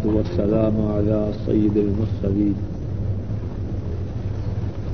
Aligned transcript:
والسلام 0.00 0.76
على 0.96 1.32
سيد 1.46 1.76
المرسلين 1.76 2.54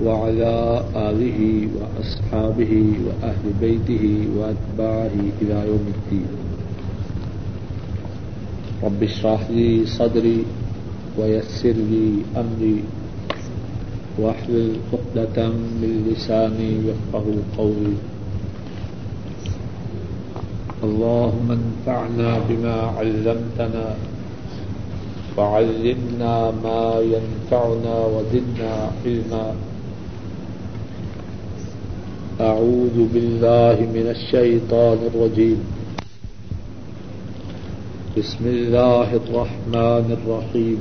وعلى 0.04 0.82
آله 0.96 1.68
وأصحابه 1.76 2.72
وأهل 3.06 3.44
بيته 3.60 4.04
وأتباعه 4.36 5.16
إلى 5.42 5.56
يوم 5.70 5.86
الدين. 5.94 6.30
رب 8.82 9.02
اشرح 9.02 9.50
لي 9.50 9.86
صدري 9.86 10.44
ويسر 11.18 11.76
لي 11.78 12.22
أمري 12.36 12.78
واحلل 14.18 14.76
عقدة 14.92 15.48
من 15.48 15.92
لساني 16.10 16.70
يفقه 16.90 17.26
قولي. 17.58 17.96
اللهم 20.82 21.48
انفعنا 21.50 22.30
بما 22.48 22.76
علمتنا 22.98 23.86
وعلمنا 25.38 26.50
ما 26.50 26.98
ينفعنا 26.98 27.96
وزدنا 28.14 28.90
علما. 29.06 29.54
أعوذ 32.40 32.98
بالله 33.14 33.76
من 33.94 34.06
الشيطان 34.16 34.98
الرجيم. 35.14 35.60
بسم 38.18 38.44
الله 38.46 39.08
الرحمن 39.14 40.06
الرحيم. 40.18 40.80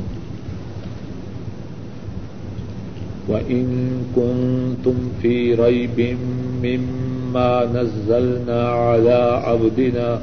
وإن 3.30 3.66
كنتم 4.16 4.98
في 5.22 5.54
ريب 5.54 6.18
مما 6.66 7.66
نزلنا 7.78 8.62
على 8.70 9.22
عبدنا 9.46 10.22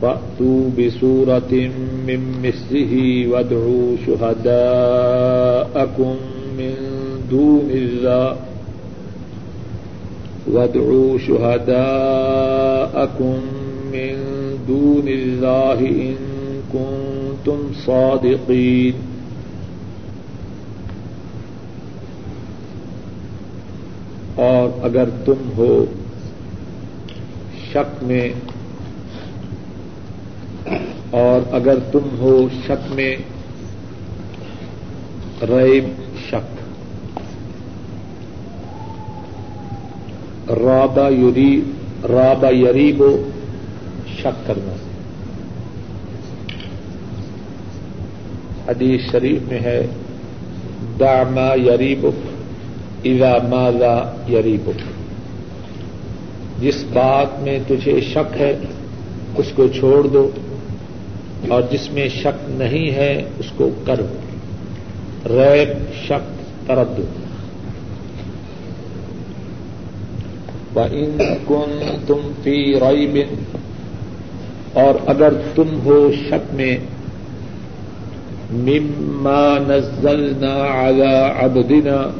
فأتوا 0.00 0.70
بسورة 0.78 1.52
من 2.06 2.20
مثله 2.42 2.92
وادعوا 3.28 3.96
شهداءكم 4.06 6.14
من 6.58 6.74
دون 7.30 7.70
الله. 7.70 8.36
وادعوا 10.48 11.18
شهداءكم 11.18 13.34
من 13.92 14.16
دون 14.68 15.08
الله 15.08 15.80
إن 15.80 16.16
كنتم 16.72 17.58
صادقين. 17.84 18.94
اور 24.34 24.68
اگر 24.82 25.08
تم 25.24 25.50
ہو 25.56 25.84
شک 27.72 28.02
میں 28.02 28.28
اور 31.10 31.54
اگر 31.54 31.74
تم 31.92 32.18
ہو 32.18 32.48
شک 32.66 32.92
میں 32.92 33.16
ریب 35.42 35.84
شک۔ 36.28 36.60
رابا 40.50 41.08
یوری، 41.08 41.62
رابا 42.08 42.48
یریب 42.48 43.02
شک 44.18 44.46
کرنا۔ 44.46 44.74
حدیث 48.68 49.00
شریف 49.12 49.42
میں 49.48 49.60
ہے 49.60 49.86
داما 51.00 51.54
یریب 51.54 52.06
اذا 53.04 53.38
مالا 53.48 54.14
یریب 54.28 54.70
جس 56.60 56.84
بات 56.92 57.42
میں 57.42 57.58
تجھے 57.66 58.00
شک 58.00 58.40
ہے، 58.40 58.56
اس 59.36 59.46
کو 59.54 59.68
چھوڑ 59.68 60.06
دو۔ 60.06 60.30
اور 61.48 61.62
جس 61.70 61.90
میں 61.90 62.08
شک 62.08 62.50
نہیں 62.50 62.90
ہے 62.90 63.22
اس 63.38 63.46
کو 63.56 63.70
کرو۔ 63.86 64.06
ریب، 65.28 65.94
شک 66.04 66.42
ترد 66.66 67.00
ان 70.90 71.18
کن 71.46 71.96
تم 72.06 72.32
فی 72.42 72.74
اور 74.72 74.94
اگر 75.06 75.32
تم 75.54 75.80
ہو 75.84 76.12
شک 76.28 76.54
میں، 76.54 76.78
مما 78.50 79.58
نزلنا 79.58 80.88
على 80.88 81.44
عبدنا۔ 81.44 82.10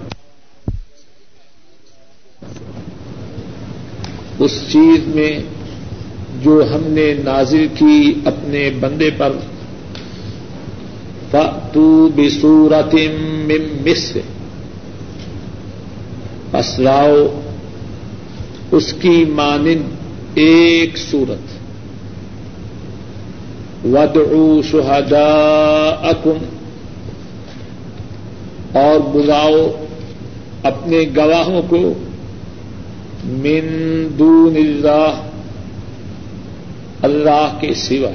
اس 4.38 4.72
چیز 4.72 5.14
میں 5.14 5.40
جو 6.42 6.64
ہم 6.74 6.80
نے 6.84 7.14
نازل 7.24 7.66
کی 7.74 8.14
اپنے 8.24 8.70
بندے 8.80 9.10
پر۔ 9.16 9.32
فتو 11.30 12.08
بسورت 12.16 12.94
من 13.44 13.90
مصر۔ 13.90 14.20
اسلاؤ 16.56 17.40
اس 18.70 18.92
کی 18.92 19.24
مانند 19.28 19.82
ایک 20.34 20.96
سورت 20.96 21.60
ودعو 23.84 24.62
شہداءکم 24.62 26.38
اور 28.72 29.00
بلاؤ 29.00 29.84
اپنے 30.62 30.98
گواہوں 31.16 31.62
کو۔ 31.68 31.92
من 33.24 34.06
دون 34.18 34.56
اللہ 34.56 35.29
اللہ 37.02 37.58
کے 37.60 37.74
سوا۔ 37.74 38.10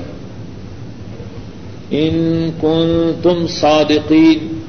ان 1.91 2.49
کن 2.61 3.11
تم 3.23 3.47
صادقین، 3.47 4.59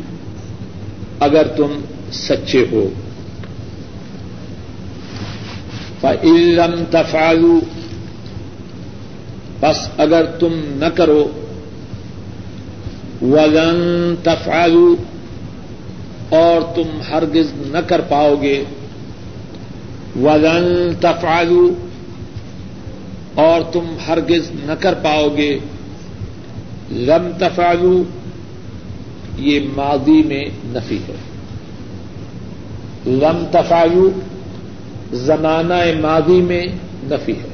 اگر 1.20 1.46
تم 1.46 1.80
سچے 2.12 2.64
ہو۔ 2.72 2.88
فعلم 6.00 6.84
تفالو 6.90 7.60
بس 9.60 9.88
اگر 9.96 10.24
تم 10.24 10.52
نہ 10.54 10.88
کرو۔ 10.94 11.30
ولن 13.22 14.14
تفالو 14.22 14.96
اور 16.28 16.74
تم 16.74 17.00
ہرگز 17.10 17.46
نہ 17.54 17.78
کر 17.86 18.00
پاؤ 18.00 18.34
گے۔ 18.42 18.64
ولن 20.20 20.94
تفالو 21.00 21.70
اور 23.36 23.60
تم 23.72 23.96
ہرگز 24.08 24.50
نہ 24.64 24.72
کر 24.72 24.94
پاؤ 24.94 25.28
گے۔ 25.36 25.58
لم 26.90 27.30
تفالو 27.38 28.02
یہ 29.38 29.60
ماضی 29.76 30.22
میں 30.22 30.44
نفی 30.64 30.98
ہے۔ 31.08 31.14
لم 33.06 33.44
تفالو 33.50 34.10
زمانہ 35.12 35.74
ماضی 36.00 36.42
میں 36.42 36.66
نفی 37.04 37.32
ہے۔ 37.32 37.48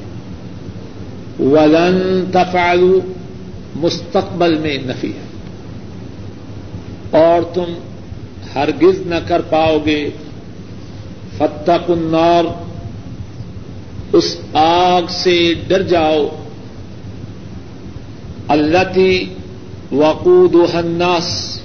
ولن 1.43 2.23
تفالو 2.31 2.99
مستقبل 3.75 4.57
میں 4.57 4.77
نفی 4.77 5.11
ہے۔ 5.11 5.23
اور 7.17 7.53
تم 7.53 7.73
ہرگز 8.55 9.07
نہ 9.07 9.15
کر 9.27 9.41
پاؤ 9.41 9.77
گے۔ 9.85 10.09
فتح 11.37 11.91
النار 11.91 12.62
اس 14.13 14.37
آگ 14.53 15.01
سے 15.09 15.53
ڈر 15.67 15.81
جاؤ۔ 15.81 16.27
اللہ 18.47 18.93
تی 18.93 19.25
وقود 19.91 20.75
الناس، 20.75 21.59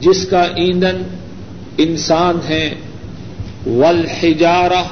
جس 0.00 0.26
کا 0.26 0.42
ایندھن 0.42 1.02
انسان 1.78 2.38
ہے، 2.48 2.74
والحجارہ 3.66 4.84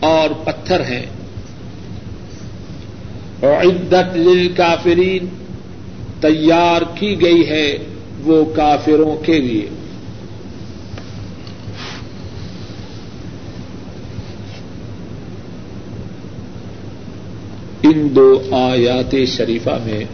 اور 0.00 0.30
پتھر 0.44 0.80
ہیں۔ 0.80 1.06
عدت 3.42 4.16
للکافرین، 4.16 5.28
تیار 6.20 6.82
کی 6.94 7.20
گئی 7.20 7.48
ہے 7.48 7.78
وہ 8.24 8.44
کافروں 8.44 9.16
کے 9.16 9.40
لیے۔ 9.40 9.68
ان 17.90 18.08
دو 18.16 18.42
آیات 18.50 19.14
شریفہ 19.26 19.78
میں 19.84 20.04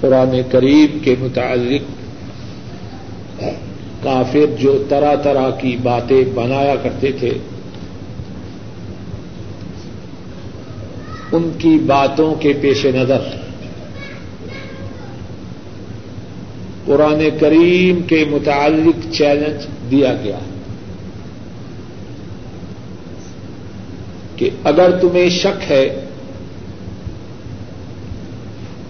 قرآن 0.00 0.40
کریم 0.50 0.98
کے 0.98 1.14
متعلق 1.20 1.90
کافر 4.02 4.46
جو 4.58 4.84
طرح 4.88 5.14
طرح 5.14 5.50
کی 5.50 5.76
باتیں 5.82 6.24
بنایا 6.34 6.74
کرتے 6.76 7.12
تھے، 7.12 7.32
ان 11.32 11.50
کی 11.58 11.78
باتوں 11.86 12.34
کے 12.34 12.52
پیش 12.60 12.86
نظر، 12.86 13.22
قرآن 16.84 17.28
کریم 17.40 18.02
کے 18.02 18.24
متعلق 18.30 19.12
چیلنج 19.12 19.66
دیا 19.90 20.14
گیا۔ 20.24 20.38
کہ 24.42 24.50
اگر 24.64 24.90
تمہیں 24.90 25.28
شک 25.28 25.70
ہے، 25.70 26.04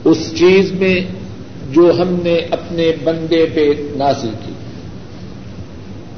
اس 0.04 0.32
چیز 0.38 0.72
میں 0.72 1.00
جو 1.70 1.92
ہم 1.98 2.16
نے 2.22 2.34
اپنے 2.34 2.92
بندے 3.04 3.46
پہ 3.54 3.72
نازل 3.96 4.30
کی۔ 4.46 4.52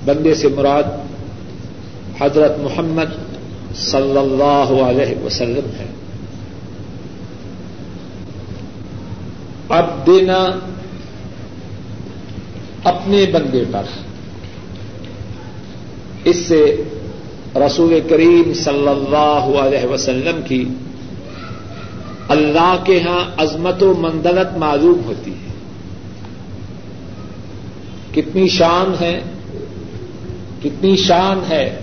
بندے 0.05 0.35
سے 0.35 0.49
مراد 0.49 0.83
حضرت 2.21 2.59
محمد 2.59 3.35
صلی 3.77 4.19
اللہ 4.19 4.83
علیہ 4.83 5.25
وسلم 5.25 5.71
ہے۔ 5.79 5.87
اب 9.69 10.07
دینا 10.07 10.47
اپنے 12.85 13.25
بندے 13.33 13.65
پر۔ 13.73 13.83
اس 16.25 16.37
سے 16.37 16.77
رسول 17.57 18.01
کریم 18.09 18.55
صلی 18.55 18.89
اللہ 18.89 19.59
علیہ 19.59 19.87
وسلم 19.87 20.43
کی 20.43 20.69
اللہ 22.29 22.77
کے 22.85 23.01
ہاں 23.01 23.43
عظمت 23.43 23.83
و 23.83 23.95
مندلت 23.95 24.59
معلوم 24.59 25.01
ہوتی 25.05 25.31
ہے۔ 25.31 25.55
کتنی 28.13 28.49
شان 28.49 28.95
ہے، 29.01 29.21
کتنی 30.63 30.97
شان 30.97 31.41
ہے۔ 31.53 31.79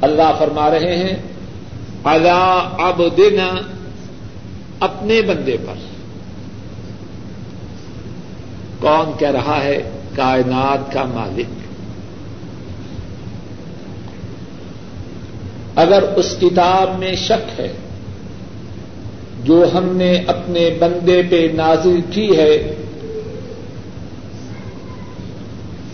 اللہ 0.00 0.34
فرما 0.38 0.70
رہے 0.70 0.96
ہیں 0.96 1.16
اللہ 2.04 2.68
اب 2.78 3.02
دینا 3.16 3.48
اپنے 4.80 5.22
بندے 5.22 5.56
پر۔ 5.66 5.74
کون 8.80 9.18
کہہ 9.18 9.30
رہا 9.30 9.64
ہے، 9.64 9.90
کائنات 10.16 10.92
کا 10.92 11.04
مالک 11.04 11.57
اگر 15.78 16.02
اس 16.16 16.28
کتاب 16.40 16.98
میں 16.98 17.14
شک 17.18 17.44
ہے، 17.58 17.72
جو 19.44 19.58
ہم 19.74 19.86
نے 19.96 20.12
اپنے 20.26 20.68
بندے 20.78 21.20
پہ 21.30 21.40
نازل 21.54 22.00
کی 22.10 22.28
ہے 22.36 22.54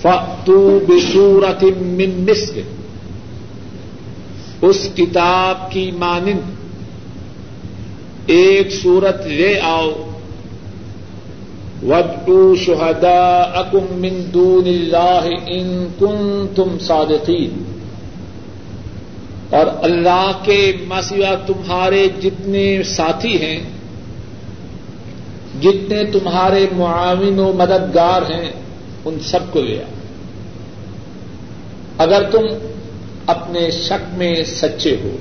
فتو 0.03 0.63
بصورت 0.89 1.63
من 1.99 2.25
مصر 2.31 2.61
اس 4.67 4.81
کتاب 4.97 5.71
کی 5.73 5.91
مانند، 5.99 6.45
ایک 8.31 8.67
سورت 8.73 9.27
لے 9.27 9.53
آؤ 9.63 9.91
ودو 11.89 12.55
شہدا 12.57 13.23
اکم 13.61 13.87
من 14.01 14.21
دون 14.35 14.67
اللہ 14.69 15.25
ان 15.49 15.67
کن 15.99 16.47
تم 16.55 16.79
صادقین 16.81 17.63
اور 19.50 19.67
اللہ 19.82 20.32
کے 20.43 20.73
مسئلہ 20.87 21.26
تمہارے 21.46 22.08
جتنے 22.23 22.82
ساتھی 22.82 23.43
ہیں، 23.43 23.61
جتنے 25.62 26.05
تمہارے 26.05 26.67
معاون 26.76 27.38
و 27.38 27.52
مددگار 27.52 28.23
ہیں، 28.23 28.52
ان 29.05 29.19
سب 29.20 29.38
کو 29.50 29.61
لیا۔ 29.61 29.82
اگر 31.99 32.23
تم 32.31 32.46
اپنے 33.26 33.70
شک 33.70 34.14
میں 34.14 34.44
سچے 34.46 34.96
ہو، 35.05 35.17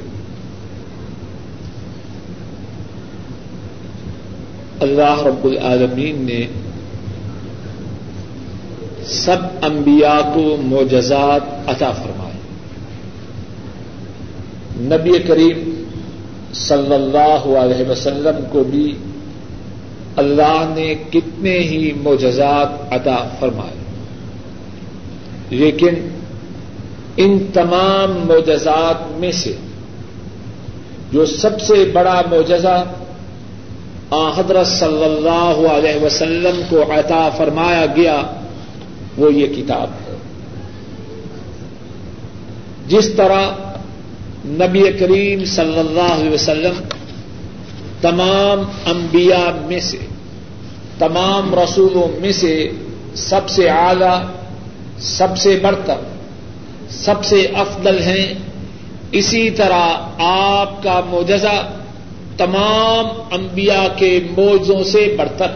اللہ 4.79 5.21
رب 5.25 5.45
العالمین 5.45 6.25
نے 6.25 6.47
سب 9.05 9.37
انبیاء 9.61 10.33
کو 10.33 10.57
معجزات 10.59 11.69
عطا 11.69 11.91
فرمائے۔ 11.91 12.22
نبی 14.77 15.19
کریم 15.19 15.83
صلی 16.53 16.93
اللہ 16.93 17.57
علیہ 17.57 17.89
وسلم 17.89 18.45
کو 18.51 18.63
بھی 18.63 18.97
اللہ 20.15 20.73
نے 20.75 20.95
کتنے 21.11 21.59
ہی 21.59 21.91
معجزات 22.03 22.93
عطا 22.93 23.29
فرمائے۔ 23.39 23.73
لیکن 25.49 25.93
ان 27.17 27.37
تمام 27.53 28.27
معجزات 28.27 29.19
میں 29.19 29.31
سے 29.31 29.53
جو 31.11 31.25
سب 31.25 31.61
سے 31.61 31.91
بڑا 31.93 32.21
معجزہ 32.31 32.83
حضرت 34.37 34.67
صلی 34.67 35.03
اللہ 35.03 35.67
علیہ 35.67 36.05
وسلم 36.05 36.61
کو 36.69 36.81
عطا 36.81 37.29
فرمایا 37.29 37.85
گیا 37.95 38.21
وہ 39.17 39.33
یہ 39.33 39.47
کتاب 39.47 39.87
ہے۔ 39.87 40.15
جس 42.87 43.13
طرح 43.13 43.51
نبی 44.45 44.91
کریم 44.99 45.45
صلی 45.45 45.79
اللہ 45.79 46.13
علیہ 46.13 46.29
وسلم 46.29 46.83
تمام 48.01 48.63
انبیاء 48.85 49.65
میں 49.65 49.79
سے، 49.79 49.97
تمام 50.99 51.55
رسولوں 51.55 52.21
میں 52.21 52.31
سے 52.31 52.71
سب 53.15 53.49
سے 53.49 53.69
اعلی، 53.69 54.27
سب 54.99 55.37
سے 55.37 55.59
بڑھتر 55.61 55.95
سب 56.89 57.25
سے 57.25 57.47
افضل 57.55 58.01
ہیں۔ 58.01 58.33
اسی 59.11 59.49
طرح 59.49 59.97
آپ 60.19 60.83
کا 60.83 61.01
معجزہ 61.09 61.71
تمام 62.37 63.05
انبیاء 63.31 63.97
کے 63.97 64.19
موضوں 64.37 64.83
سے 64.83 65.15
بڑھتر 65.17 65.51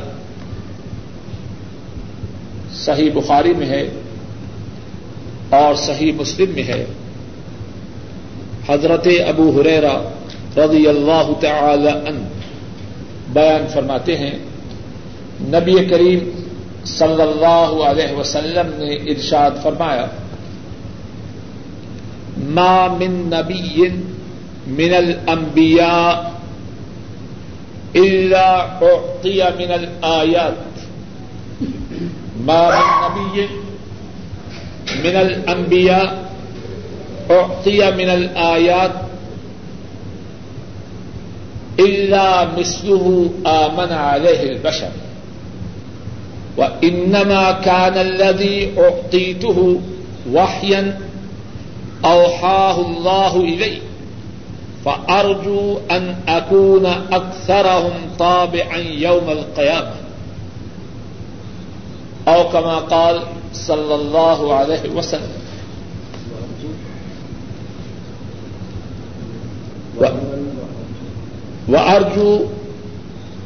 صحیح 2.74 3.10
بخاری 3.14 3.54
میں 3.54 3.68
ہے 3.68 3.90
اور 5.50 5.76
صحیح 5.76 6.12
مسلم 6.12 6.50
میں 6.56 6.64
ہے۔ 6.64 6.86
حضرت 8.70 9.08
ابو 9.28 9.50
حریرا 9.60 9.96
رضی 10.58 10.88
اللہ 10.88 11.28
تعالی 11.42 11.90
عنہ 11.90 12.24
بیان 13.34 13.68
فرماتے 13.74 14.16
ہیں، 14.18 14.36
نبی 15.52 15.76
کریم 15.90 16.20
صلی 16.98 17.22
اللہ 17.22 17.72
علیہ 17.90 18.12
وسلم 18.18 18.68
نے 18.78 18.96
ارشاد 19.14 19.64
فرمایا، 19.64 20.06
ما 22.58 22.88
من 23.00 23.14
نبی 23.30 23.88
من 24.68 24.94
الانبیاء 24.94 26.12
الا 27.96 28.48
اعطي 28.82 29.40
من 29.60 29.72
الآيات 29.72 30.56
ما 32.46 32.62
من 32.70 32.88
نبي 33.04 33.48
من 35.04 35.16
الانبياء 35.16 36.27
اعطي 37.32 37.92
من 37.92 38.10
الآيات 38.10 38.92
الا 41.80 42.46
مثله 42.46 43.30
آمن 43.46 43.94
عليه 43.94 44.50
البشر. 44.50 44.90
وإنما 46.58 47.52
كان 47.52 47.98
الذي 47.98 48.74
أعطيته 48.78 49.80
وحيا 50.34 51.00
أوحاه 52.06 52.82
الله 52.82 53.36
إليه. 53.36 53.80
فارجو 54.84 55.78
ان 55.92 56.16
اکون 56.28 56.86
اکثرهم 57.12 58.10
طابعا 58.18 58.78
یوم 58.78 59.30
القیامہ 59.30 59.96
او 62.30 62.44
کما 62.52 62.80
قال 62.80 63.20
صلی 63.54 63.94
اللہ 63.94 64.54
علیہ 64.54 64.96
وسلم. 64.96 65.47
و 71.70 71.76
ارجو 71.78 72.40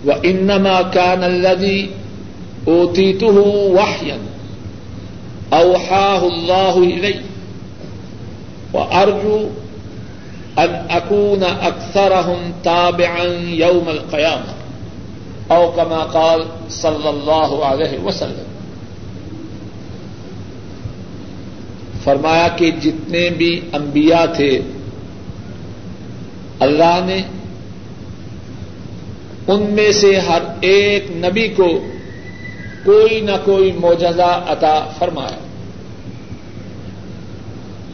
و 0.05 0.12
انما 0.12 0.81
كان 0.81 1.24
الذي 1.24 1.89
اوتيته 2.67 3.38
وحيا 3.74 4.17
اوحاه 5.53 6.24
الله 6.24 6.77
الي 6.77 7.15
وارجو 8.74 9.39
ان 10.60 10.74
اکون 10.89 11.43
اکثر 11.43 12.12
ہم 12.27 12.51
تاب 12.63 13.01
یوم 13.60 13.88
القیام 13.88 14.41
او 15.48 15.62
کما 15.75 16.03
قال 16.12 16.41
صلی 16.70 17.08
اللہ 17.08 17.53
علیہ 17.65 18.00
وسلم 18.03 18.50
فرمایا 22.03 22.48
کہ 22.58 22.72
جتنے 22.81 23.29
بھی 23.38 23.50
انبیاء 23.74 24.25
تھے 24.36 24.51
اللہ 26.60 27.00
نے 27.05 27.22
ان 29.48 29.63
میں 29.63 29.91
سے 29.91 30.20
ہر 30.20 30.41
ایک 30.62 31.05
نبی 31.12 31.48
کو 31.48 31.79
کوئی 32.86 33.22
نہ 33.22 33.31
کوئی 33.46 33.72
معجزہ 33.72 34.43
عطا 34.48 34.86
فرمایا 34.98 35.38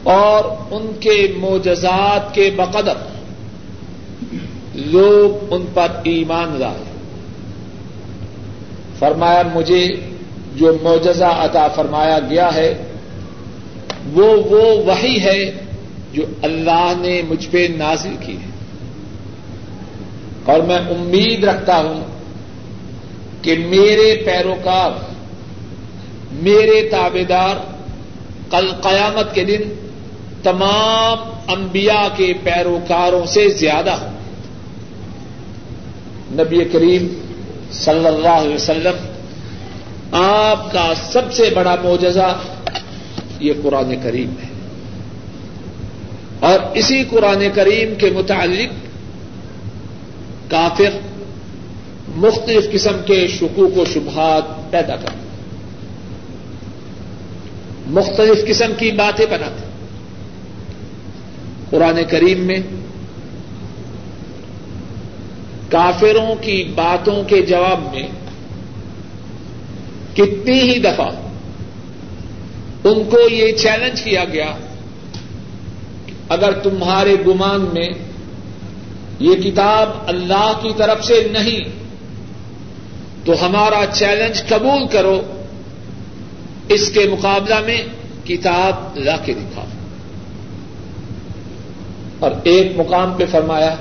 اور 0.04 0.46
ان 0.72 0.92
کے 1.00 1.34
معجزات 1.38 2.34
کے 2.34 2.52
بقدر 2.56 2.94
لوگ 4.76 5.54
ان 5.54 5.66
پر 5.74 5.88
ایمان 6.04 6.60
لائے۔ 6.60 6.84
فرمایا، 9.00 9.44
مجھے 9.54 9.96
جو 10.56 10.78
معجزہ 10.82 11.26
عطا 11.26 11.68
فرمایا 11.68 12.20
گیا 12.30 12.56
ہے، 12.56 12.84
وہ 14.14 14.26
وہ 14.26 14.84
وہی 14.86 15.20
ہے 15.22 15.52
جو 16.14 16.24
اللہ 16.42 16.94
نے 16.98 17.22
مجھ 17.30 17.50
پہ 17.52 17.68
نازل 17.78 18.16
کی 18.26 18.34
ہے۔ 18.34 18.58
اور 20.46 20.60
میں 20.60 20.78
امید 20.78 21.44
رکھتا 21.44 21.78
ہوں 21.78 22.04
کہ 23.42 23.58
میرے 23.58 24.22
پیروکار، 24.26 24.92
میرے 26.32 26.90
تابے 26.92 27.24
دار 27.24 27.56
کل 28.52 28.72
قیامت 28.82 29.36
کے 29.36 29.46
دن 29.46 29.62
تمام 30.44 31.18
انبیاء 31.48 32.16
کے 32.16 32.34
پیروکاروں 32.44 33.26
سے 33.26 33.50
زیادہ 33.50 33.90
ہوں۔ 33.90 34.18
نبی 36.32 36.66
کریم 36.66 37.08
صلی 37.72 38.08
اللہ 38.08 38.28
علیہ 38.28 38.56
وسلم، 38.56 39.08
آپ 40.12 40.72
کا 40.72 40.94
سب 41.12 41.34
سے 41.34 41.50
بڑا 41.56 41.76
معجزہ 41.84 42.40
یہ 43.40 43.54
قرآن 43.64 43.96
کریم 44.04 44.30
ہے۔ 44.30 44.47
اور 46.40 46.60
اسی 46.74 47.04
قرآن 47.04 47.44
کریم 47.56 47.96
کے 47.96 48.10
متعلق 48.10 48.74
کافر 50.52 50.98
مختلف 52.16 52.72
قسم 52.72 53.02
کے 53.06 53.28
شکوک 53.28 53.78
و 53.78 53.86
شبہات 53.86 54.72
پیدا 54.72 54.96
کرتے 54.96 55.26
مختلف 57.88 58.48
قسم 58.48 58.72
کی 58.78 58.92
باتیں 58.92 59.26
بناتے 59.26 59.66
قرآن 61.70 62.00
کریم 62.10 62.40
میں 62.40 62.60
کافروں 65.70 66.36
کی 66.36 66.64
باتوں 66.76 67.24
کے 67.24 67.42
جواب 67.42 67.82
میں 67.94 68.08
کتنی 70.14 70.60
ہی 70.60 70.80
دفعہ 70.80 71.10
ان 72.84 73.04
کو 73.10 73.30
یہ 73.30 73.52
چیلنج 73.52 74.02
کیا 74.02 74.26
گیا 74.26 74.54
اگر 76.30 76.52
تمہارے 76.54 77.16
گمان 77.28 77.70
میں 77.74 77.90
یہ 79.20 79.36
کتاب 79.36 79.90
اللہ 80.08 80.60
کی 80.62 80.70
طرف 80.78 81.06
سے 81.06 81.28
نہیں، 81.32 81.62
تو 83.26 83.46
ہمارا 83.46 83.86
چیلنج 83.94 84.44
قبول 84.48 84.88
کرو۔ 84.88 85.22
اس 86.70 86.90
کے 86.90 87.10
مقابلہ 87.10 87.60
میں 87.66 87.82
کتاب 88.26 88.98
لا 88.98 89.18
کے 89.18 89.34
دکھاؤ 89.34 89.66
اور 92.20 92.32
ایک 92.44 92.72
مقام 92.76 93.14
پہ 93.18 93.26
فرمایا، 93.32 93.76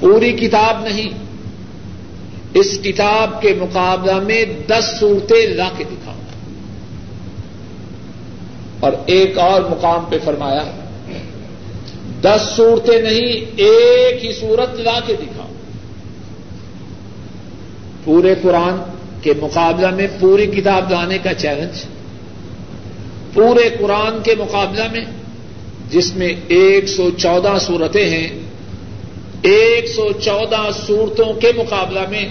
پوری 0.00 0.32
کتاب 0.32 0.82
نہیں، 0.82 1.10
اس 2.54 2.78
کتاب 2.82 3.42
کے 3.42 3.54
مقابلہ 3.58 4.20
میں 4.20 4.44
دس 4.68 4.94
صورتیں 5.00 5.46
لا 5.46 5.68
کے 5.76 5.84
دکھاؤ 5.84 6.21
اور 8.82 8.92
ایک 9.06 9.38
اور 9.38 9.62
مقام 9.62 10.04
پہ 10.08 10.16
فرمایا 10.24 10.64
دس 12.22 12.42
صورتیں 12.56 13.02
نہیں، 13.02 13.50
ایک 13.56 14.24
ہی 14.24 14.32
صورت 14.32 14.80
لا 14.80 14.98
کے 15.06 15.14
دکھاؤ۔ 15.14 15.48
پورے 18.04 18.34
قرآن 18.42 18.76
کے 19.22 19.32
مقابلہ 19.40 19.90
میں 19.90 20.06
پوری 20.20 20.46
کتاب 20.46 20.90
لانے 20.90 21.18
کا 21.18 21.34
چیلنج 21.34 21.84
پورے 23.34 23.68
قرآن 23.78 24.22
کے 24.22 24.34
مقابلہ 24.38 24.84
میں 24.92 25.04
جس 25.90 26.14
میں 26.16 26.32
ایک 26.48 26.88
سو 26.88 27.10
چودہ 27.10 27.58
صورتیں 27.60 28.08
ہیں، 28.08 28.28
ایک 29.42 29.88
سو 29.88 30.12
چودہ 30.12 30.68
صورتوں 30.86 31.32
کے 31.32 31.52
مقابلہ 31.56 32.08
میں 32.10 32.24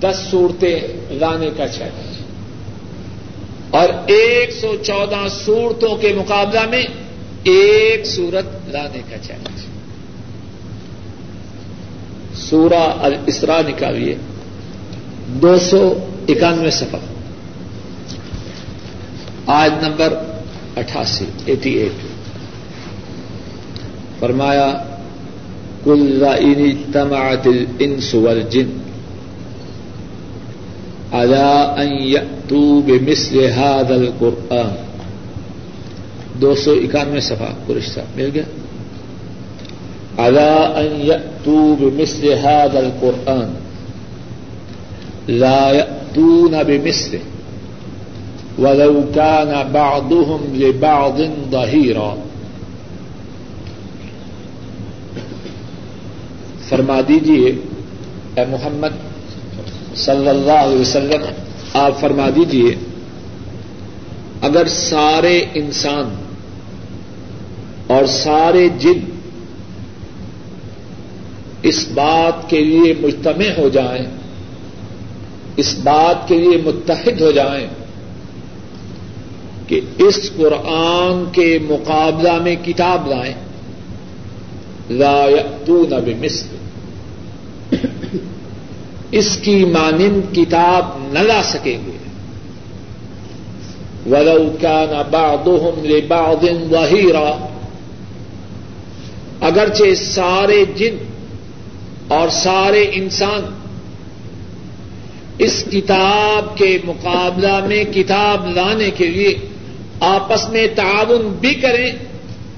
دس 0.00 0.16
صورتیں 0.30 0.80
لانے 1.10 1.50
کا 1.56 1.68
چیلنج 1.68 2.13
اور 3.74 3.88
ایک 4.06 4.52
سو 4.52 4.76
چودہ 4.82 5.26
صورتوں 5.44 5.96
کے 5.96 6.14
مقابلہ 6.16 6.60
میں 6.70 6.84
ایک 7.42 8.06
صورت 8.06 8.46
لانے 8.68 9.02
کا 9.10 9.16
چیلنج 9.22 9.60
سورہ 12.34 12.82
الاسرا 13.00 13.60
نکالیے. 13.68 14.14
دو 15.26 15.58
سو 15.58 15.98
اکانوے 16.28 16.70
سفر 16.70 16.98
آج 19.46 19.72
نمبر 19.82 20.14
اٹھاسی، 20.76 21.24
ایٹی 21.44 21.70
ایٹ. 21.70 22.04
فرمایا، 24.20 24.72
کل 25.84 26.24
تماعت 26.92 27.46
الانس 27.46 28.14
والجن. 28.14 28.83
على 31.14 31.74
ان 31.78 31.88
يأتوا 31.88 32.80
بمثل 32.80 33.40
هذا 33.40 33.94
القرآن. 33.94 34.74
دو 36.40 36.54
سو 36.54 36.72
اکانوے 36.72 37.20
سفا 37.20 37.52
پرشتہ 37.66 38.00
مل 38.14 38.30
گیا؟ 38.34 38.44
على 40.18 40.50
ان 40.76 41.00
يأتوا 41.00 41.76
بمثل 41.80 42.26
هذا 42.26 42.78
القرآن. 42.78 43.54
لا 45.28 45.70
يأتون 45.70 46.62
بمثله 46.62 47.20
ولو 48.58 49.04
كان 49.14 49.72
بعضهم 49.72 50.40
لبعض 50.54 51.20
ظهيرا 51.50 52.14
فرما 56.68 57.00
دیجیے 57.08 57.54
اے 58.34 58.44
محمد 58.50 58.92
صلی 59.96 60.28
اللہ 60.28 60.52
علیہ 60.52 60.80
وسلم، 60.80 61.22
آپ 61.72 62.00
فرما 62.00 62.28
دیجیے 62.36 62.74
اگر 64.40 64.68
سارے 64.68 65.44
انسان 65.54 66.14
اور 67.86 68.06
سارے 68.06 68.68
جن 68.68 68.98
اس 71.62 71.88
بات 71.94 72.50
کے 72.50 72.64
لیے 72.64 72.94
مجتمع 73.00 73.60
ہو 73.60 73.68
جائیں، 73.68 74.06
اس 75.56 75.78
بات 75.82 76.28
کے 76.28 76.38
لیے 76.38 76.56
متحد 76.64 77.20
ہو 77.20 77.30
جائیں 77.30 77.66
کہ 79.66 79.80
اس 79.98 80.30
قرآن 80.36 81.24
کے 81.32 81.58
مقابلہ 81.68 82.42
میں 82.42 82.56
کتاب 82.64 83.08
لائیں، 83.08 83.34
لا 84.90 85.24
یأتون 85.28 85.90
بمثل۔ 86.04 86.63
اس 89.18 89.36
کی 89.42 89.64
مانند 89.64 90.34
کتاب 90.34 90.86
نہ 91.12 91.18
لا 91.18 91.42
سکیں 91.44 91.78
گے 91.86 91.96
ولو 94.10 94.52
كان 94.60 94.90
بعضهم 95.10 95.84
لبعض 95.84 96.42
ظهيرا۔ 96.70 97.46
اگرچہ 99.40 99.94
سارے 99.94 100.64
جن 100.76 100.96
اور 102.08 102.28
سارے 102.28 102.86
انسان 102.92 103.42
اس 105.38 105.64
کتاب 105.72 106.58
کے 106.58 106.78
مقابلہ 106.84 107.66
میں 107.66 107.84
کتاب 107.84 108.48
لانے 108.48 108.90
کے 108.90 109.06
لیے 109.06 109.34
آپس 110.00 110.48
میں 110.48 110.66
تعاون 110.74 111.36
بھی 111.40 111.54
کریں، 111.54 111.90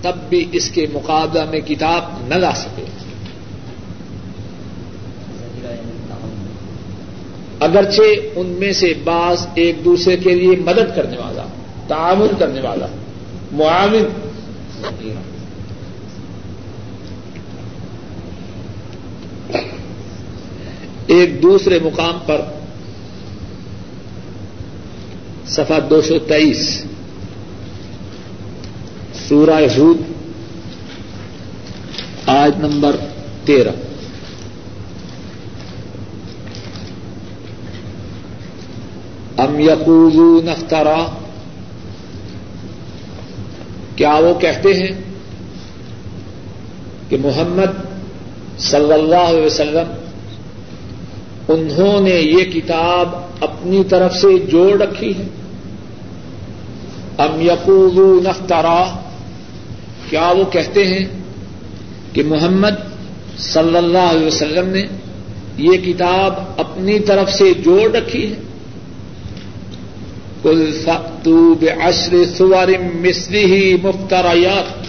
تب 0.03 0.17
بھی 0.29 0.45
اس 0.53 0.71
کے 0.71 0.87
مقابلہ 0.93 1.45
میں 1.51 1.61
کتاب 1.61 2.05
نہ 2.29 2.35
لا 2.35 2.53
سکے۔ 2.57 2.85
اگرچہ 7.61 8.03
ان 8.37 8.47
میں 8.47 8.73
سے 8.73 8.95
بعض 9.05 9.47
ایک 9.55 9.85
دوسرے 9.85 10.17
کے 10.17 10.35
لیے 10.35 10.57
مدد 10.57 10.97
کرنے 10.97 11.17
والا، 11.17 11.43
تعاون 11.89 12.29
کرنے 12.39 12.61
والا، 12.61 12.87
معاون۔ 13.53 14.27
ایک 21.07 21.43
دوسرے 21.43 21.79
مقام 21.83 22.19
پر 22.27 22.41
سفا 25.47 25.79
دو 25.91 26.03
سو 26.03 26.19
تیئیس، 26.19 26.85
سورہ 29.29 29.79
ہود 29.79 29.97
آج 32.27 32.53
نمبر 32.59 32.97
تیرہ۔ 33.45 33.71
ام 39.39 39.61
یقول 39.61 40.45
نخترا 40.45 41.07
کیا 43.95 44.15
وہ 44.15 44.35
کہتے 44.35 44.75
ہیں 44.75 44.93
کہ 47.09 47.17
محمد 47.21 47.77
صلی 48.59 48.93
اللہ 48.93 49.17
علیہ 49.17 49.47
وسلم 49.47 49.93
انہوں 51.49 52.01
نے 52.01 52.15
یہ 52.15 52.45
کتاب 52.45 53.09
اپنی 53.41 53.85
طرف 53.85 54.15
سے 54.17 54.39
جوڑ 54.39 54.83
رکھی 54.83 55.19
ہے؟ 55.19 55.25
ام 57.19 57.41
یقول 57.41 58.25
نخترا 58.25 59.01
کیا 60.11 60.31
وہ 60.31 60.45
کہتے 60.51 60.87
ہیں 60.87 61.05
کہ 62.13 62.23
محمد 62.25 62.75
صلی 63.39 63.77
اللہ 63.77 64.11
علیہ 64.11 64.27
وسلم 64.27 64.69
نے 64.69 64.87
یہ 65.57 65.77
کتاب 65.77 66.35
اپنی 66.57 66.99
طرف 66.99 67.31
سے 67.31 67.55
جوڑ 67.55 67.91
رکھی 67.91 68.33
ہے؟ 68.33 68.46
کل 70.47 70.73
فتو 70.85 71.55
بشر 71.55 72.25
سور 72.37 72.69
مسری 73.03 73.45
ہی 73.45 73.77
مفترایات 73.83 74.87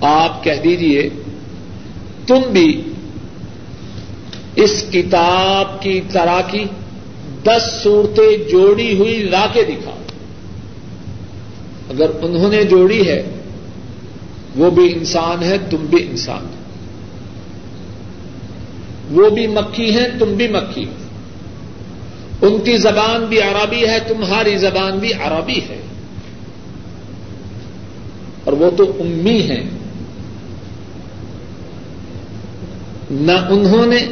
آپ 0.00 0.44
کہہ 0.44 0.60
دیجیے 0.64 1.08
تم 2.26 2.40
بھی 2.52 2.82
اس 4.56 4.84
کتاب 4.92 5.82
کی 5.82 6.00
طرح 6.12 6.40
کی 6.50 6.64
دس 7.44 7.80
صورتیں 7.82 8.50
جوڑی 8.50 8.98
ہوئی 8.98 9.18
لا 9.18 9.46
کے 9.52 9.62
دکھا 9.62 9.90
اگر 11.88 12.10
انہوں 12.22 12.50
نے 12.50 12.64
جوڑی 12.64 13.08
ہے، 13.08 13.22
وہ 14.56 14.70
بھی 14.70 14.92
انسان 14.92 15.42
ہے، 15.42 15.56
تم 15.70 15.76
بھی 15.76 16.06
انسان۔ 16.10 16.46
وہ 19.10 19.30
بھی 19.30 19.46
مکھی 19.46 19.94
ہیں، 19.96 20.08
تم 20.18 20.34
بھی 20.34 20.48
مکھی 20.48 20.84
ان 22.42 22.60
کی 22.60 22.76
زبان 22.76 23.24
بھی 23.24 23.42
عربی 23.42 23.88
ہے، 23.88 23.98
تمہاری 24.00 24.56
زبان 24.56 24.98
بھی 24.98 25.12
عربی 25.12 25.58
ہے۔ 25.58 25.80
اور 28.44 28.52
وہ 28.52 28.70
تو 28.70 28.96
امی 29.00 29.40
ہیں۔ 29.42 29.70
نہ 33.10 33.32
انہوں 33.32 33.86
نے 33.86 34.06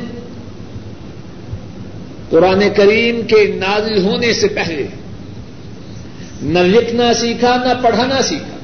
قرآن 2.30 2.62
کریم 2.76 3.26
کے 3.26 3.52
نازل 3.54 4.04
ہونے 4.04 4.32
سے 4.32 4.48
پہلے 4.48 4.86
نہ 6.42 6.58
لکھنا 6.58 7.14
سیکھا، 7.14 7.56
نہ 7.56 7.82
پڑھانا 7.82 8.22
سیکھا۔ 8.22 8.58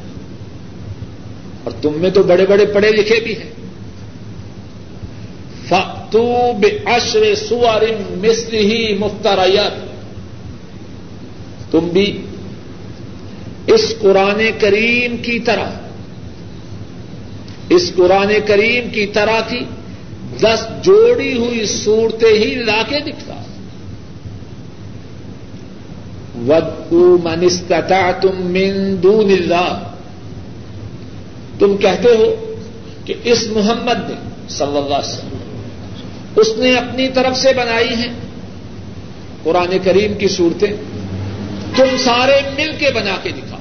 اور 1.65 1.73
تم 1.83 1.93
میں 1.97 2.11
تو 2.11 2.23
بڑے 2.23 2.47
بڑے 2.47 2.67
پڑھے 2.67 2.91
لکھے 2.91 3.21
بھی 3.21 3.39
ہیں۔ 3.39 3.51
فتو 6.15 6.53
اشر 6.87 7.35
سوار 7.35 7.83
مصر 8.23 8.53
ہی 8.55 8.95
مفتارایات 8.99 9.73
تم 11.73 11.89
بھی 11.93 12.07
اس 13.67 13.95
قرآن 14.01 14.41
کریم 14.59 15.17
کی 15.23 15.39
طرح، 15.39 15.71
اس 17.69 17.91
قرآن 17.97 18.33
کریم 18.47 18.89
کی 18.91 19.07
طرح 19.07 19.41
کی 19.49 19.65
دس 20.41 20.67
جوڑی 20.83 21.37
ہوئی 21.39 21.67
صورتیں 21.67 22.33
ہی 22.33 22.55
لا 22.55 22.83
کے 22.89 23.01
دکھتا۔ 23.01 23.35
من 27.25 27.45
استطاع 27.45 28.11
تم 28.21 28.47
من 28.53 29.03
دون 29.03 29.31
اللہ 29.31 29.83
تم 31.59 31.77
کہتے 31.77 32.09
ہو 32.09 32.35
کہ 33.05 33.15
اس 33.25 33.47
محمد 33.51 34.11
نے 34.11 34.17
صلی 34.49 34.77
اللہ 34.77 34.95
علیہ 34.95 35.09
وسلم 35.09 35.44
اس 36.37 36.49
نے 36.57 36.77
اپنی 36.77 37.09
طرف 37.09 37.39
سے 37.39 37.53
بنائی 37.57 37.89
ہیں 37.89 38.13
قرآن 39.43 39.77
کریم 39.85 40.15
کی 40.15 40.29
صورتیں 40.29 40.73
تم 41.77 41.97
سارے 42.05 42.41
مل 42.57 42.73
کے 42.79 42.91
بنا 42.95 43.17
کے 43.23 43.31
دکھا 43.31 43.57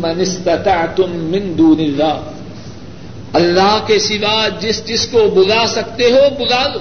من 0.00 0.20
استطاع 0.20 0.86
تم 0.96 1.10
من 1.10 1.52
دون 1.58 2.00
اللہ 3.32 3.78
کے 3.86 3.98
سوا 3.98 4.48
جس 4.60 4.82
جس 4.86 5.06
کو 5.06 5.28
بلا 5.34 5.66
سکتے 5.66 6.04
ہو 6.04 6.28
بلا 6.38 6.66
لو۔ 6.66 6.78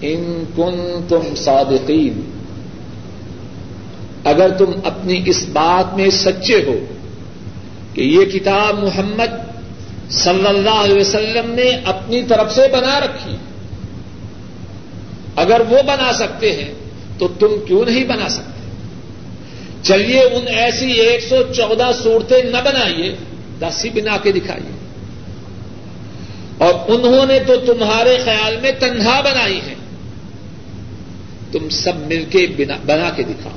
ان 0.00 0.44
کن 0.56 1.04
تم 1.08 1.34
صادقین 1.36 2.20
اگر 4.24 4.50
تم 4.58 4.70
اپنی 4.84 5.22
اس 5.24 5.44
بات 5.52 5.96
میں 5.96 6.10
سچے 6.10 6.64
ہو 6.66 6.78
کہ 7.94 8.00
یہ 8.00 8.24
کتاب 8.24 8.84
محمد 8.84 9.52
صلی 10.10 10.46
اللہ 10.46 10.70
علیہ 10.70 11.00
وسلم 11.00 11.50
نے 11.50 11.70
اپنی 11.84 12.22
طرف 12.22 12.54
سے 12.54 12.68
بنا 12.72 13.00
رکھی 13.00 13.36
اگر 15.36 15.60
وہ 15.60 15.82
بنا 15.82 16.12
سکتے 16.12 16.52
ہیں 16.52 16.74
تو 17.18 17.28
تم 17.28 17.48
کیوں 17.66 17.84
نہیں 17.84 18.04
بنا 18.04 18.28
سکتے 18.28 18.52
چلیے 19.82 20.20
ان 20.20 20.48
ایسی 20.48 20.92
ایک 20.92 21.22
سو 21.22 21.36
چودہ 21.56 21.90
صورتیں 22.02 22.42
نہ 22.42 22.56
بنائیے، 22.64 23.16
دس 23.60 23.84
ہی 23.84 23.90
بنا 23.90 24.16
کے 24.16 24.32
دکھائیے۔ 24.32 24.76
اور 26.58 26.74
انہوں 26.88 27.26
نے 27.26 27.38
تو 27.46 27.56
تمہارے 27.56 28.18
خیال 28.24 28.56
میں 28.62 28.72
تنہا 28.78 29.20
بنائی 29.20 29.60
ہے۔ 29.66 29.74
تم 31.52 31.68
سب 31.68 31.96
مل 31.96 32.24
کے 32.30 32.46
بنا 32.86 33.10
کے 33.16 33.22
دکھاؤ۔ 33.22 33.56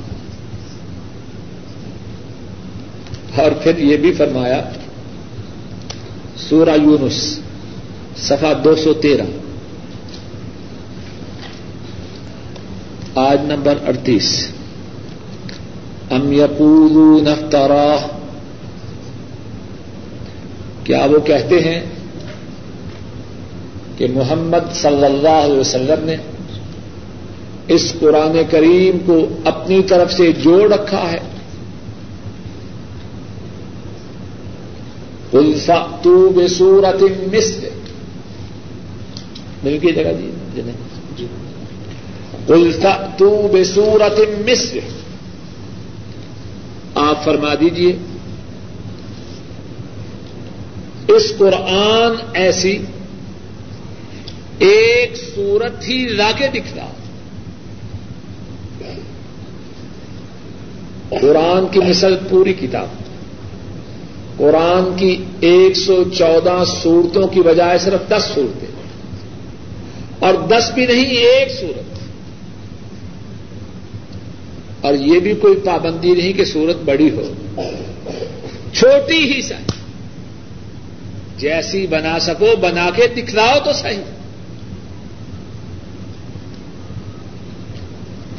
اور 3.36 3.50
پھر 3.62 3.78
یہ 3.78 3.96
بھی 3.96 4.12
فرمایا، 4.12 4.62
سورہ 6.36 6.76
یونس 6.82 7.40
سفا 8.16 8.52
دو 8.64 8.76
سو 8.76 8.94
تیرہ۔ 8.94 9.26
آج 13.14 13.38
نمبر 13.42 13.74
اڑتیس۔ 13.86 14.48
ام 16.10 16.32
یقول 16.32 17.24
نفترا 17.24 17.96
کیا 20.84 21.06
وہ 21.10 21.18
کہتے 21.18 21.60
ہیں 21.60 21.80
کہ 23.96 24.06
محمد 24.14 24.74
صلی 24.74 25.04
اللہ 25.04 25.44
علیہ 25.44 25.58
وسلم 25.58 26.04
نے 26.04 26.16
اس 27.68 27.94
قرآن 28.00 28.42
کریم 28.50 28.98
کو 29.06 29.28
اپنی 29.44 29.82
طرف 29.82 30.12
سے 30.12 30.32
جوڑ 30.32 30.72
رکھا 30.72 31.12
ہے؟ 31.12 31.18
الفا 35.36 35.96
تو 36.02 36.28
بے 36.28 36.48
سورت 36.48 37.02
مصر 37.02 37.68
مل 39.64 39.78
کی 39.78 39.92
جگہ 39.92 40.12
جی 40.56 41.26
الفا 42.48 43.06
تو 43.18 43.48
بے 43.52 43.64
سورت 43.64 44.48
مصر 44.48 44.78
آپ 46.94 47.24
فرما 47.24 47.54
دیجیے 47.54 47.96
اس 51.08 51.32
قرآن 51.38 52.12
ایسی 52.34 52.78
ایک 54.58 55.16
سورت 55.34 55.88
ہی 55.88 56.08
لا 56.08 56.30
کے 56.36 56.48
دکھتا۔ 56.48 56.86
قرآن 61.08 61.66
کی 61.70 61.80
مثل 61.80 62.16
پوری 62.30 62.52
کتاب۔ 62.52 63.05
قرآن 64.36 64.96
کی 64.96 65.24
ایک 65.40 65.76
سو 65.76 66.04
چودہ 66.18 66.62
صورتوں 66.82 67.28
کی 67.28 67.40
بجائے 67.40 67.78
صرف 67.78 68.10
دس 68.10 68.30
صورتیں۔ 68.34 68.68
اور 70.18 70.34
دس 70.34 70.70
بھی 70.74 70.86
نہیں، 70.86 71.04
ایک 71.04 71.60
صورت۔ 71.60 71.98
اور 74.84 74.94
یہ 74.94 75.20
بھی 75.20 75.34
کوئی 75.34 75.56
پابندی 75.64 76.12
نہیں 76.12 76.32
کہ 76.32 76.44
صورت 76.44 76.76
بڑی 76.84 77.10
ہو۔ 77.10 77.32
چھوٹی 78.72 79.32
ہی 79.32 79.42
سائز 79.42 79.72
جیسی 81.36 81.86
بنا 81.86 82.18
سکو، 82.18 82.56
بنا 82.60 82.90
کے 82.96 83.06
دکھلاؤ 83.06 83.58
تو 83.64 83.72
صحیح۔ 83.72 84.02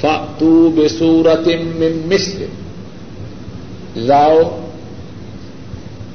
فاتو 0.02 0.70
بے 0.70 0.88
سورت 0.88 1.48
مصر 2.06 2.44
لاؤ۔ 3.96 4.67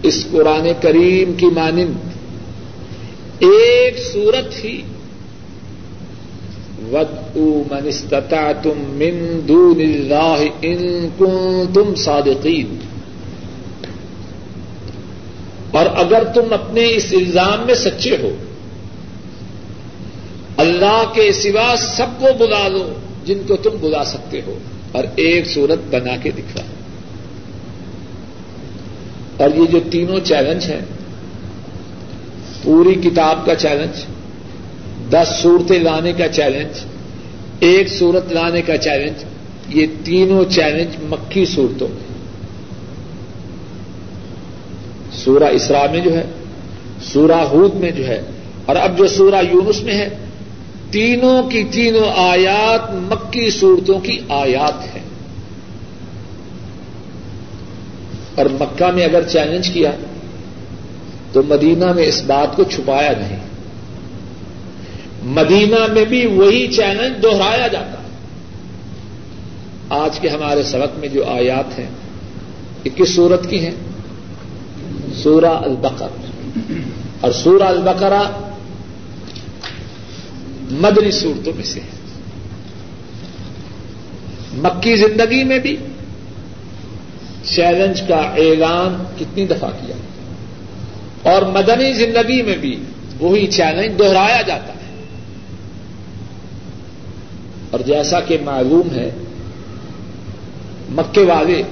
اس 0.02 0.26
قرآن 0.30 0.68
کریم 0.80 1.32
کی 1.32 1.46
مانند 1.46 1.92
ایک 3.38 3.98
سورت 4.12 4.64
ہی 4.64 4.82
ود 6.92 7.36
من 7.36 7.86
استطاع 7.86 8.52
تم 8.62 8.78
من 8.78 9.40
دون 9.48 9.80
اللہ 9.80 10.42
ان 10.62 11.08
تم 11.74 11.94
صادقین 11.94 12.76
اور 15.70 15.86
اگر 15.94 16.22
تم 16.34 16.52
اپنے 16.52 16.86
اس 16.86 17.06
الزام 17.12 17.66
میں 17.66 17.74
سچے 17.74 18.16
ہو، 18.22 18.36
اللہ 20.56 21.04
کے 21.14 21.32
سوا 21.32 21.74
سب 21.76 22.20
کو 22.20 22.26
بلا 22.38 22.68
لو 22.68 22.92
جن 23.24 23.38
کو 23.48 23.56
تم 23.56 23.70
بلا 23.80 24.04
سکتے 24.04 24.40
ہو۔ 24.46 24.58
اور 24.92 25.04
ایک 25.16 25.46
صورت 25.46 25.78
بنا 25.90 26.16
کے 26.16 26.30
دکھا۔ 26.30 26.62
اور 29.42 29.50
یہ 29.50 29.66
جو 29.66 29.80
تینوں 29.90 30.20
چیلنج 30.24 30.64
ہیں، 30.70 30.80
پوری 32.62 32.94
کتاب 32.94 33.46
کا 33.46 33.54
چیلنج 33.54 34.04
دس 35.10 35.28
صورتیں 35.42 35.78
لانے 35.78 36.12
کا 36.12 36.28
چیلنج 36.28 36.84
ایک 37.60 37.88
صورت 37.88 38.32
لانے 38.32 38.62
کا 38.62 38.76
چیلنج 38.76 39.24
یہ 39.68 39.86
تینوں 40.04 40.44
چیلنج 40.50 40.96
مکھی 41.02 41.44
صورتوں 41.44 41.88
میں. 41.88 42.10
سورہ 45.12 45.44
اسرا 45.44 45.86
میں 45.92 46.00
جو 46.00 46.16
ہے، 46.16 46.24
سورہ 47.02 47.40
ہود 47.50 47.74
میں 47.74 47.90
جو 47.90 48.06
ہے، 48.06 48.20
اور 48.66 48.76
اب 48.76 48.98
جو 48.98 49.06
سورہ 49.06 49.42
یونس 49.52 49.82
میں 49.82 49.94
ہے، 49.94 50.08
تینوں 50.90 51.50
کی 51.50 51.64
تینوں 51.64 52.10
آیات 52.16 52.90
مکی 52.94 53.50
صورتوں 53.50 53.98
کی 53.98 54.18
آیات 54.28 54.96
ہیں. 54.96 55.02
اور 58.34 58.46
مکہ 58.46 58.86
میں 58.86 59.04
اگر 59.04 59.28
چیلنج 59.28 59.70
کیا 59.70 59.90
تو 61.32 61.42
مدینہ 61.42 61.92
میں 61.92 62.04
اس 62.04 62.22
بات 62.26 62.56
کو 62.56 62.64
چھپایا 62.64 63.12
نہیں۔ 63.18 63.36
مدینہ 65.22 65.92
میں 65.92 66.04
بھی 66.04 66.26
وہی 66.26 66.68
چیلنج 66.68 67.22
دوہرایا 67.22 67.68
جاتا۔ 67.68 68.02
آج 69.88 70.20
کے 70.20 70.28
ہمارے 70.28 70.62
سبق 70.62 70.98
میں 70.98 71.08
جو 71.08 71.24
آیات 71.26 71.78
ہیں 71.78 71.86
یہ 72.84 72.90
کس 72.90 73.14
صورت 73.14 73.50
کی 73.50 73.60
ہیں۔ 73.60 73.74
سورہ 75.22 75.46
البقر 75.46 76.08
اور 77.20 77.32
سورہ 77.32 77.62
البقرہ 77.62 78.22
مدری 80.70 81.10
صورتوں 81.10 81.52
میں 81.56 81.64
سے 81.64 81.80
ہے۔ 81.80 82.02
مکی 84.54 84.96
زندگی 84.96 85.44
میں 85.44 85.58
بھی 85.58 85.76
چیلنج 87.44 88.02
کا 88.08 88.16
اعلان 88.16 89.04
کتنی 89.18 89.46
دفعہ 89.46 89.70
کیا۔ 89.70 89.96
اور 91.32 91.42
مدنی 91.42 91.92
زندگی 91.92 92.42
میں 92.42 92.56
بھی 92.56 92.82
وہی 93.20 93.46
چیلنج 93.46 93.98
دوہرایا 93.98 94.42
جاتا 94.42 94.72
ہے۔ 94.72 95.04
اور 97.70 97.80
جیسا 97.80 98.20
کہ 98.20 98.36
معلوم 98.44 98.94
ہے، 98.94 99.10
مکے 100.88 101.20
والے 101.20 101.62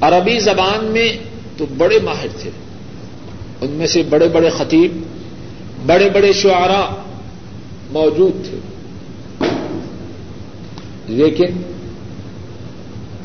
عربی 0.00 0.38
زبان 0.38 0.84
میں 0.84 1.08
تو 1.56 1.66
بڑے 1.76 1.98
ماہر 2.02 2.26
تھے۔ 2.40 2.50
ان 3.60 3.70
میں 3.70 3.86
سے 3.86 4.02
بڑے 4.02 4.28
بڑے 4.28 4.50
خطیب، 4.50 5.02
بڑے 5.86 6.10
بڑے 6.10 6.32
شعراء 6.32 7.02
موجود 7.90 8.32
تھے۔ 8.44 8.58
لیکن 11.06 11.73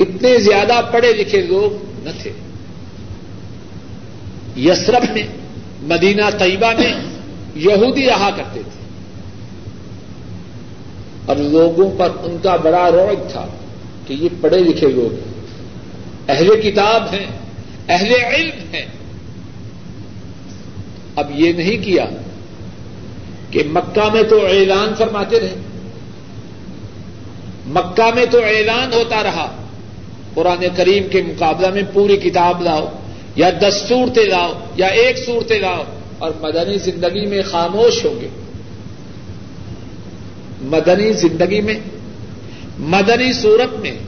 اتنے 0.00 0.38
زیادہ 0.38 0.80
پڑھے 0.92 1.12
لکھے 1.12 1.42
لوگ 1.42 1.84
نہ 2.04 2.10
تھے۔ 2.22 2.32
یسرف 4.56 5.10
میں 5.10 5.26
مدینہ 5.82 6.22
طیبہ 6.38 6.72
میں 6.78 6.92
یہودی 7.54 8.06
رہا 8.06 8.30
کرتے 8.36 8.60
تھے۔ 8.62 8.80
اور 11.26 11.36
لوگوں 11.36 11.90
پر 11.98 12.08
ان 12.22 12.36
کا 12.42 12.56
بڑا 12.56 12.90
روگ 12.90 13.28
تھا 13.32 13.46
کہ 14.06 14.12
یہ 14.12 14.28
پڑھے 14.40 14.58
لکھے 14.58 14.88
لوگ 14.88 15.12
ہیں۔ 15.12 15.40
اہل 16.28 16.60
کتاب 16.60 17.14
ہیں، 17.14 17.26
اہل 17.88 18.14
علم 18.34 18.74
ہیں۔ 18.74 18.86
اب 21.16 21.30
یہ 21.34 21.52
نہیں 21.52 21.84
کیا 21.84 22.04
کہ 23.50 23.62
مکہ 23.66 24.12
میں 24.12 24.22
تو 24.22 24.46
اعلان 24.46 24.94
فرماتے 24.98 25.40
رہے۔ 25.40 25.54
مکہ 27.66 28.14
میں 28.14 28.26
تو 28.30 28.38
اعلان 28.38 28.92
ہوتا 28.92 29.22
رہا۔ 29.22 29.59
قرآن 30.34 30.64
کریم 30.76 31.08
کے 31.08 31.22
مقابلہ 31.22 31.70
میں 31.70 31.82
پوری 31.92 32.16
کتاب 32.16 32.62
لاؤ، 32.62 32.88
یا 33.36 33.50
دس 33.50 33.84
صورتیں 33.88 34.24
لاؤ، 34.24 34.52
یا 34.76 34.86
ایک 34.86 35.18
صورتیں 35.18 35.58
لاؤ، 35.58 35.82
اور 36.18 36.30
مدنی 36.40 36.78
زندگی 36.78 37.26
میں 37.26 37.42
خاموش 37.42 38.04
ہوں 38.04 38.20
گے 38.20 38.28
مدنی 40.60 41.12
زندگی 41.12 41.60
میں، 41.60 41.78
مدنی 42.78 43.32
صورت 43.32 43.80
میں 43.80 43.98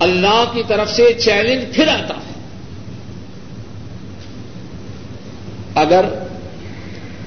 اللہ 0.00 0.44
کی 0.52 0.62
طرف 0.68 0.92
سے 0.92 1.12
چیلنج 1.12 1.74
پھر 1.74 1.88
آتا 1.88 2.14
ہے۔ 2.14 2.34
اگر 5.74 6.04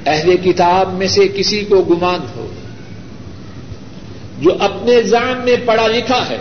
اہل 0.05 0.37
کتاب 0.37 0.93
میں 0.93 1.07
سے 1.07 1.27
کسی 1.27 1.65
کو 1.65 1.81
گمان 1.81 2.19
ہو، 2.35 2.47
جو 4.39 4.51
اپنے 4.59 5.01
زام 5.01 5.45
میں 5.45 5.55
پڑھا 5.65 5.87
لکھا 5.87 6.29
ہے 6.29 6.37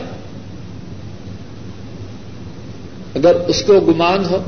اگر 3.15 3.35
اس 3.35 3.63
کو 3.63 3.81
گمان 3.81 4.25
ہو، 4.25 4.43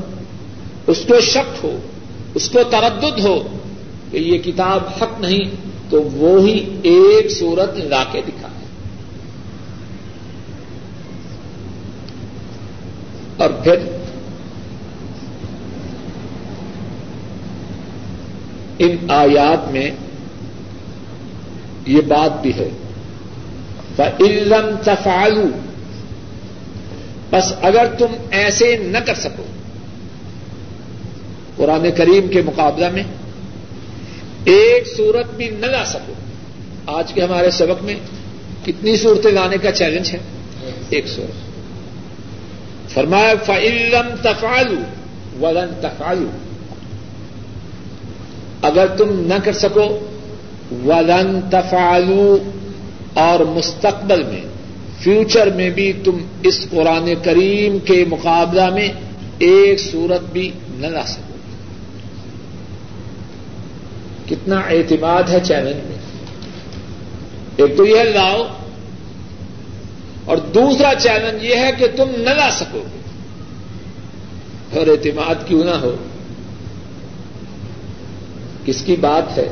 اس 0.87 0.99
کو 1.07 1.19
شک 1.21 1.65
ہو، 1.65 1.79
اس 2.33 2.49
کو 2.49 2.59
تردد 2.69 3.25
ہو 3.25 3.43
کہ 4.11 4.17
یہ 4.17 4.37
کتاب 4.37 4.79
حق 5.01 5.21
نہیں، 5.21 5.49
تو 5.89 6.03
وہی 6.03 6.79
ایک 6.83 7.31
صورت 7.31 7.77
لا 7.77 8.03
کے 8.11 8.21
دکھا 8.27 8.47
ہے۔ 8.47 8.65
اور 13.37 13.49
پھر 13.49 13.75
ان 18.79 18.95
آیات 19.09 19.71
میں 19.71 19.91
یہ 21.87 22.01
بات 22.01 22.41
بھی 22.41 22.51
ہے۔ 22.53 22.69
علم 24.19 24.75
تفالو 24.83 25.70
بس 27.31 27.53
اگر 27.61 27.85
تم 27.97 28.07
ایسے 28.31 28.77
نہ 28.77 28.97
کر 28.97 29.13
سکو۔ 29.13 29.43
قرآن 31.55 31.91
کریم 31.97 32.27
کے 32.27 32.41
مقابلہ 32.41 32.89
میں 32.89 33.03
ایک 34.45 34.87
صورت 34.97 35.33
بھی 35.33 35.49
نہ 35.49 35.65
لا 35.65 35.85
سکو۔ 35.85 36.13
آج 36.85 37.13
کے 37.13 37.21
ہمارے 37.21 37.51
سبق 37.51 37.83
میں 37.83 37.95
کتنی 38.65 38.97
صورتیں 38.97 39.31
لانے 39.31 39.57
کا 39.57 39.71
چیلنج 39.71 40.09
ہے؟ 40.13 40.17
ایک 40.89 41.07
صورت۔ 41.07 41.51
فرمایا 42.91 43.33
فعلم 43.45 44.15
تفالو 44.21 44.79
ولن 45.45 45.73
تفالو 45.81 46.29
اگر 48.61 48.87
تم 48.97 49.19
نہ 49.19 49.33
کر 49.43 49.53
سکو، 49.53 50.09
ولن 50.85 51.39
تفالو 51.49 52.37
اور 53.13 53.39
مستقبل 53.39 54.23
میں 54.23 54.50
فیوچر 55.03 55.49
میں 55.49 55.69
بھی 55.69 55.93
تم 56.03 56.17
اس 56.43 56.67
قرآن 56.69 57.13
کریم 57.23 57.79
کے 57.79 58.05
مقابلہ 58.09 58.69
میں 58.69 58.89
ایک 59.37 59.79
صورت 59.79 60.21
بھی 60.31 60.51
نہ 60.69 60.87
لا 60.87 61.05
سکو۔ 61.05 61.33
کتنا 64.29 64.59
اعتماد 64.59 65.23
ہے 65.23 65.39
چیلنج 65.43 65.75
میں۔ 65.75 65.97
ایک 67.55 67.77
تو 67.77 67.85
یہ 67.85 68.01
لاؤ، 68.01 68.47
اور 70.25 70.37
دوسرا 70.37 70.93
چیلنج 70.99 71.43
یہ 71.43 71.55
ہے 71.55 71.71
کہ 71.77 71.87
تم 71.95 72.09
نہ 72.17 72.29
لا 72.29 72.49
سکو۔ 72.51 72.83
گے 72.93 74.79
اور 74.79 74.87
اعتماد 74.87 75.35
کیوں 75.47 75.63
نہ 75.63 75.71
ہو؟ 75.71 75.95
کس 78.65 78.81
کی 78.81 78.95
بات 78.95 79.37
ہے؟ 79.37 79.49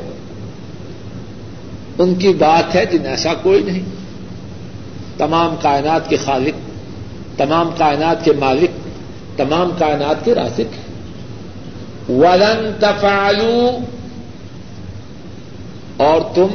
ان 1.98 2.14
کی 2.14 2.28
بات 2.28 2.74
ہے 2.74 2.86
جن 2.86 3.06
ایسا 3.06 3.34
کوئی 3.34 3.62
نہیں۔ 3.62 3.99
تمام 5.20 5.56
کائنات 5.62 6.08
کے 6.08 6.16
خالق، 6.16 6.54
تمام 7.38 7.70
کائنات 7.78 8.24
کے 8.24 8.32
مالک، 8.32 8.70
تمام 9.38 9.70
کائنات 9.78 10.24
کے 10.24 10.34
راسک 10.34 10.60
ہیں 10.60 10.90
ولن 12.18 12.72
تفالو 12.80 13.78
اور 15.96 16.20
تم 16.34 16.46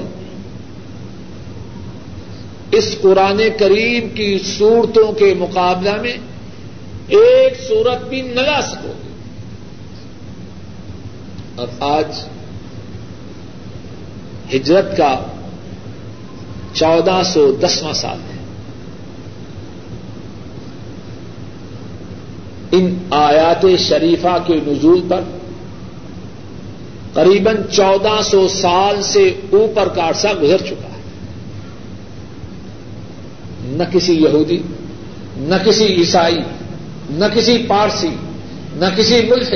اس 2.72 2.96
قرآن 3.02 3.42
کریم 3.60 4.10
کی 4.10 4.40
صورتوں 4.58 5.12
کے 5.12 5.34
مقابلہ 5.38 6.02
میں 6.02 6.18
ایک 7.08 7.68
صورت 7.68 8.10
بھی 8.10 8.22
نہ 8.22 8.40
لا 8.40 8.62
سکو۔ 8.62 8.94
گے 8.98 9.12
اور 11.56 11.68
آج 11.80 12.20
ہجرت 14.56 14.98
کا 14.98 15.20
چودہ 16.74 17.22
سو 17.26 17.52
دسواں 17.52 17.94
سال 17.94 18.18
ہے۔ 18.30 18.35
ان 22.72 22.98
آیات 23.10 23.66
شریفہ 23.80 24.38
کے 24.48 24.54
نزول 24.68 25.02
پر 25.08 25.22
قریباً 27.14 27.56
چودہ 27.72 28.22
سو 28.24 28.48
سال 28.48 29.02
سے 29.02 29.34
اوپر 29.50 29.88
کا 29.88 30.10
عرصہ 30.10 30.28
گزر 30.42 30.58
چکا 30.58 30.88
ہے۔ 30.88 31.02
نہ 33.66 33.84
کسی 33.94 34.14
یہودی، 34.14 34.62
نہ 35.38 35.56
کسی 35.66 35.86
عیسائی، 35.86 36.40
نہ 37.10 37.26
کسی 37.34 37.58
پارسی، 37.68 38.10
نہ 38.74 38.86
کسی 38.98 39.22
ملک 39.30 39.54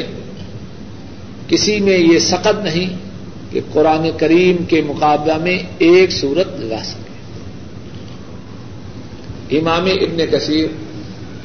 کسی 1.47 1.79
میں 1.79 1.97
یہ 1.97 2.19
سقط 2.19 2.63
نہیں 2.63 2.95
کہ 3.51 3.59
قرآن 3.71 4.09
کریم 4.17 4.63
کے 4.63 4.81
مقابلہ 4.81 5.37
میں 5.37 5.59
ایک 5.77 6.11
صورت 6.11 6.47
لگا 6.59 6.83
سکے۔ 6.83 7.09
امام 9.59 9.85
ابن 9.85 10.17
کثیر 10.31 10.67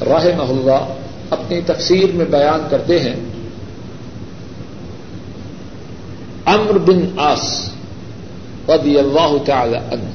راہ 0.05 0.27
محلہ 0.37 0.95
اپنی 1.31 1.61
تفسیر 1.67 2.13
میں 2.15 2.25
بیان 2.25 2.67
کرتے 2.71 3.01
ہیں۔ 3.01 3.17
امر 6.45 6.79
بن 6.79 7.19
آس 7.19 7.71
رضی 8.69 8.99
اللہ 8.99 9.37
تعالی 9.47 9.77
عنہ۔ 9.77 10.11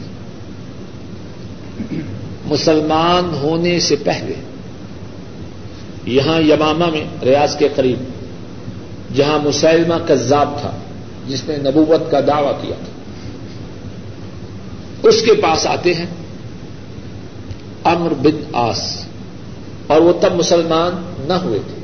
مسلمان 2.46 3.34
ہونے 3.34 3.80
سے 3.80 3.96
پہلے 3.96 4.34
یہاں 6.06 6.42
یمامہ 6.42 6.86
میں 6.86 7.26
ریاض 7.26 7.58
کے 7.58 7.68
قریب 7.76 7.98
جہاں 9.16 9.40
مسلمہ 9.40 10.08
کذاب 10.08 10.54
تھا، 10.62 10.72
جس 11.28 11.44
نے 11.48 11.58
نبوت 11.58 12.12
کا 12.12 12.20
دعوی 12.28 12.54
کیا 12.62 12.76
تھا۔ 12.80 13.00
اس 15.10 15.22
کے 15.22 15.34
پاس 15.34 15.68
آتے 15.68 15.94
ہیں 15.94 16.06
امر 17.84 18.14
بن 18.14 18.44
آس 18.54 19.06
اور 19.90 20.02
وہ 20.02 20.14
تب 20.22 20.36
مسلمان 20.36 20.92
نہ 21.28 21.34
ہوئے 21.34 21.60
تھے۔ 21.68 21.80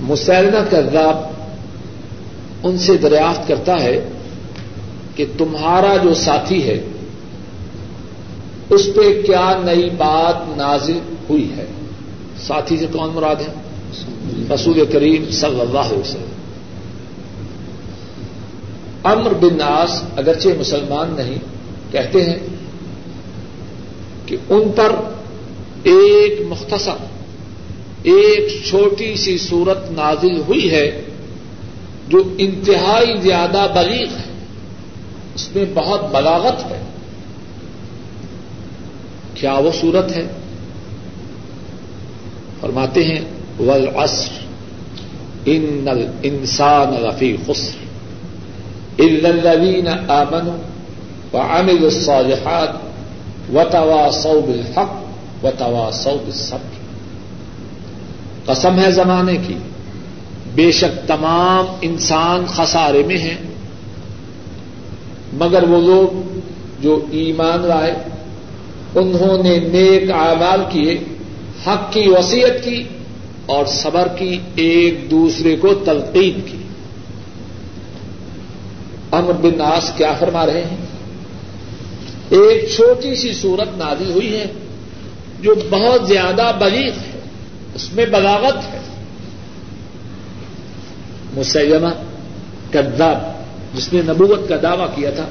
مسلمہ 0.00 0.70
کذاب 0.70 1.16
ان 2.62 2.78
سے 2.78 2.96
دریافت 2.96 3.48
کرتا 3.48 3.82
ہے 3.82 4.08
کہ 5.14 5.26
تمہارا 5.38 5.96
جو 5.96 6.14
ساتھی 6.14 6.68
ہے، 6.68 6.80
اس 8.70 8.88
پہ 8.96 9.22
کیا 9.22 9.58
نئی 9.64 9.90
بات 9.90 10.56
نازل 10.56 10.98
ہوئی 11.28 11.52
ہے؟ 11.56 11.66
ساتھی 12.46 12.78
سے 12.78 12.86
کون 12.92 13.10
مراد 13.14 13.36
ہے 13.36 13.52
رسول 14.54 14.84
کریم 14.92 15.30
صلی 15.30 15.60
اللہ 15.60 15.78
علیہ 15.78 15.98
وسلم۔ 15.98 16.32
امر 19.04 19.34
بن 19.34 19.58
ناس 19.58 20.02
اگرچہ 20.16 20.48
مسلمان 20.58 21.14
نہیں، 21.16 21.38
کہتے 21.92 22.24
ہیں 22.24 22.38
کہ 24.26 24.36
ان 24.48 24.72
پر 24.76 24.92
ایک 25.82 26.40
مختصر، 26.48 27.04
ایک 28.02 28.64
چھوٹی 28.68 29.16
سی 29.16 29.38
صورت 29.38 29.90
نازل 29.90 30.40
ہوئی 30.40 30.70
ہے 30.70 31.00
جو 32.08 32.22
انتہائی 32.38 33.16
زیادہ 33.20 33.66
بلیغ 33.74 34.08
ہے، 34.08 34.32
اس 35.34 35.48
میں 35.54 35.64
بہت 35.74 36.00
بلاغت 36.12 36.70
ہے۔ 36.70 36.82
کیا 39.34 39.52
وہ 39.52 39.70
صورت 39.80 40.12
ہے؟ 40.12 40.26
فرماتے 42.60 43.04
ہیں 43.04 43.20
ول 43.58 43.88
ان 45.46 45.86
انسان 46.22 47.04
رفیع 47.04 47.36
خسر 47.46 47.84
الذين 48.98 49.88
آمنوا 49.88 50.56
وعملوا 51.32 51.90
الصالحات 51.90 52.83
و 53.52 53.62
توا 53.70 53.82
وتواصوا 53.82 54.40
بالحق 54.46 54.92
وتواصوا 55.44 56.14
بالصبر۔ 56.14 56.84
قسم 58.46 58.78
ہے 58.78 58.90
زمانے 58.90 59.36
کی۔ 59.46 59.54
بے 60.54 60.72
شک 60.72 61.08
تمام 61.08 61.64
انسان 61.80 62.44
خسارے 62.46 63.02
میں 63.06 63.18
ہیں۔ 63.18 63.36
مگر 65.32 65.62
وہ 65.62 65.80
لوگ 65.80 66.38
جو 66.80 67.06
ایمان 67.10 67.66
لائے، 67.66 67.94
انہوں 68.94 69.42
نے 69.42 69.58
نیک 69.58 70.10
اعمال 70.10 70.60
کیے، 70.70 70.98
حق 71.66 71.92
کی 71.92 72.08
وسیعت 72.08 72.64
کی 72.64 72.84
اور 73.46 73.66
صبر 73.66 74.08
کی 74.18 74.38
ایک 74.54 75.10
دوسرے 75.10 75.56
کو 75.56 75.74
تلقین 75.74 76.40
کی۔ 76.50 76.58
امر 79.10 79.32
بن 79.32 79.58
ناس 79.58 79.92
کیا 79.96 80.12
فرما 80.18 80.46
رہے 80.46 80.64
ہیں؟ 80.64 80.83
ایک 82.28 82.70
چھوٹی 82.76 83.14
سی 83.14 83.32
صورت 83.32 83.78
نازل 83.78 84.10
ہوئی 84.10 84.36
ہے 84.36 84.46
جو 85.40 85.54
بہت 85.70 86.08
زیادہ 86.08 86.52
بلیغ 86.58 86.90
ہے، 86.90 87.20
اس 87.74 87.92
میں 87.92 88.06
بلاغت 88.06 88.74
ہے۔ 88.74 88.78
مسلمہ 91.36 91.88
کداب 92.72 93.18
جس 93.76 93.92
نے 93.92 94.02
نبوت 94.02 94.48
کا 94.48 94.56
دعوی 94.62 94.84
کیا 94.94 95.10
تھا، 95.10 95.26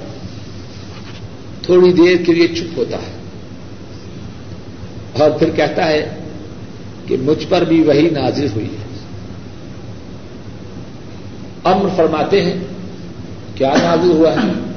تھوڑی 1.61 1.93
دیر 1.93 2.25
کے 2.25 2.33
لیے 2.33 2.47
چپ 2.47 2.77
ہوتا 2.77 2.97
ہے۔ 2.97 3.23
اور 5.23 5.31
پھر 5.31 5.49
کہتا 5.49 5.87
ہے 5.87 6.17
کہ 7.07 7.17
مجھ 7.17 7.45
پر 7.49 7.61
بھی 7.61 7.81
وہی 7.83 8.09
نازل 8.09 8.47
ہوئی 8.55 8.65
ہے۔ 8.65 8.83
امر 11.63 11.89
فرماتے 11.95 12.41
ہیں، 12.45 12.53
کیا 13.55 13.73
نازل 13.83 14.11
ہوا 14.11 14.33
ہے؟ 14.33 14.72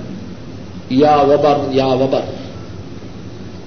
یا 0.90 1.16
وبر 1.16 1.75
یا 1.75 1.87
وبر. 1.87 2.20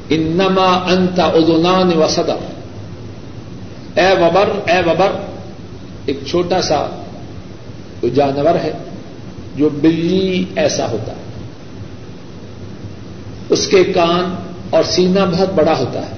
انما 0.10 0.94
انت 0.94 1.20
ادنان 1.20 1.98
و 1.98 2.08
صدر 2.10 2.36
اے 3.96 4.12
وبر 4.12 4.70
اے 4.70 4.90
وبر، 4.90 5.12
ایک 6.06 6.20
چھوٹا 6.28 6.62
سا 6.62 6.88
جانور 8.16 8.56
ہے 8.64 8.72
جو 9.56 9.70
بلی 9.70 10.46
ایسا 10.56 10.92
ہوتا 10.92 11.12
ہے۔ 11.12 11.18
اس 13.50 13.68
کے 13.68 13.84
کان 13.84 14.36
اور 14.70 14.84
سینہ 14.84 15.20
بہت 15.32 15.50
بڑا 15.56 15.74
ہوتا 15.80 16.00
ہے 16.00 16.16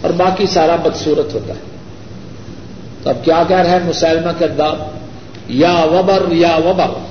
اور 0.00 0.10
باقی 0.10 0.46
سارا 0.46 0.76
بدسورت 0.76 1.34
ہوتا 1.34 1.54
ہے۔ 1.54 1.60
تو 3.02 3.10
اب 3.10 3.24
کیا 3.24 3.42
کہہ 3.48 3.56
رہا 3.56 3.70
ہے 3.70 3.78
مسلمہ 3.84 4.30
کرداب 4.38 4.76
یا 5.48 5.86
وبر 5.92 6.32
یا 6.32 6.56
وبر۔ 6.56 7.03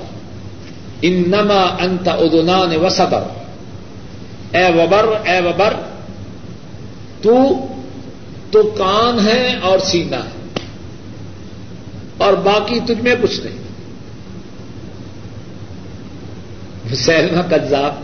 انما 1.04 1.62
انت 1.80 2.08
ادنان 2.08 2.76
و 2.76 2.88
صبر 2.88 3.22
اے 4.52 4.66
وبر 4.74 5.06
اے 5.24 5.38
وبر، 5.40 5.74
تو 7.22 7.36
تو 8.50 8.62
کان 8.76 9.26
ہے 9.26 9.42
اور 9.62 9.78
سینا 9.78 10.16
ہے، 10.16 10.62
اور 12.16 12.32
باقی 12.44 12.78
تجھ 12.86 13.02
میں 13.02 13.14
کچھ 13.22 13.40
نہیں۔ 13.40 13.62
سیلما 16.94 17.42
کذاب 17.42 18.02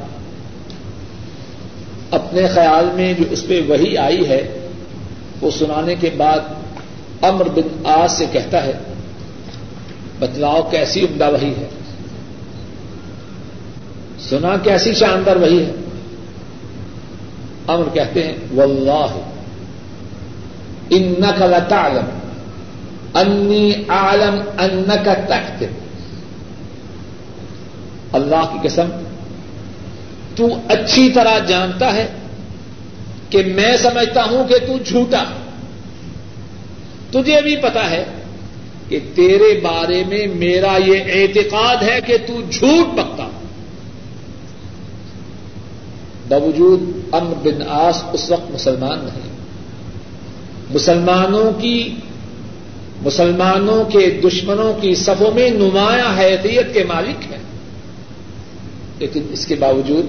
اپنے 2.10 2.46
خیال 2.46 2.86
میں 2.94 3.12
جو 3.12 3.24
اس 3.30 3.46
پہ 3.46 3.60
وہی 3.68 3.96
آئی 3.98 4.28
ہے، 4.28 4.42
وہ 5.40 5.50
سنانے 5.50 5.94
کے 5.94 6.10
بعد 6.16 6.40
امر 7.22 7.48
بن 7.48 7.86
آج 7.90 8.10
سے 8.10 8.24
کہتا 8.32 8.64
ہے، 8.64 8.72
بتلاؤ 10.18 10.62
کیسی 10.70 11.00
عمدہ 11.00 11.28
وہی 11.32 11.52
ہے؟ 11.58 11.68
سنا 14.28 14.56
کیسی 14.62 14.94
شاندار 14.94 15.37
وہی 15.37 15.64
ہے۔ 15.64 15.72
امر 17.66 17.88
کہتے 17.94 18.26
ہیں، 18.26 18.37
واللہ 18.54 19.20
انک 20.90 21.42
لتعلم، 21.42 22.18
انی 23.14 23.72
عالم 23.88 24.40
انک 24.59 25.04
تکتب 25.04 25.80
اللہ 28.12 28.52
کی 28.52 28.68
قسم، 28.68 28.87
تو 30.37 30.48
اچھی 30.68 31.11
طرح 31.14 31.38
جانتا 31.38 31.94
ہے 31.94 32.06
کہ 33.30 33.42
میں 33.54 33.76
سمجھتا 33.76 34.24
ہوں 34.24 34.48
کہ 34.48 34.59
تو 34.66 34.78
جھوٹا۔ 34.78 35.24
تجھے 37.11 37.40
بھی 37.42 37.56
پتا 37.56 37.90
ہے 37.90 38.04
کہ 38.88 38.98
تیرے 39.14 39.61
بارے 39.62 40.04
میں 40.09 40.26
میرا 40.26 40.76
یہ 40.87 41.00
اعتقاد 41.06 41.76
ہے 41.83 42.00
کہ 42.06 42.16
تو 42.26 42.40
جھوٹ 42.50 42.94
بکتا۔ 42.94 43.39
باوجود 46.31 46.81
امر 47.12 47.35
بن 47.43 47.62
آس 47.69 48.03
اس 48.12 48.31
وقت 48.31 48.51
مسلمان 48.51 48.99
نہیں۔ 48.99 49.31
مسلمانوں 50.75 51.61
کی، 51.61 51.95
مسلمانوں 53.03 53.85
کے 53.85 54.21
دشمنوں 54.25 54.83
کی 54.83 54.95
صفوں 54.95 55.35
میں 55.35 55.51
نمایاں 55.51 56.19
حیثیت 56.19 56.75
کے 56.75 56.85
مالک 56.85 57.33
ہیں۔ 57.33 57.43
لیکن 58.99 59.23
اس 59.31 59.47
کے 59.47 59.55
باوجود 59.55 60.07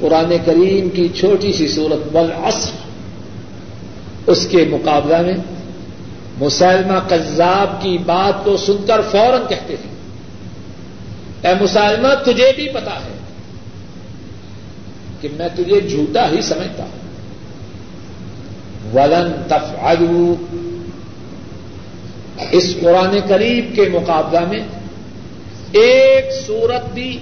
قرآن 0.00 0.36
کریم 0.44 0.88
کی 0.88 1.08
چھوٹی 1.08 1.52
سی 1.52 1.68
صورت 1.68 2.16
والعصر 2.16 2.70
اس 4.26 4.46
کے 4.50 4.64
مقابلہ 4.70 5.22
میں 5.22 5.36
مسلمہ 6.40 7.08
قذاب 7.08 7.82
کی 7.82 7.98
بات 7.98 8.44
کو 8.44 8.56
سن 8.56 8.76
کر 8.86 9.00
فوراً 9.10 9.40
کہتے 9.48 9.74
ہیں۔ 9.74 9.92
اے 11.46 11.64
مسلمہ، 11.64 12.08
تجھے 12.22 12.52
بھی 12.56 12.68
پتا 12.68 12.94
ہے 12.94 13.11
کہ 15.22 15.28
میں 15.36 15.48
تجھے 15.54 15.80
جھوٹا 15.80 16.30
ہی 16.30 16.42
سمجھتا 16.42 16.84
ہوں۔ 16.84 17.02
ولن 18.94 19.42
تفعلوا۔ 19.48 20.56
اس 22.50 22.76
قرآن 22.80 23.18
قریب 23.28 23.72
کے 23.74 23.88
مقابلہ 23.88 24.40
میں 24.40 24.60
ایک 25.72 26.24
سورت 26.46 26.94
بھی 26.94 27.18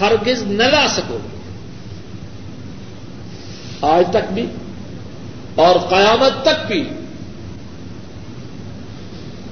ہرگز 0.00 0.42
نہ 0.42 0.62
لا 0.62 0.86
سکو۔ 0.88 1.18
گے 1.22 1.38
آج 3.80 4.04
تک 4.10 4.32
بھی 4.32 4.46
اور 5.54 5.76
قیامت 5.88 6.44
تک 6.44 6.66
بھی 6.66 6.88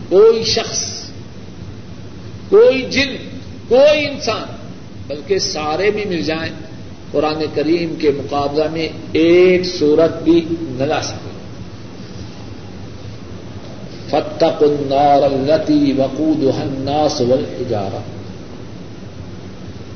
کوئی 0.08 0.44
شخص، 0.44 1.02
کوئی 2.48 2.82
جن، 2.82 3.16
کوئی 3.68 4.06
انسان، 4.06 4.56
بلکہ 5.06 5.38
سارے 5.38 5.90
بھی 5.90 6.04
مل 6.04 6.22
جائیں۔ 6.22 6.65
قرآن 7.16 7.42
کریم 7.54 7.94
کے 7.94 8.10
مقابلہ 8.10 8.64
میں 8.72 8.88
ایک 9.12 9.64
سورت 9.64 10.22
بھی 10.22 10.44
نہ 10.50 10.84
لا 10.84 11.02
سکے 11.02 11.30
فتق 14.08 14.62
النار 14.62 15.22
التی 15.22 15.92
وقود 15.92 16.44
الناس 16.60 17.20
والحجارہ 17.20 18.00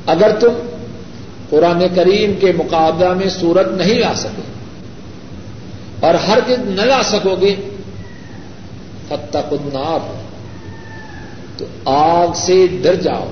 اگر 0.06 0.30
تم 0.40 0.54
قرآن 1.50 1.83
کریم 1.94 2.33
کے 2.40 2.52
مقابلہ 2.52 3.12
میں 3.14 3.28
سورت 3.28 3.68
نہیں 3.68 3.94
لا 3.94 4.14
سکے 4.14 4.42
اور 6.00 6.14
ہر 6.14 6.38
دن 6.48 6.61
نہ 6.66 6.83
لا 6.83 7.02
سکو 7.02 7.37
گے 7.40 7.54
فتح 9.09 9.50
النار۔ 9.50 10.12
تو 11.56 11.64
آگ 11.85 12.28
سے 12.35 12.66
ڈر 12.83 12.94
جاؤ، 12.94 13.28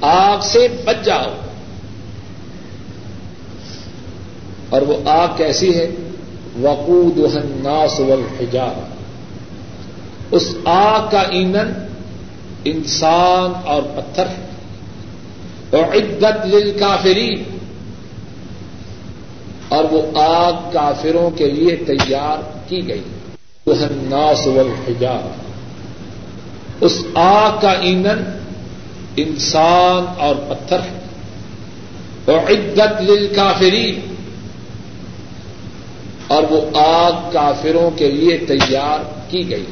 آگ 0.00 0.38
سے 0.42 0.68
بچ 0.84 1.04
جاؤ۔ 1.04 1.49
اور 4.70 4.82
وہ 4.82 5.08
آگ 5.08 5.28
کیسی 5.36 5.74
ہے؟ 5.76 5.90
وقود 6.62 7.18
الناس 7.18 8.00
والحجار۔ 8.00 8.88
اس 10.30 10.54
آگ 10.64 11.10
کا 11.10 11.20
ایندھن 11.20 11.86
انسان 12.64 13.52
اور 13.64 13.82
پتھر 13.82 14.26
ہے۔ 14.26 14.46
اور 15.70 15.96
عدت 15.96 16.46
للکافرین۔ 16.46 17.42
اور 19.68 19.84
وہ 19.90 20.18
آگ 20.18 20.52
کافروں 20.72 21.30
کے 21.30 21.50
لیے 21.50 21.76
تیار 21.76 22.58
کی 22.68 22.88
گئی۔ 22.88 23.02
الناس 23.66 24.46
والحجار۔ 24.46 25.28
اس 26.80 27.04
آگ 27.14 27.60
کا 27.60 27.70
ایندھن 27.70 28.38
انسان 29.16 30.04
اور 30.18 30.34
پتھر 30.48 30.78
ہے۔ 30.78 31.00
اور 32.24 32.50
عدت 32.50 33.10
للکافرین۔ 33.10 34.14
اور 36.30 36.42
وہ 36.42 36.78
آگ 36.78 37.12
کافروں 37.32 37.90
کے 37.90 38.10
لیے 38.10 38.36
تیار 38.36 39.30
کی 39.30 39.50
گئی۔ 39.50 39.64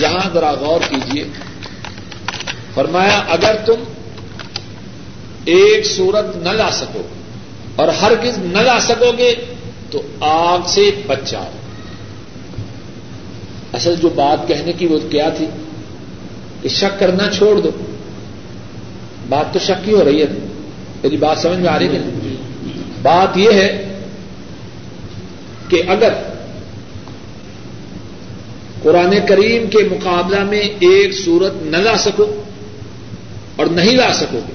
یہاں 0.00 0.30
ذرا 0.34 0.52
غور 0.52 0.80
کیجیے 0.88 1.24
فرمایا، 2.74 3.22
اگر 3.28 3.56
تم 3.66 3.74
ایک 5.44 5.86
صورت 5.86 6.36
نہ 6.36 6.48
لا 6.48 6.70
سکو 6.70 7.02
اور 7.76 7.88
ہر 7.88 8.12
کس 8.22 8.38
نہ 8.38 8.58
لا 8.58 8.80
سکو 8.80 9.12
گے 9.18 9.34
تو 9.90 10.02
آگ 10.20 10.58
سے 10.66 10.90
بچ 11.06 11.30
جاؤ۔ 11.30 11.50
اصل 13.72 13.94
جو 13.96 14.08
بات 14.08 14.48
کہنے 14.48 14.72
کی 14.72 14.86
وہ 14.86 14.98
کیا 15.10 15.28
تھی؟ 15.28 15.46
کہ 16.62 16.68
شک 16.68 17.00
کرنا 17.00 17.30
چھوڑ 17.30 17.60
دو۔ 17.60 17.70
بات 19.28 19.52
تو 19.52 19.58
شک 19.58 19.84
کی 19.84 19.92
ہو 19.92 20.04
رہی 20.04 20.22
ہے۔ 20.22 20.47
میری 21.02 21.16
بات 21.16 21.38
سمجھ 21.38 21.58
میں 21.58 21.68
آ 21.68 21.78
رہی 21.78 21.96
ہے 21.96 22.00
بات 23.02 23.38
یہ 23.38 23.52
ہے 23.52 23.98
کہ 25.68 25.82
اگر 25.88 26.12
قرآن 28.82 29.14
کریم 29.28 29.70
کے 29.70 29.78
مقابلہ 29.90 30.44
میں 30.44 30.60
ایک 30.60 31.12
صورت 31.24 31.52
نہ 31.62 31.76
لا 31.76 31.96
سکو 31.98 32.42
اور 33.56 33.66
نہیں 33.66 33.92
لا 33.92 34.12
سکو 34.14 34.38
گے، 34.48 34.52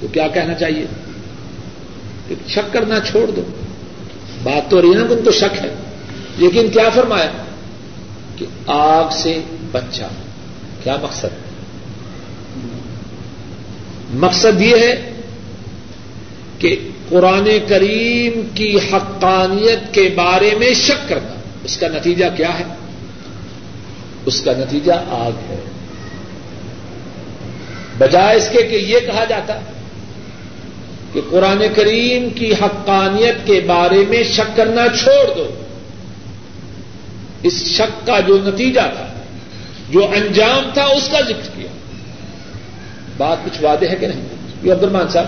تو 0.00 0.06
کیا 0.08 0.28
کہنا 0.28 0.54
چاہیے؟ 0.54 0.86
کہ 2.28 2.34
شک 2.48 2.72
کرنا 2.72 3.00
چھوڑ 3.00 3.30
دو۔ 3.30 3.42
بات 4.42 4.70
تو 4.70 4.82
رہی 4.82 4.94
نا 4.94 5.06
تم 5.08 5.20
تو 5.24 5.30
شک 5.30 5.64
ہے۔ 5.64 5.74
لیکن 6.36 6.68
کیا 6.68 6.88
فرمایا؟ 6.88 7.30
کہ 8.36 8.46
آگ 8.66 9.08
سے 9.12 9.40
بچا۔ 9.72 10.06
کیا 10.82 10.96
مقصد؟ 11.02 11.26
مقصد 14.14 14.60
یہ 14.60 14.76
ہے 14.76 15.09
کہ 16.60 16.88
قرآن 17.08 17.48
کریم 17.68 18.40
کی 18.54 18.76
حقانیت 18.76 19.94
کے 19.94 20.12
بارے 20.14 20.50
میں 20.58 20.74
شک 20.74 21.08
کرنا۔ 21.08 21.34
اس 21.64 21.76
کا 21.76 21.88
نتیجہ 21.88 22.24
کیا 22.36 22.58
ہے؟ 22.58 22.64
اس 24.26 24.40
کا 24.40 24.52
نتیجہ 24.52 24.92
آگ 25.08 25.50
ہے۔ 25.50 25.60
بجائے 27.98 28.36
اس 28.36 28.48
کے 28.52 28.62
کہ 28.62 28.76
یہ 28.76 28.98
کہا 29.06 29.24
جاتا 29.24 29.60
کہ 31.12 31.20
قرآن 31.30 31.62
کریم 31.76 32.30
کی 32.30 32.52
حقانیت 32.52 33.46
کے 33.46 33.60
بارے 33.66 34.04
میں 34.08 34.22
شک 34.22 34.56
کرنا 34.56 34.86
چھوڑ 34.98 35.34
دو۔ 35.36 35.50
اس 37.42 37.64
شک 37.66 38.06
کا 38.06 38.20
جو 38.20 38.38
نتیجہ 38.42 38.80
تھا، 38.80 39.06
جو 39.90 40.04
انجام 40.04 40.70
تھا، 40.74 40.84
اس 40.84 41.08
کا 41.08 41.20
ذکر 41.20 41.50
کیا۔ 41.56 41.68
بات 43.16 43.36
کچھ 43.44 43.64
وعدے 43.64 43.88
ہے 43.88 43.96
کہ 43.96 44.06
نہیں؟ 44.06 44.26
یہ 44.62 44.72
عبد 44.72 45.12
صاحب 45.12 45.26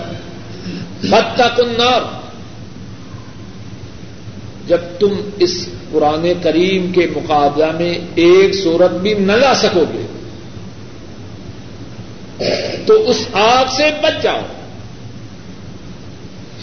بد 1.03 1.37
کا 1.37 2.17
جب 4.67 4.77
تم 4.99 5.29
اس 5.39 5.67
قرآن 5.91 6.31
کریم 6.43 6.91
کے 6.91 7.07
مقابلہ 7.15 7.71
میں 7.71 7.99
ایک 8.15 8.55
صورت 8.55 8.91
بھی 8.91 9.13
نہ 9.13 9.31
لا 9.31 9.53
سکو 9.55 9.83
گے، 9.93 10.05
تو 12.85 13.09
اس 13.09 13.27
آگ 13.33 13.65
سے 13.77 13.89
بچ 14.03 14.23
جاؤ۔ 14.23 14.39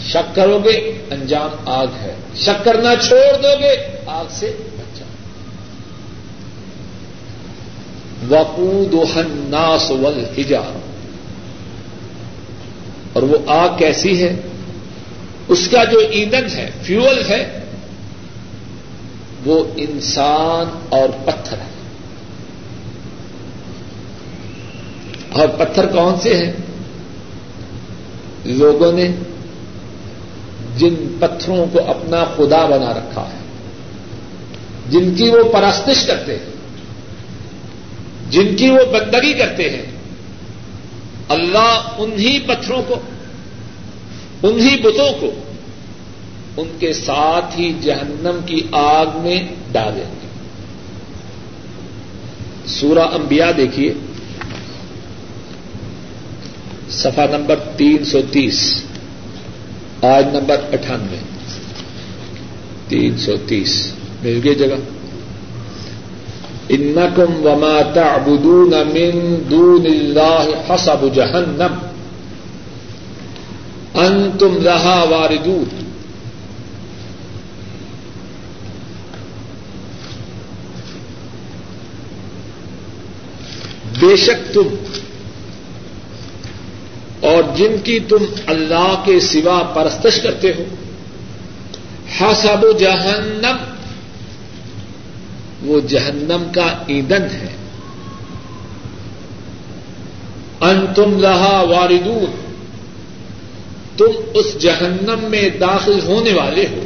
شک 0.07 0.35
کرو 0.35 0.59
گے، 0.59 1.01
انجام 1.11 1.49
آگ 1.65 1.87
ہے۔ 2.01 2.15
شک 2.35 2.65
کرنا 2.65 2.95
چھوڑ 2.95 3.41
دو 3.41 3.59
گے، 3.59 3.99
آگ 4.05 4.25
سے 4.29 4.53
بچ 4.77 4.99
جاؤ۔ 4.99 5.07
وقود 8.29 9.17
الناس 9.17 9.91
والحجار۔ 9.91 10.80
اور 13.13 13.23
وہ 13.23 13.37
آگ 13.47 13.77
کیسی 13.77 14.23
ہے؟ 14.23 14.35
اس 15.47 15.67
کا 15.71 15.83
جو 15.83 15.99
ایندھن 15.99 16.45
ہے 16.55 16.69
فیول 16.81 17.21
ہے، 17.29 17.59
وہ 19.45 19.63
انسان 19.75 20.85
اور 20.89 21.09
پتھر 21.25 21.57
ہے۔ 21.57 21.71
اور 25.31 25.47
پتھر 25.47 25.85
کون 25.85 26.19
سے 26.19 26.45
ہیں؟ 26.45 26.51
لوگوں 28.45 28.93
نے 28.93 29.07
جن 30.77 31.17
پتھروں 31.19 31.65
کو 31.71 31.79
اپنا 31.87 32.23
خدا 32.23 32.65
بنا 32.65 32.93
رکھا 32.93 33.21
ہے، 33.21 33.39
جن 34.89 35.13
کی 35.15 35.29
وہ 35.29 35.53
پرستش 35.53 36.05
کرتے 36.07 36.31
ہیں، 36.31 36.51
جن 38.29 38.55
کی 38.55 38.69
وہ 38.69 38.85
بندگی 38.91 39.33
کرتے 39.33 39.69
ہیں 39.69 39.90
اللہ 41.27 41.95
انہی 41.97 42.39
پتھروں 42.39 42.83
کو، 42.87 42.95
انہی 44.43 44.79
بتوں 44.79 45.21
کو 45.21 45.31
ان 46.57 46.67
کے 46.79 46.93
ساتھ 46.93 47.59
ہی 47.59 47.73
جہنم 47.81 48.39
کی 48.45 48.61
آگ 48.71 49.05
میں 49.15 49.43
ڈالیں 49.71 50.11
گے۔ 50.11 50.27
سورہ 52.65 52.99
انبیاء 52.99 53.51
دیکھیے۔ 53.57 53.93
سفا 56.89 57.25
نمبر 57.25 57.55
تین 57.77 58.05
سو 58.05 58.21
تیس۔ 58.31 58.83
آج 60.01 60.25
نمبر 60.25 60.55
اٹھانوے۔ 60.73 61.17
تین 62.87 63.17
سو 63.17 63.35
تیس۔ 63.47 63.93
مل 64.23 64.39
گئی 64.43 64.55
جگہ۔ 64.55 65.00
انکم 66.69 67.45
وما 67.45 67.81
تعبدون 67.93 68.73
من 68.93 69.35
دون 69.49 69.85
اللہ 69.85 70.49
حسب 70.69 71.05
جہنم 71.15 71.79
انتم 73.95 74.57
لها 74.61 75.03
واردون. 75.09 75.79
بے 83.99 84.15
شک 84.15 84.53
تم 84.53 84.67
اور 87.21 87.43
جن 87.55 87.75
کی 87.83 87.99
تم 87.99 88.23
اللہ 88.47 88.93
کے 89.05 89.19
سوا 89.19 89.61
پرستش 89.73 90.21
کرتے 90.21 90.51
ہو، 90.57 90.63
حسب 92.19 92.65
جہنم 92.79 93.57
وہ 95.63 95.79
جہنم 95.79 96.51
کا 96.55 96.83
ایندھن 96.87 97.23
ہے۔ 97.23 97.55
ان 100.61 100.85
تم 100.95 101.19
لہا 101.19 101.63
واردون، 101.69 102.31
تم 103.97 104.11
اس 104.33 104.57
جہنم 104.59 105.19
میں 105.29 105.49
داخل 105.49 105.99
ہونے 106.05 106.33
والے 106.33 106.65
ہو۔ 106.71 106.81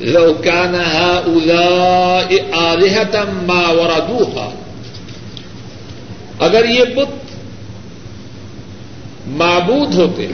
لو 0.00 0.34
كان 0.34 0.74
هؤلاء 0.74 2.34
آلهة 2.52 3.30
ما 3.42 3.68
وردوها 3.68 4.50
اگر 6.38 6.64
یہ 6.68 6.84
بت 6.84 7.36
معبود 9.26 9.94
ہوتے 9.94 10.26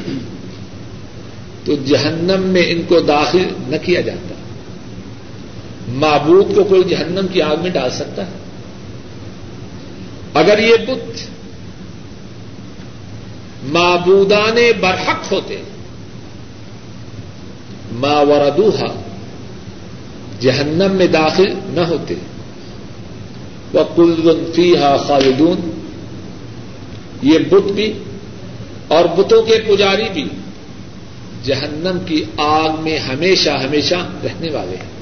تو 1.64 1.74
جہنم 1.74 2.42
میں 2.42 2.62
ان 2.68 2.82
کو 2.88 3.00
داخل 3.00 3.46
نہ 3.68 3.76
کیا 3.82 4.00
جاتا۔ 4.00 4.34
معبود 5.92 6.54
کو 6.54 6.64
کوئی 6.64 6.84
جہنم 6.84 7.26
کی 7.32 7.42
آگ 7.42 7.56
میں 7.62 7.70
ڈال 7.70 7.90
سکتا 7.90 8.26
ہے؟ 8.26 8.32
اگر 10.34 10.58
یہ 10.58 10.76
بت 10.76 11.20
معبودان 13.64 14.56
برحق 14.80 15.32
ہوتے، 15.32 15.62
ما 17.92 18.20
وردوها 18.20 19.00
جہنم 20.40 20.92
میں 20.92 21.06
داخل 21.06 21.52
نہ 21.64 21.80
ہوتے 21.80 22.14
وہ 23.72 23.84
کل 23.96 24.44
فی 24.54 24.76
ہا 24.76 24.96
خالدون، 24.96 25.70
یہ 27.22 27.38
بت 27.38 27.72
بھی 27.72 27.92
اور 28.88 29.04
بتوں 29.04 29.42
کے 29.42 29.58
پجاری 29.68 30.08
بھی 30.12 30.28
جہنم 31.44 31.98
کی 32.06 32.24
آگ 32.36 32.70
میں 32.80 32.98
ہمیشہ 32.98 33.50
ہمیشہ 33.50 33.94
رہنے 33.94 34.50
والے 34.50 34.76
ہیں۔ 34.76 34.99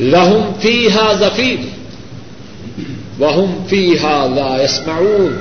لہم 0.00 0.52
فی 0.60 0.88
ہا 0.92 1.12
ظفیر 1.20 1.66
وہم 3.18 3.64
فی 3.68 3.98
ہا 3.98 4.26
لا 4.34 4.62
یسمعون 4.62 5.36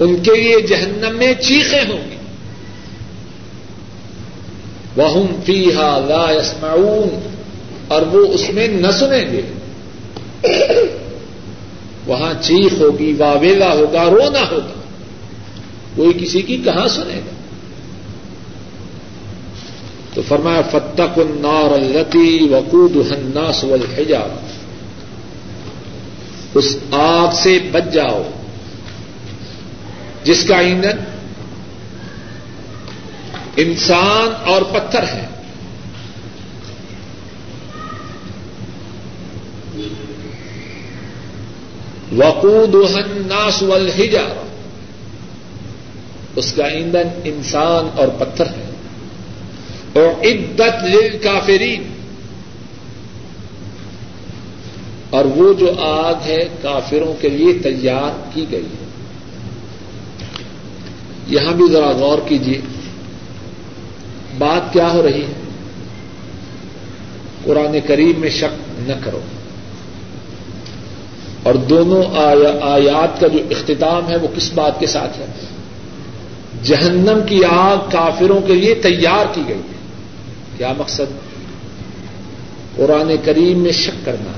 ان 0.00 0.16
کے 0.16 0.34
لیے 0.34 0.60
جہنم 0.60 1.16
میں 1.16 1.34
چیخیں 1.34 1.84
ہوں 1.88 2.10
گی۔ 2.10 2.16
وہ 4.96 5.26
فی 5.44 5.74
ہا 5.74 5.98
لا 6.08 6.32
یسمعون 6.32 7.20
اور 7.88 8.02
وہ 8.02 8.26
اس 8.26 8.50
میں 8.50 8.68
نہ 8.68 8.90
سنیں 8.90 9.24
گے۔ 9.32 9.42
وہاں 12.06 12.34
چیخ 12.42 12.72
ہوگی، 12.80 13.12
واویلا 13.18 13.72
ہوگا، 13.72 14.04
رونا 14.04 14.50
ہوگا۔ 14.50 14.80
کوئی 15.96 16.24
کسی 16.24 16.42
کی 16.42 16.56
کہاں 16.56 16.88
سنے 16.88 17.20
گا؟ 17.26 17.37
تو 20.18 20.22
فرمایا 20.28 20.62
فتق 20.62 21.18
النار 21.18 21.70
التی 21.70 22.48
وقود 22.50 23.12
الناس 23.12 23.64
والحجاب 23.64 24.30
اس 26.54 26.76
آگ 26.90 27.28
سے 27.42 27.58
بچ 27.72 27.92
جاؤ۔ 27.92 28.22
جس 30.24 30.44
کا 30.48 30.56
ایندھن 30.56 30.98
انسان 33.56 34.34
اور 34.44 34.62
پتھر 34.62 35.02
ہے 35.02 35.26
وقود 42.16 42.74
الناس 42.74 43.62
والحجاب 43.62 44.46
اس 46.36 46.52
کا 46.52 46.66
ایندھن 46.66 47.08
انسان 47.24 47.88
اور 47.94 48.08
پتھر 48.08 48.46
ہے 48.46 48.67
اور 49.98 50.26
عدت 50.26 50.84
للکافرین۔ 50.84 51.82
اور 55.10 55.24
وہ 55.24 55.52
جو 55.52 55.72
آگ 55.78 56.14
ہے 56.26 56.38
کافروں 56.62 57.22
کے 57.22 57.28
لیے 57.28 57.52
تیار 57.52 58.30
کی 58.34 58.46
گئی 58.50 58.64
ہے۔ 58.64 58.86
یہاں 61.28 61.52
بھی 61.52 61.64
ذرا 61.72 61.90
غور 61.90 62.18
کیجیے 62.26 62.60
بات 64.38 64.72
کیا 64.72 64.92
ہو 64.92 65.02
رہی 65.02 65.22
ہے؟ 65.22 65.32
قرآن 67.44 67.76
کریم 67.86 68.12
میں 68.18 68.30
شک 68.30 68.80
نہ 68.88 68.92
کرو۔ 69.04 69.20
اور 71.42 71.54
دونوں 71.54 72.02
آیات 72.62 73.20
کا 73.20 73.26
جو 73.26 73.38
اختتام 73.50 74.10
ہے 74.10 74.16
وہ 74.16 74.28
کس 74.36 74.52
بات 74.54 74.80
کے 74.80 74.86
ساتھ 74.86 75.18
ہے؟ 75.18 75.26
جہنم 76.62 77.18
کی 77.28 77.44
آگ 77.44 77.76
کافروں 77.90 78.40
کے 78.40 78.54
لیے 78.54 78.74
تیار 78.74 79.26
کی 79.32 79.42
گئی 79.48 79.56
ہے۔ 79.56 79.77
کیا 80.58 80.72
مقصد؟ 80.78 81.18
قرآن 82.76 83.12
کریم 83.24 83.62
میں 83.62 83.72
شک 83.72 84.06
کرنا، 84.06 84.32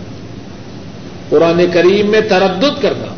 قرآن 1.28 1.64
کریم 1.72 2.10
میں 2.10 2.20
تردد 2.20 2.82
کرنا۔ 2.82 3.14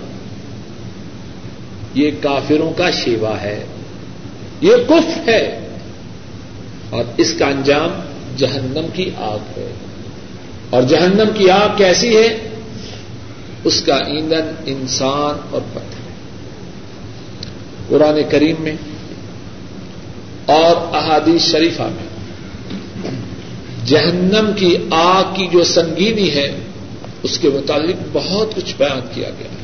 یہ 1.94 2.10
کافروں 2.20 2.72
کا 2.72 2.90
شیوا 2.90 3.40
ہے، 3.40 3.64
یہ 4.60 4.76
کف 4.88 5.28
ہے۔ 5.28 5.58
اور 6.90 7.04
اس 7.16 7.34
کا 7.38 7.46
انجام 7.46 7.90
جہنم 8.36 8.86
کی 8.92 9.10
آگ 9.16 9.38
ہے۔ 9.56 9.72
اور 10.70 10.82
جہنم 10.82 11.30
کی 11.34 11.50
آگ 11.50 11.68
کیسی 11.76 12.16
ہے؟ 12.16 12.48
اس 13.64 13.82
کا 13.82 13.94
ایندھن 13.94 14.50
انسان 14.66 15.46
اور 15.50 15.60
پتھر 15.72 15.80
ہے۔ 15.80 16.12
قرآن 17.88 18.20
کریم 18.30 18.56
میں 18.58 18.76
اور 20.46 20.96
احادیث 20.96 21.42
شریفہ 21.42 21.82
میں۔ 21.82 22.11
جہنم 23.86 24.50
کی 24.56 24.76
آگ 24.90 25.24
کی 25.34 25.46
جو 25.46 25.64
سنگینی 25.64 26.30
ہے، 26.30 26.56
اس 27.22 27.38
کے 27.38 27.48
متعلق 27.48 27.96
بہت 28.12 28.54
کچھ 28.56 28.74
بیان 28.78 29.00
کیا 29.14 29.28
گیا 29.38 29.48
ہے۔ 29.48 29.62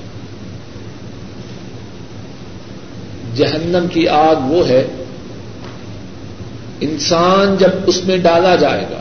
جہنم 3.37 3.87
کی 3.93 4.09
آگ 4.09 4.37
وہ 4.37 4.69
ہے، 4.69 4.87
انسان 6.81 7.57
جب 7.59 7.71
اس 7.87 8.05
میں 8.05 8.17
ڈالا 8.17 8.57
جائے 8.57 8.87
گا، 8.91 9.01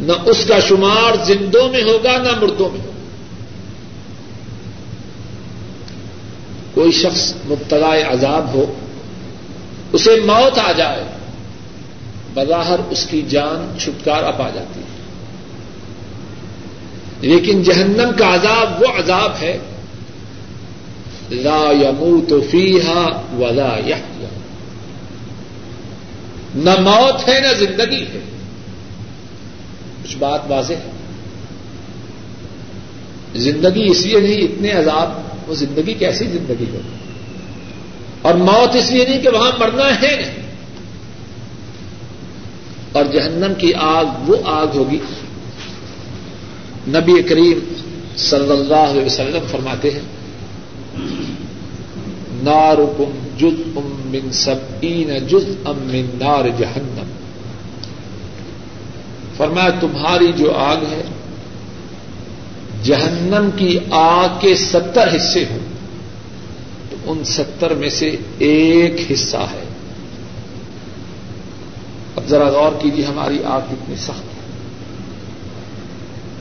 نہ 0.00 0.12
اس 0.24 0.44
کا 0.48 0.60
شمار 0.60 1.24
زندوں 1.24 1.68
میں 1.68 1.82
ہوگا، 1.82 2.18
نہ 2.18 2.40
مردوں 2.40 2.70
میں 2.70 2.80
ہوگا۔ 2.80 2.98
کوئی 6.74 6.92
شخص 6.92 7.32
مبتلا 7.46 7.94
عذاب 8.08 8.54
ہو، 8.54 8.74
اسے 9.92 10.20
موت 10.24 10.58
آ 10.58 10.72
جائے 10.72 11.04
بظاہر 12.34 12.80
اس 12.90 13.06
کی 13.06 13.22
جان 13.22 13.78
چھٹکارا 13.78 14.30
پا 14.30 14.50
جاتی 14.50 14.80
ہے۔ 14.80 15.00
لیکن 17.20 17.62
جہنم 17.62 18.10
کا 18.18 18.34
عذاب 18.34 18.82
وہ 18.82 18.86
عذاب 18.98 19.32
ہے۔ 19.42 19.58
لا 21.30 21.72
يموت 21.82 22.32
فیحا 22.50 23.20
ولا 23.38 23.78
يحيا 23.86 24.28
نہ 26.54 26.70
موت 26.80 27.28
ہے 27.28 27.40
نہ 27.40 27.58
زندگی 27.58 28.02
ہے۔ 28.02 28.20
کچھ 30.02 30.16
بات 30.16 30.40
واضح 30.48 30.72
ہے۔ 30.72 30.90
زندگی 33.34 33.90
اس 33.90 34.06
لیے 34.06 34.20
نہیں 34.20 34.42
اتنے 34.42 34.70
عذاب، 34.70 35.10
وہ 35.50 35.54
زندگی 35.54 35.94
کیسی 35.94 36.26
زندگی 36.26 36.66
ہو 36.72 36.78
اور 38.22 38.34
موت 38.34 38.76
اس 38.76 38.90
لیے 38.90 39.04
نہیں 39.08 39.20
کہ 39.20 39.28
وہاں 39.28 39.50
مرنا 39.58 40.02
ہے۔ 40.02 40.16
نہیں 40.16 40.39
اور 42.92 43.04
جہنم 43.04 43.52
کی 43.58 43.74
آگ 43.74 44.04
وہ 44.26 44.36
آگ 44.44 44.66
ہوگی۔ 44.74 44.98
نبی 46.88 47.22
کریم 47.22 47.58
صلی 48.16 48.50
اللہ 48.50 48.74
علیہ 48.74 49.04
وسلم 49.04 49.44
فرماتے 49.50 49.90
ہیں، 49.90 50.00
نارکم 52.42 53.28
جز 53.36 53.60
ام 53.76 54.02
من 54.04 54.32
سبین 54.32 55.26
جز 55.26 55.56
ام 55.64 55.76
من 55.76 56.06
نار 56.18 56.44
جہنم۔ 56.58 57.10
فرمایا، 59.36 59.70
تمہاری 59.80 60.32
جو 60.36 60.54
آگ 60.54 60.76
ہے، 60.76 61.02
جہنم 62.82 63.50
کی 63.56 63.78
آگ 63.90 64.28
کے 64.40 64.54
ستر 64.54 65.16
حصے 65.16 65.44
ہوں۔ 65.50 65.58
تو 66.90 66.96
ان 67.04 67.24
ستر 67.24 67.74
میں 67.74 67.90
سے 67.90 68.16
ایک 68.38 69.12
حصہ 69.12 69.36
ہے۔ 69.36 69.69
ذرا 72.30 72.48
غور 72.48 72.72
کیجیے 72.78 73.04
ہماری 73.04 73.44
آگ 73.44 73.60
کتنی 73.70 73.96
سخت 73.96 74.10
ہے۔ 74.10 74.40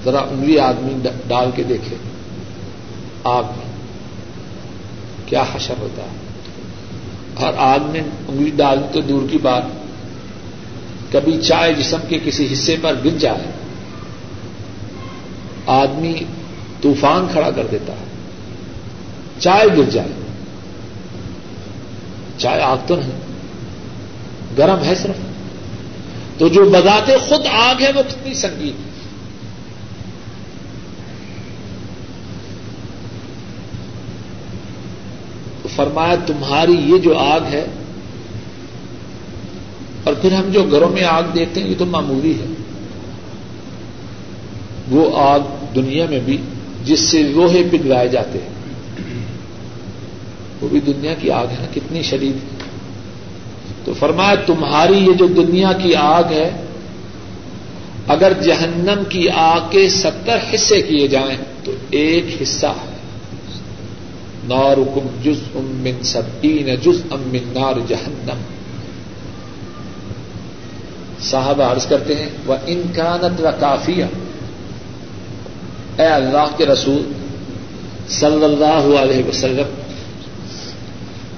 ذرا 0.06 0.20
انگلی 0.20 0.60
آدمی 0.60 1.10
ڈال 1.28 1.50
کے 1.56 1.64
دیکھے۔ 1.64 1.96
آگ 3.24 3.44
میں 3.44 3.72
کیا 5.26 5.44
حشر 5.56 5.74
ہوتا 5.80 6.04
ہے۔ 6.04 6.08
اور 7.46 7.54
آگ 7.58 7.80
میں 7.84 8.02
انگلی 8.28 8.52
ڈال 8.56 8.80
تو 8.92 9.02
دور 9.02 9.22
کی 9.32 9.38
بات۔ 9.38 9.64
کبھی 11.12 11.42
چائے 11.42 11.74
جسم 11.74 11.98
کے 12.10 12.20
کسی 12.26 12.54
حصے 12.54 12.76
پر 12.82 12.96
گر 13.06 13.18
جائے۔ 13.18 13.52
آدمی 15.66 16.14
طوفان 16.82 17.28
کھڑا 17.32 17.52
کر 17.52 17.68
دیتا 17.72 17.94
ہے۔ 17.94 18.06
چائے 19.40 19.68
گر 19.78 19.90
جائے۔ 19.90 20.10
چائے 22.38 22.62
آگ 22.62 22.78
تو 22.88 22.96
نہیں، 22.96 23.20
گرم 24.58 24.84
ہے 24.84 24.96
صرف۔ 24.96 25.29
تو 26.40 26.48
جو 26.48 26.64
بذات 26.70 27.10
خود 27.22 27.48
آگ 27.52 27.82
ہے 27.82 27.92
وہ 27.96 28.02
کتنی 28.02 28.34
سنگین 28.34 28.78
ہے۔ 28.84 28.88
تو 35.62 35.70
فرمایا 35.76 36.16
تمہاری 36.26 36.76
یہ 36.86 36.98
جو 36.98 37.18
آگ 37.18 37.42
ہے، 37.52 37.66
اور 40.04 40.14
پھر 40.14 40.32
ہم 40.32 40.50
جو 40.52 40.64
گھروں 40.64 40.90
میں 40.90 41.04
آگ 41.04 41.24
دیکھتے 41.34 41.62
ہیں، 41.62 41.70
یہ 41.70 41.76
تو 41.78 41.86
معمولی 41.86 42.34
ہے۔ 42.40 42.46
وہ 44.92 45.10
آگ 45.18 45.40
دنیا 45.76 46.06
میں 46.10 46.20
بھی، 46.20 46.38
جس 46.86 47.00
سے 47.00 47.24
لوہے 47.24 47.64
پگلائے 47.72 48.08
جاتے 48.08 48.40
ہیں، 48.40 48.54
وہ 50.62 50.68
بھی 50.68 50.80
دنیا 50.80 51.14
کی 51.14 51.32
آگ 51.32 51.48
ہے 51.48 51.58
نا، 51.60 51.68
کتنی 51.74 52.02
شدید 52.04 52.36
ہے۔ 52.36 52.59
تو 53.86 53.94
فرمایا 53.94 54.36
تمہاری 54.46 54.98
یہ 54.98 55.14
جو 55.14 55.28
دنیا 55.28 55.72
کی 55.74 55.96
آگ 55.96 56.24
ہے، 56.24 56.52
اگر 58.08 58.34
جہنم 58.42 59.04
کی 59.10 59.30
آگ 59.30 59.60
کے 59.70 59.90
ستر 59.90 60.38
حصے 60.54 60.82
کیے 60.82 61.08
جائیں 61.08 61.38
تو 61.64 61.72
ایک 61.90 62.42
حصہ 62.42 62.68
ہے۔ 62.68 62.96
نارکم 64.44 65.08
جز 65.24 65.38
امن 65.56 66.04
سبین 66.04 66.76
جز 66.76 67.02
امن 67.12 67.54
نار 67.54 67.74
جہنم۔ 67.88 68.42
صاحب 71.22 71.62
عرض 71.62 71.86
کرتے 71.86 72.16
ہیں 72.16 72.30
وہ 72.46 72.56
انکانت 72.68 73.42
و 73.42 73.48
کافیہ 73.60 74.06
اے 75.98 76.06
اللہ 76.06 76.46
کے 76.58 76.66
رسول 76.66 77.12
صلی 78.10 78.44
اللہ 78.44 79.00
علیہ 79.00 79.24
وسلم 79.28 79.89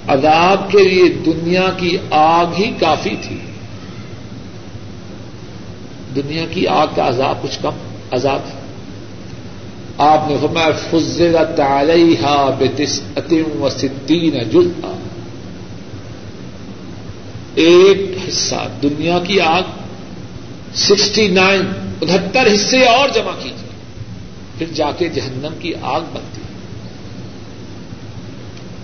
عذاب 0.08 0.72
کے 0.72 0.84
لیے 0.84 1.10
دنیا 1.10 1.70
کی 1.78 1.98
آگ 2.10 2.46
ہی 2.58 2.72
کافی 2.80 3.16
تھی۔ 3.22 3.38
دنیا 6.16 6.46
کی 6.52 6.68
آگ 6.68 6.88
کا 6.96 7.08
عذاب 7.08 7.44
کچھ 7.44 7.60
کم 7.62 7.72
عذاب 8.12 8.40
ہے۔ 8.48 8.62
آپ 9.98 10.30
نے 10.30 10.36
فرمایا، 10.42 10.70
فضلت 10.92 11.60
علیہا 11.60 12.50
بتسعتم 12.60 13.62
و 13.62 13.70
ستین 13.70 14.50
جزءا 14.50 14.98
ایک 17.56 18.18
حصہ 18.28 18.68
دنیا 18.82 19.20
کی 19.20 19.40
آگ، 19.40 19.62
سکسٹی 20.76 21.28
نائن، 21.28 21.62
انہتر 22.02 22.54
حصے 22.54 22.84
اور 22.84 23.10
جمع 23.10 23.32
کیجیے۔ 23.44 23.70
پھر 24.58 24.66
جا 24.74 24.92
کے 24.92 25.10
جہنم 25.10 25.56
کی 25.60 25.74
آگ 25.82 26.02
بنتی۔ 26.14 26.41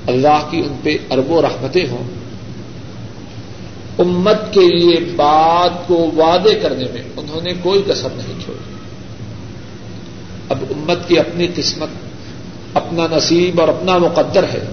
اللہ 0.08 0.48
کی 0.52 0.58
ان 0.58 0.76
پہ 0.84 0.98
ارب 1.12 1.32
و 1.32 1.42
رحمتیں 1.42 1.86
ہوں۔ 1.92 2.04
امت 4.00 4.54
کے 4.54 4.78
لیے 4.78 5.14
بات 5.16 5.88
کو 5.88 6.12
وعدے 6.18 6.56
کرنے 6.56 6.86
میں 6.94 7.02
انہوں 7.18 7.42
نے 7.42 7.54
کوئی 7.62 7.82
کسر 7.88 8.10
نہیں 8.16 8.46
چھوڑی۔ 8.46 8.74
اب 10.50 10.58
امت 10.70 11.08
کی 11.08 11.20
اپنی 11.20 11.48
قسمت، 11.56 11.90
اپنا 12.74 13.08
نصیب 13.12 13.62
اور 13.62 13.68
اپنا 13.68 13.98
مقدر 13.98 14.44
ہے، 14.44 14.64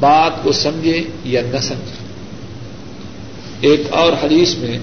بات 0.00 0.42
کو 0.42 0.52
سمجھے 0.52 1.02
یا 1.24 1.42
نہ 1.42 1.58
سمجھے۔ 1.58 2.10
ایک 3.60 3.80
اور 3.90 4.12
حدیث 4.12 4.54
میں 4.54 4.78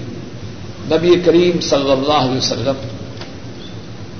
نبی 0.84 1.14
کریم 1.24 1.60
صلی 1.60 1.90
اللہ 1.90 2.12
علیہ 2.12 2.36
وسلم 2.36 2.88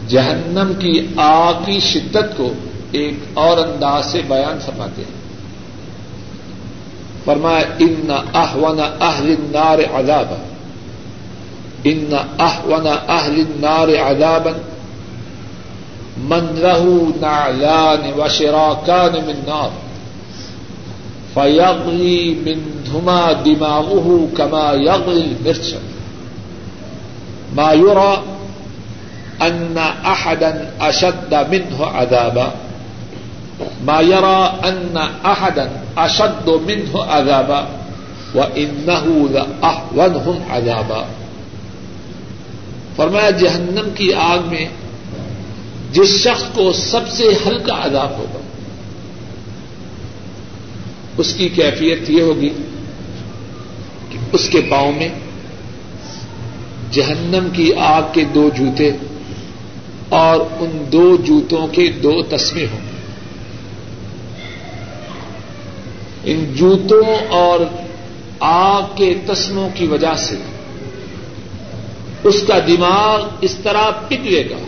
جہنم 0.08 0.72
کی 0.78 1.06
آگ 1.16 1.52
کی 1.66 1.80
شدت 1.80 2.36
کو 2.36 2.52
ایک 2.92 3.14
اور 3.34 3.58
انداز 3.58 4.06
سے 4.06 4.22
بیان 4.28 4.58
فرماتے 4.66 5.02
ہیں۔ 5.02 5.17
فرمایا 7.24 7.64
ان 7.78 8.10
احون 8.34 8.80
اہل 8.80 9.34
النار 9.38 9.78
عذابا. 9.94 10.36
ان 11.84 12.14
احون 12.38 12.86
اہل 13.08 13.40
النار 13.40 13.88
عذابا. 13.88 14.52
من 16.18 16.58
له 16.62 17.12
نعلان 17.20 18.12
وشراكان 18.20 19.12
من 19.12 19.42
نار 19.46 19.70
فيغلي 21.34 22.36
منهما 22.46 23.32
دماغه 23.32 24.28
كما 24.36 24.72
يغلي 24.72 25.24
المرش. 25.40 25.74
ما 27.56 27.72
يرى 27.72 28.22
أن 29.42 29.78
أحدا 30.06 30.70
أشد 30.80 31.46
منه 31.50 31.86
عذابا. 31.86 32.52
ما 33.60 34.00
يرى 34.00 34.60
أن 34.64 34.96
أحدا 35.24 35.70
اشد 35.98 36.48
منه 36.66 37.04
عذابا 37.04 37.68
وإنه 38.34 39.28
لأحونهم 39.32 40.42
عذابا 40.50 41.06
فرمایا 42.96 43.30
جہنم 43.30 43.90
کی 43.94 44.12
آگ 44.14 44.38
میں 44.48 44.66
جس 45.92 46.08
شخص 46.08 46.42
کو 46.54 46.72
سب 46.72 47.08
سے 47.08 47.28
ہلکا 47.46 47.84
عذاب 47.84 48.10
ہوگا، 48.18 48.40
اس 51.18 51.34
کی 51.34 51.48
کیفیت 51.48 52.10
یہ 52.10 52.22
ہوگی 52.22 52.50
کہ 54.10 54.18
اس 54.32 54.48
کے 54.48 54.60
پاؤں 54.70 54.92
میں 54.92 55.08
جہنم 56.92 57.48
کی 57.52 57.74
آگ 57.74 58.02
کے 58.12 58.24
دو 58.24 58.48
جوتے 58.56 58.90
اور 60.08 60.40
ان 60.60 60.84
دو 60.92 61.16
جوتوں 61.16 61.66
کے 61.66 61.88
دو 62.02 62.22
تسمے 62.22 62.66
ہوں 62.72 62.80
گے 62.80 62.96
ان 66.24 66.54
جوتوں 66.54 67.26
اور 67.28 67.60
آگ 68.40 68.82
کے 68.94 69.14
تسموں 69.26 69.68
کی 69.74 69.86
وجہ 69.86 70.14
سے 70.16 70.36
اس 72.24 72.44
کا 72.46 72.58
دماغ 72.66 73.28
اس 73.40 73.54
طرح 73.62 73.90
پگلے 74.08 74.50
گا، 74.50 74.58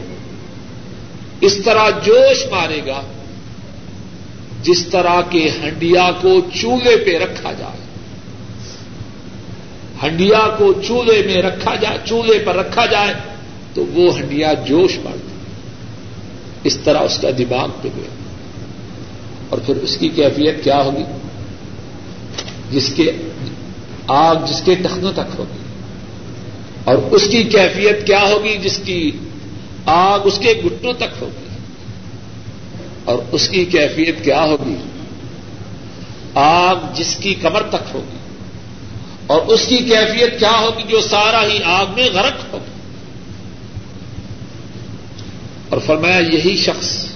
اس 1.40 1.56
طرح 1.64 1.90
جوش 1.90 2.46
مارے 2.50 2.80
گا، 2.86 3.00
جس 4.62 4.86
طرح 4.86 5.20
کے 5.30 5.50
ہنڈیا 5.62 6.10
کو 6.20 6.40
چولہے 6.54 6.96
پہ 6.96 7.18
رکھا 7.18 7.52
جائے۔ 7.52 7.80
ہنڈیا 10.02 10.54
کو 10.58 10.72
چولہے 10.72 11.22
میں 11.26 11.42
رکھا 11.42 11.74
جائے، 11.74 11.98
چولہے 12.04 12.38
پر 12.38 12.56
رکھا 12.56 12.86
جائے، 12.86 13.14
تو 13.74 13.84
وہ 13.84 14.18
ہنڈیا 14.18 14.52
جوش 14.52 14.98
مارتی 15.04 15.30
اس 16.64 16.76
طرح 16.76 16.98
اس 16.98 17.18
کا 17.18 17.30
دماغ 17.38 17.68
پگلے 17.82 18.08
اور 19.48 19.58
پھر 19.58 19.76
اس 19.76 19.96
کی 19.96 20.08
کیفیت 20.08 20.64
کیا 20.64 20.82
ہوگی؟ 20.82 21.04
جس 22.70 22.92
کے 22.96 23.12
آگ 24.06 24.36
جس 24.48 24.62
کے 24.64 24.74
ٹخنوں 24.74 25.12
تک 25.12 25.38
ہوگی۔ 25.38 25.58
اور 26.84 26.96
اس 27.10 27.28
کی 27.30 27.42
کیفیت 27.42 28.06
کیا 28.06 28.22
ہوگی؟ 28.22 28.56
جس 28.56 28.80
کی 28.84 29.10
آگ 29.86 30.20
اس 30.24 30.38
کے 30.38 30.62
گٹنوں 30.66 30.92
تک 30.92 31.22
ہوگی۔ 31.22 31.46
اور 33.04 33.18
اس 33.32 33.48
کی 33.48 33.64
کیفیت 33.64 34.24
کیا 34.24 34.44
ہوگی؟ 34.44 34.74
آگ 36.34 36.76
جس 36.94 37.16
کی 37.16 37.34
کمر 37.34 37.62
تک 37.62 37.94
ہوگی۔ 37.94 38.16
اور 39.26 39.40
اس 39.42 39.66
کی 39.66 39.76
کیفیت 39.76 40.38
کیا 40.38 40.58
ہوگی؟ 40.60 40.82
جو 40.88 41.00
سارا 41.00 41.46
ہی 41.46 41.62
آگ 41.64 41.86
میں 41.96 42.08
غرق 42.12 42.52
ہوگی 42.52 42.70
اور 45.68 45.78
فرمایا 45.86 46.18
یہی 46.18 46.56
شخص 46.56 47.06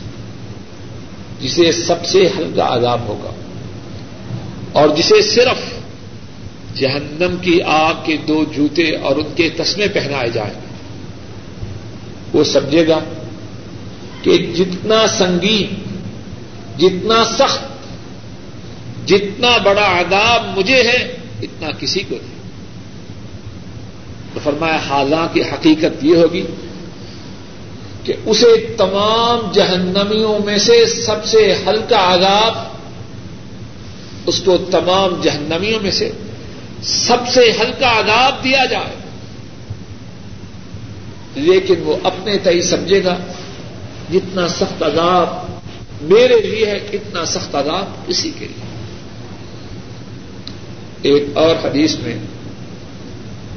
جسے 1.40 1.72
سب 1.72 2.04
سے 2.04 2.28
ہلکا 2.38 2.76
عذاب 2.76 3.00
ہوگا۔ 3.00 3.30
اور 4.74 4.88
جسے 4.88 5.22
صرف 5.22 5.74
جہنم 6.74 7.36
کی 7.36 7.62
آگ 7.62 7.94
کے 8.04 8.16
دو 8.16 8.44
جوتے 8.44 8.96
اور 8.96 9.16
ان 9.16 9.34
کے 9.36 9.50
تسمے 9.50 9.88
پہنائے 9.88 10.30
جائیں 10.30 10.54
وہ 12.32 12.44
سمجھے 12.44 12.88
گا 12.88 12.98
کہ 14.22 14.52
جتنا 14.56 15.06
سنگین، 15.06 15.74
جتنا 16.78 17.24
سخت، 17.24 17.64
جتنا 19.08 19.56
بڑا 19.56 20.00
عذاب 20.00 20.58
مجھے 20.58 20.82
ہے، 20.82 21.16
اتنا 21.42 21.68
کسی 21.78 22.00
کو 22.00 22.16
نہیں۔ 22.22 22.34
تو 24.34 24.40
فرمایا، 24.42 24.78
حالانکہ 24.88 25.42
حقیقت 25.52 26.04
یہ 26.04 26.16
ہوگی 26.16 26.46
کہ 28.04 28.12
اسے 28.26 28.74
تمام 28.78 29.50
جہنمیوں 29.52 30.38
میں 30.44 30.58
سے 30.58 30.86
سب 30.86 31.24
سے 31.24 31.54
ہلکا 31.66 32.14
عذاب 32.14 32.73
اس 34.26 34.40
کو 34.40 34.58
تمام 34.58 35.20
جہنمیوں 35.22 35.80
میں 35.82 35.90
سے 35.90 36.10
سب 36.82 37.28
سے 37.28 37.40
ہلکا 37.40 37.98
عذاب 37.98 38.44
دیا 38.44 38.64
جائے۔ 38.64 38.94
لیکن 41.34 41.74
وہ 41.84 41.96
اپنے 42.02 42.38
تئی 42.38 42.62
سمجھے 42.62 43.04
گا، 43.04 43.16
جتنا 44.12 44.48
سخت 44.48 44.82
عذاب 44.82 45.28
میرے 46.02 46.40
لیے 46.40 46.66
ہے، 46.66 46.76
اتنا 46.92 47.24
سخت 47.24 47.54
عذاب 47.54 47.84
اسی 48.06 48.30
کے 48.38 48.48
لیے۔ 48.48 48.64
ایک 51.02 51.24
اور 51.34 51.54
حدیث 51.64 51.96
میں 51.98 52.16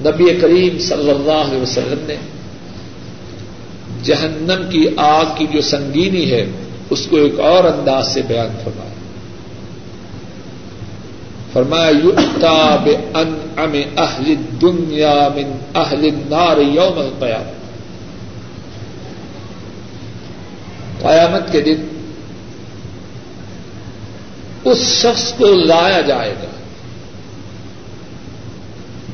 نبی 0.01 0.36
کریم 0.41 0.80
صلی 0.80 1.09
اللہ 1.09 1.32
علیہ 1.32 1.61
وسلم 1.61 2.05
نے 2.07 2.15
جہنم 4.03 4.70
کی 4.70 4.86
آگ 4.97 5.26
کی 5.38 5.47
جو 5.53 5.61
سنگینی 5.61 6.32
ہے، 6.32 6.45
اس 6.89 7.07
کو 7.09 7.15
ایک 7.15 7.39
اور 7.39 7.63
انداز 7.63 8.13
سے 8.13 8.22
بیان 8.22 8.57
فرمایا۔ 8.63 8.87
فرمایا 11.58 11.89
یوتا 11.89 12.76
بے 12.84 12.95
ان 13.14 13.51
ام 13.58 13.76
اہل 13.97 14.34
دنیا 14.62 15.28
من 15.36 15.58
اہل 15.76 16.03
النار 16.05 16.58
یوم 16.58 16.99
القیامت. 16.99 17.55
قیامت 21.01 21.51
کے 21.51 21.62
دن 21.62 21.88
اس 24.64 24.78
شخص 24.78 25.34
کو 25.34 25.45
لایا 25.45 26.01
جائے 26.01 26.36
گا 26.43 26.51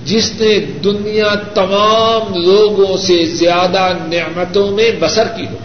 جس 0.05 0.31
نے 0.39 0.59
دنیا 0.83 1.35
تمام 1.53 2.33
لوگوں 2.35 2.97
سے 2.97 3.25
زیادہ 3.25 3.87
نعمتوں 4.05 4.71
میں 4.71 4.91
بسر 4.99 5.27
کی 5.27 5.45
ہو۔ 5.51 5.57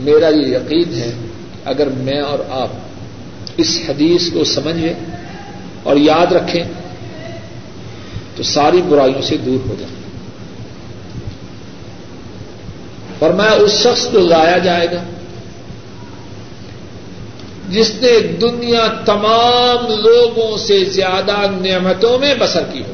میرا 0.00 0.28
یہ 0.28 0.46
یقین 0.46 0.94
ہے، 0.94 1.12
اگر 1.64 1.86
میں 1.86 2.20
اور 2.20 2.38
آپ 2.50 2.85
اس 3.56 3.80
حدیث 3.88 4.32
کو 4.32 4.44
سمجھیں 4.44 4.94
اور 5.82 5.96
یاد 5.96 6.32
رکھیں 6.32 6.64
تو 8.36 8.42
ساری 8.42 8.82
برائیوں 8.82 9.22
سے 9.22 9.36
دور 9.36 9.68
ہو 9.68 9.74
جائیں۔ 9.78 9.96
اور 13.18 13.30
میں 13.30 13.50
اس 13.50 13.72
شخص 13.72 14.06
کو 14.06 14.18
لایا 14.18 14.58
جائے 14.58 14.86
گا 14.90 15.02
جس 17.68 17.90
نے 18.00 18.20
دنیا 18.20 18.86
تمام 19.04 19.86
لوگوں 19.88 20.58
سے 20.58 20.84
زیادہ 20.84 21.36
نعمتوں 21.50 22.18
میں 22.18 22.34
بسر 22.38 22.62
کی 22.72 22.80
ہو۔ 22.80 22.92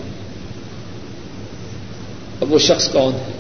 اب 2.41 2.53
وہ 2.53 2.59
شخص 2.59 2.89
کون 2.89 3.15
ہے؟ 3.15 3.33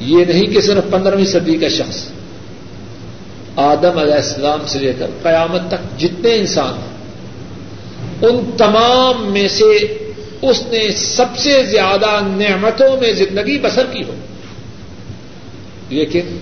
یہ 0.00 0.24
نہیں 0.24 0.46
کہ 0.46 0.60
صرف 0.60 0.90
پندرہویں 0.90 1.24
صدی 1.24 1.56
کا 1.56 1.68
شخص۔ 1.68 2.04
آدم 3.58 3.98
علیہ 3.98 4.14
السلام 4.14 4.58
سے 4.66 4.78
لے 4.78 4.92
کر 4.98 5.06
قیامت 5.22 5.60
تک 5.68 6.00
جتنے 6.00 6.34
انسان 6.34 6.74
ہیں، 6.74 6.98
ان 8.28 8.50
تمام 8.56 9.32
میں 9.32 9.48
سے 9.48 9.64
اس 10.42 10.62
نے 10.62 10.90
سب 10.90 11.24
سے 11.36 11.62
زیادہ 11.62 12.06
نعمتوں 12.22 13.00
میں 13.00 13.12
زندگی 13.12 13.58
بسر 13.58 13.86
کی 13.86 14.02
ہو۔ 14.02 14.14
لیکن 15.88 16.38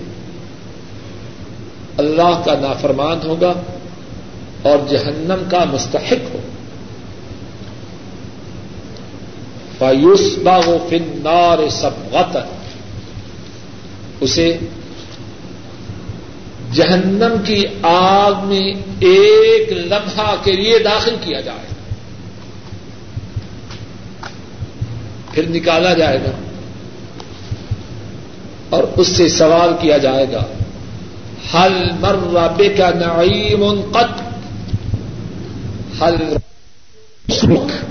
اللہ 1.97 2.41
کا 2.45 2.53
نافرمان 2.59 3.27
ہوگا 3.27 3.53
اور 4.61 4.77
جہنم 4.89 5.49
کا 5.49 5.63
مستحق 5.63 6.35
ہو۔ 6.35 6.39
فایوس 9.77 10.37
باغ 10.43 10.67
و 10.67 10.87
فنار 10.89 11.69
سب 11.69 12.37
اسے 14.19 14.57
جہنم 16.73 17.35
کی 17.45 17.65
آگ 17.81 18.33
میں 18.43 18.73
ایک 18.99 19.73
لمحہ 19.73 20.35
کے 20.43 20.51
لیے 20.51 20.79
داخل 20.79 21.15
کیا 21.21 21.41
جائے 21.41 21.67
پھر 25.31 25.49
نکالا 25.49 25.93
جائے 25.93 26.19
گا 26.19 26.31
اور 28.69 28.83
اس 28.97 29.07
سے 29.07 29.29
سوال 29.29 29.69
کیا 29.81 29.97
جائے 29.97 30.25
گا 30.31 30.43
حل 31.53 31.89
مر 31.99 32.15
بے 32.57 32.69
کا 32.69 32.89
نعیم 32.89 33.81
قط؟ 33.91 34.21
حل 36.03 36.37
سکھ 37.29 37.85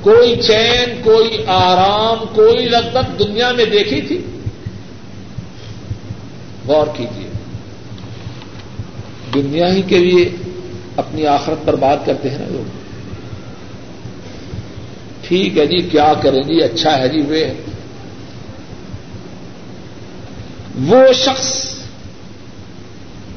کوئی 0.00 0.36
چین، 0.36 1.00
کوئی 1.04 1.44
آرام، 1.46 2.24
کوئی 2.34 2.68
لذت 2.68 3.18
دنیا 3.18 3.52
میں 3.52 3.64
دیکھی 3.64 4.00
تھی؟ 4.00 4.22
غور 6.66 6.86
کیجیے۔ 6.96 7.27
دنیا 9.34 9.72
ہی 9.72 9.82
کے 9.82 9.98
لیے 9.98 10.30
اپنی 10.96 11.26
آخرت 11.26 11.66
پر 11.66 11.76
بات 11.76 12.06
کرتے 12.06 12.30
ہیں 12.30 12.38
نا 12.38 12.44
لوگ۔ 12.48 12.78
ٹھیک 15.28 15.58
ہے 15.58 15.66
جی 15.66 15.78
کیا 15.78 16.14
کریں 16.22 16.42
جی؟ 16.42 16.62
اچھا 16.62 16.98
ہے 16.98 17.08
جی 17.08 17.20
وہ 17.20 17.34
وہ 20.86 21.12
شخص 21.12 21.74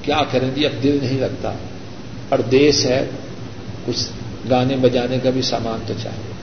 کیا 0.02 0.22
کریں 0.32 0.50
جی؟ 0.56 0.66
اب 0.66 0.84
دل 0.84 1.00
نہیں 1.02 1.20
لگتا۔ 1.20 1.54
دیس 2.52 2.86
ہے، 2.86 3.06
کچھ 3.86 3.98
گانے 4.50 4.76
بجانے 4.76 5.20
کا 5.24 5.30
بھی 5.30 5.42
سامان 5.42 5.80
تو 5.88 5.94
چاہیے۔ 6.04 6.34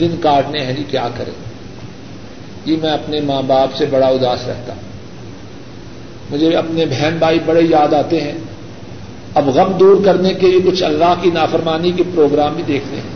دن 0.00 0.16
کاٹنے 0.20 0.64
ہیں 0.64 0.72
جی 0.72 0.84
کیا 0.88 1.08
کریں؟ 1.16 1.32
جی 2.64 2.76
میں 2.76 2.90
اپنے 2.90 3.20
ماں 3.20 3.42
باپ 3.42 3.76
سے 3.76 3.86
بڑا 3.86 4.06
اداس 4.06 4.46
رہتا 4.46 4.72
ہوں۔ 4.72 4.93
مجھے 6.30 6.56
اپنے 6.56 6.86
بہن 6.86 7.16
بھائی 7.18 7.38
بڑے 7.46 7.60
یاد 7.62 7.94
آتے 7.94 8.20
ہیں۔ 8.20 8.32
اب 9.34 9.48
غم 9.48 9.72
دور 9.72 10.04
کرنے 10.04 10.34
کے 10.34 10.46
لیے 10.46 10.70
کچھ 10.70 10.82
اللہ 10.82 11.14
کی 11.22 11.30
نافرمانی 11.30 11.92
کے 11.92 12.02
پروگرام 12.14 12.54
بھی 12.54 12.62
دیکھتے 12.68 12.96
ہیں۔ 12.96 13.14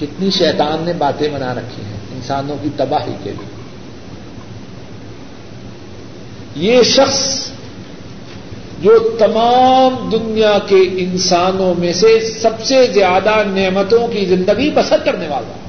کتنی 0.00 0.30
شیطان 0.30 0.82
نے 0.84 0.92
باتیں 0.92 1.28
بنا 1.28 1.54
رکھی 1.54 1.82
ہیں 1.84 2.00
انسانوں 2.14 2.56
کی 2.62 2.68
تباہی 2.76 3.14
کے 3.22 3.30
لیے۔ 3.30 3.58
یہ 6.56 6.82
شخص 6.82 7.50
جو 8.82 9.16
تمام 9.18 10.08
دنیا 10.12 10.58
کے 10.66 10.76
انسانوں 10.76 11.74
میں 11.80 11.92
سے 11.92 12.20
سب 12.20 12.64
سے 12.64 12.86
زیادہ 12.86 13.42
نعمتوں 13.46 14.08
کی 14.08 14.24
زندگی 14.24 14.70
بسر 14.70 14.96
کرنے 15.04 15.28
والا 15.28 15.67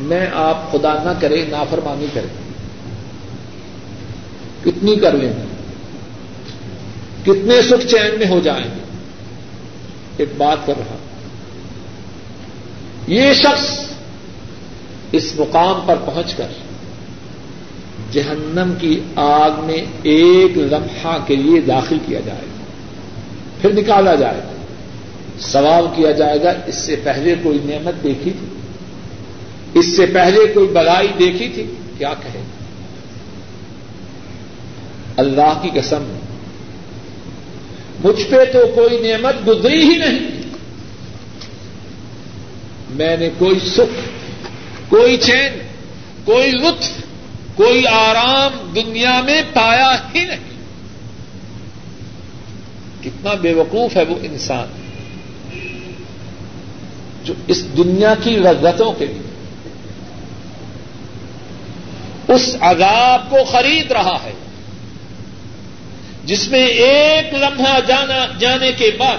میں 0.00 0.26
آپ 0.34 0.72
خدا 0.72 0.94
نہ 1.04 1.10
کرے، 1.20 1.44
نافرمانی 1.48 2.06
کریں 2.14 2.50
کتنی 4.64 4.96
کر 4.96 5.12
لیں؟ 5.12 5.32
گے 5.32 5.44
کتنے 7.22 7.62
سکھ 7.62 7.86
چین 7.86 8.18
میں 8.18 8.26
ہو 8.26 8.40
جائیں؟ 8.40 8.64
گے 8.64 8.80
ایک 10.16 10.28
بات 10.36 10.66
کر 10.66 10.72
رہا 10.78 10.96
یہ 13.06 13.32
شخص 13.32 13.90
اس 15.12 15.32
مقام 15.36 15.80
پر 15.86 15.96
پہنچ 16.04 16.34
کر 16.34 16.46
جہنم 18.12 18.74
کی 18.78 19.00
آگ 19.16 19.50
میں 19.64 19.84
ایک 20.02 20.58
لمحہ 20.58 21.18
کے 21.26 21.36
لیے 21.36 21.60
داخل 21.60 21.98
کیا 22.06 22.20
جائے 22.20 22.40
گا 22.40 22.64
پھر 23.62 23.72
نکالا 23.72 24.14
جائے۔ 24.14 24.38
گا 24.38 24.52
سوال 25.40 25.86
کیا 25.96 26.10
جائے 26.10 26.42
گا۔ 26.42 26.52
اس 26.66 26.74
سے 26.74 26.96
پہلے 27.04 27.34
کوئی 27.42 27.58
نعمت 27.64 28.02
دیکھی 28.02 28.30
تھی؟ 28.30 28.59
اس 29.74 29.96
سے 29.96 30.06
پہلے 30.06 30.52
کوئی 30.54 30.68
بلائی 30.68 31.08
دیکھی 31.18 31.48
تھی؟ 31.48 31.66
کیا 31.98 32.14
کہے؟ 32.22 32.42
اللہ 35.16 35.58
کی 35.62 35.70
قسم، 35.74 36.18
مجھ 38.04 38.24
پہ 38.30 38.44
تو 38.52 38.72
کوئی 38.74 39.12
نعمت 39.12 39.48
گزری 39.48 39.82
ہی 39.82 39.98
نہیں۔ 39.98 40.18
میں 42.90 43.16
نے 43.16 43.28
کوئی 43.38 43.58
سکھ، 43.60 44.08
کوئی 44.88 45.16
چین، 45.16 45.58
کوئی 46.24 46.50
لطف، 46.50 46.90
کوئی 47.54 47.86
آرام 47.86 48.72
دنیا 48.74 49.20
میں 49.20 49.42
پایا 49.52 49.96
ہی 50.14 50.24
نہیں۔ 50.24 50.50
کتنا 53.02 53.34
بے 53.34 53.52
وقوف 53.52 53.96
ہے 53.96 54.02
وہ 54.02 54.14
انسان 54.22 54.68
جو 57.24 57.34
اس 57.46 57.76
دنیا 57.76 58.14
کی 58.22 58.30
لذتوں 58.30 58.92
کے 58.92 59.06
لیے 59.06 59.29
اس 62.34 62.56
عذاب 62.60 63.30
کو 63.30 63.44
خرید 63.44 63.92
رہا 63.92 64.18
ہے۔ 64.24 64.32
جس 66.24 66.48
میں 66.48 66.66
ایک 66.66 67.34
لمحہ 67.34 67.78
جانا 67.88 68.26
جانے 68.38 68.72
کے 68.72 68.90
بعد 68.98 69.16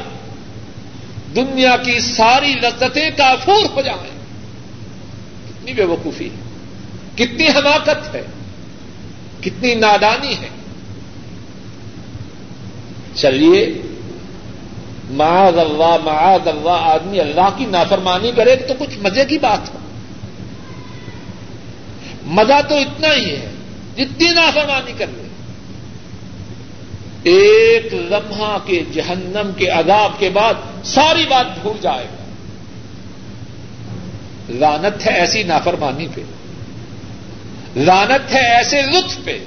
دنیا 1.36 1.78
کی 1.78 2.00
ساری 2.00 2.54
لذتیں 2.54 3.10
کافور 3.18 3.66
ہو 3.76 3.82
جائیں۔ 3.82 4.20
کتنی 5.50 5.74
بے 5.74 5.84
وقوفی 5.84 6.30
ہے۔ 6.30 6.58
کتنی 7.16 7.48
حماقت 7.48 8.16
ہے۔ 8.16 8.22
کتنی 9.42 9.76
نادانی 9.76 10.36
ہے۔ 10.42 10.50
چلیے، 13.16 13.82
معاذ 15.10 15.58
اللہ 15.58 15.98
معاذ 16.04 16.48
اللہ، 16.48 16.78
آدمی 16.82 17.20
اللہ 17.20 17.50
کی 17.58 17.66
نافرمانی 17.66 18.32
کرے 18.36 18.56
تو 18.56 18.74
کچھ 18.80 18.98
مزے 18.98 19.26
کی 19.26 19.38
بات 19.38 19.74
ہو 19.74 19.78
مزہ 22.32 22.62
تو 22.70 22.76
اتنا 22.76 23.08
ہی 23.14 23.32
ہے، 23.32 23.52
جتنی 23.98 24.34
نافرمانی 24.34 24.92
کر 24.98 25.06
لے۔ 25.08 25.28
ایک 27.24 27.94
لمحہ 27.94 28.58
کے 28.66 28.84
جہنم 28.94 29.52
کے 29.58 29.68
عذاب 29.68 30.12
کے 30.20 30.30
بعد 30.30 30.54
ساری 30.84 31.26
بات 31.30 31.60
بھول 31.62 31.78
جائے 31.82 32.06
گا۔ 32.06 32.24
لانت 34.50 35.06
ہے 35.06 35.12
ایسی 35.12 35.44
نافرمانی 35.44 36.08
پہ۔ 36.16 36.22
لانت 37.76 38.34
ہے 38.34 38.56
ایسے 38.56 38.82
لطف 38.82 39.24
پہ۔ 39.24 39.40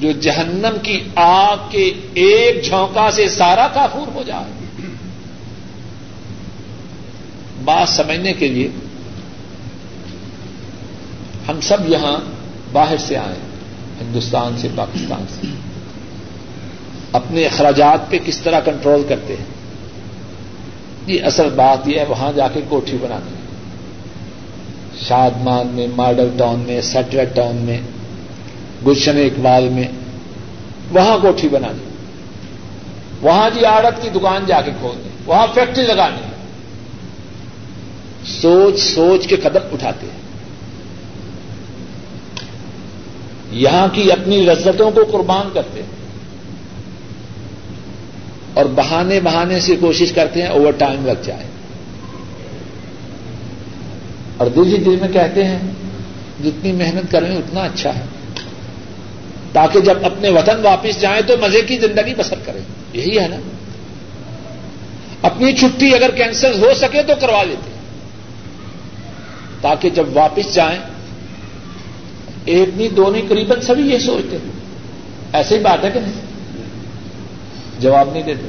جو 0.00 0.12
جہنم 0.12 0.76
کی 0.82 1.00
آگ 1.14 1.56
کے 1.70 1.92
ایک 2.14 2.64
جھونکا 2.64 3.10
سے 3.10 3.28
سارا 3.28 3.68
کافور 3.68 4.06
ہو 4.14 4.22
جائے۔ 4.26 4.62
بات 7.64 7.88
سمجھنے 7.88 8.32
کے 8.32 8.48
لیے 8.48 8.68
ہم 11.48 11.60
سب 11.60 11.88
یہاں 11.88 12.16
باہر 12.72 12.96
سے 12.96 13.16
آئے 13.16 13.38
ہندوستان 14.00 14.52
سے، 14.58 14.68
پاکستان 14.74 15.24
سے۔ 15.28 15.46
اپنے 17.12 17.46
اخراجات 17.46 18.10
پہ 18.10 18.18
کس 18.24 18.38
طرح 18.38 18.60
کنٹرول 18.60 19.02
کرتے 19.08 19.36
ہیں؟ 19.36 19.44
یہ 21.06 21.24
اصل 21.24 21.48
بات 21.50 21.88
یہ 21.88 21.98
ہے، 21.98 22.04
وہاں 22.08 22.32
جا 22.32 22.48
کے 22.48 22.60
کوٹھی 22.68 22.98
بنانی 23.00 23.34
شادمان 25.06 25.66
میں 25.66 25.86
ماڈل 25.96 26.28
ٹاؤن 26.36 26.60
میں 26.60 26.80
سیٹلٹ 26.80 27.36
ٹاؤن 27.36 27.56
میں، 27.56 27.80
گلشن 28.86 29.16
اقبال 29.16 29.68
میں، 29.68 29.88
وہاں 30.92 31.18
کوٹھی 31.22 31.48
بنانی 31.48 31.84
وہاں 33.20 33.50
جی 33.50 33.64
آڑت 33.64 34.02
کی 34.02 34.08
دکان 34.08 34.44
جا 34.46 34.60
کے 34.60 34.70
کھولنی 34.80 35.08
وہاں 35.26 35.46
فیکٹری 35.54 35.86
لگانی 35.86 36.32
سوچ 38.24 38.80
سوچ 38.80 39.26
کے 39.26 39.36
قدم 39.36 39.60
اٹھاتے 39.72 40.06
ہیں۔ 40.06 40.21
یہاں 43.52 43.88
کی 43.92 44.12
اپنی 44.12 44.36
لذتوں 44.36 44.90
کو 44.90 45.04
قربان 45.12 45.48
کرتے 45.54 45.82
ہیں۔ 45.82 45.90
اور 48.54 48.64
بہانے 48.64 49.20
بہانے 49.20 49.60
سے 49.60 49.76
کوشش 49.80 50.12
کرتے 50.12 50.42
ہیں 50.42 50.48
اوور 50.48 50.72
ٹائم 50.72 51.06
لگ 51.06 51.22
جائے۔ 51.22 51.46
اور 54.36 54.46
دوسری 54.46 54.76
دل 54.76 54.96
میں 55.00 55.08
کہتے 55.08 55.44
ہیں، 55.44 55.58
جتنی 56.44 56.72
محنت 56.72 57.12
کریں 57.12 57.36
اتنا 57.36 57.60
اچھا 57.60 57.94
ہے۔ 57.94 58.04
تاکہ 59.52 59.80
جب 59.80 59.98
اپنے 60.04 60.28
وطن 60.28 60.60
واپس 60.62 61.00
جائیں 61.00 61.22
تو 61.26 61.34
مزے 61.40 61.60
کی 61.60 61.78
زندگی 61.78 62.14
بسر 62.14 62.36
کریں۔ 62.44 62.60
یہی 62.92 63.18
ہے 63.18 63.28
نا۔ 63.28 63.36
اپنی 65.22 65.56
چھٹی 65.56 65.94
اگر 65.94 66.10
کینسل 66.10 66.62
ہو 66.62 66.74
سکے 66.74 67.02
تو 67.02 67.12
کروا 67.20 67.42
لیتے 67.42 67.70
تاکہ 69.60 69.90
جب 69.90 70.16
واپس 70.16 70.54
جائیں 70.54 70.78
ایک 72.44 72.68
نہیں 72.76 72.88
دو 72.88 73.10
نہیں 73.10 73.22
قریباً 73.28 73.60
سبھی 73.60 73.90
یہ 73.92 73.98
سوچتے 73.98 74.36
ہیں۔ 74.36 74.52
ایسے 75.32 75.58
ہی 75.58 75.62
بات 75.62 75.84
ہے 75.84 75.90
کہ 75.90 76.00
نہیں؟ 76.00 76.12
جواب 77.80 78.08
نہیں 78.12 78.22
دیتے۔ 78.22 78.48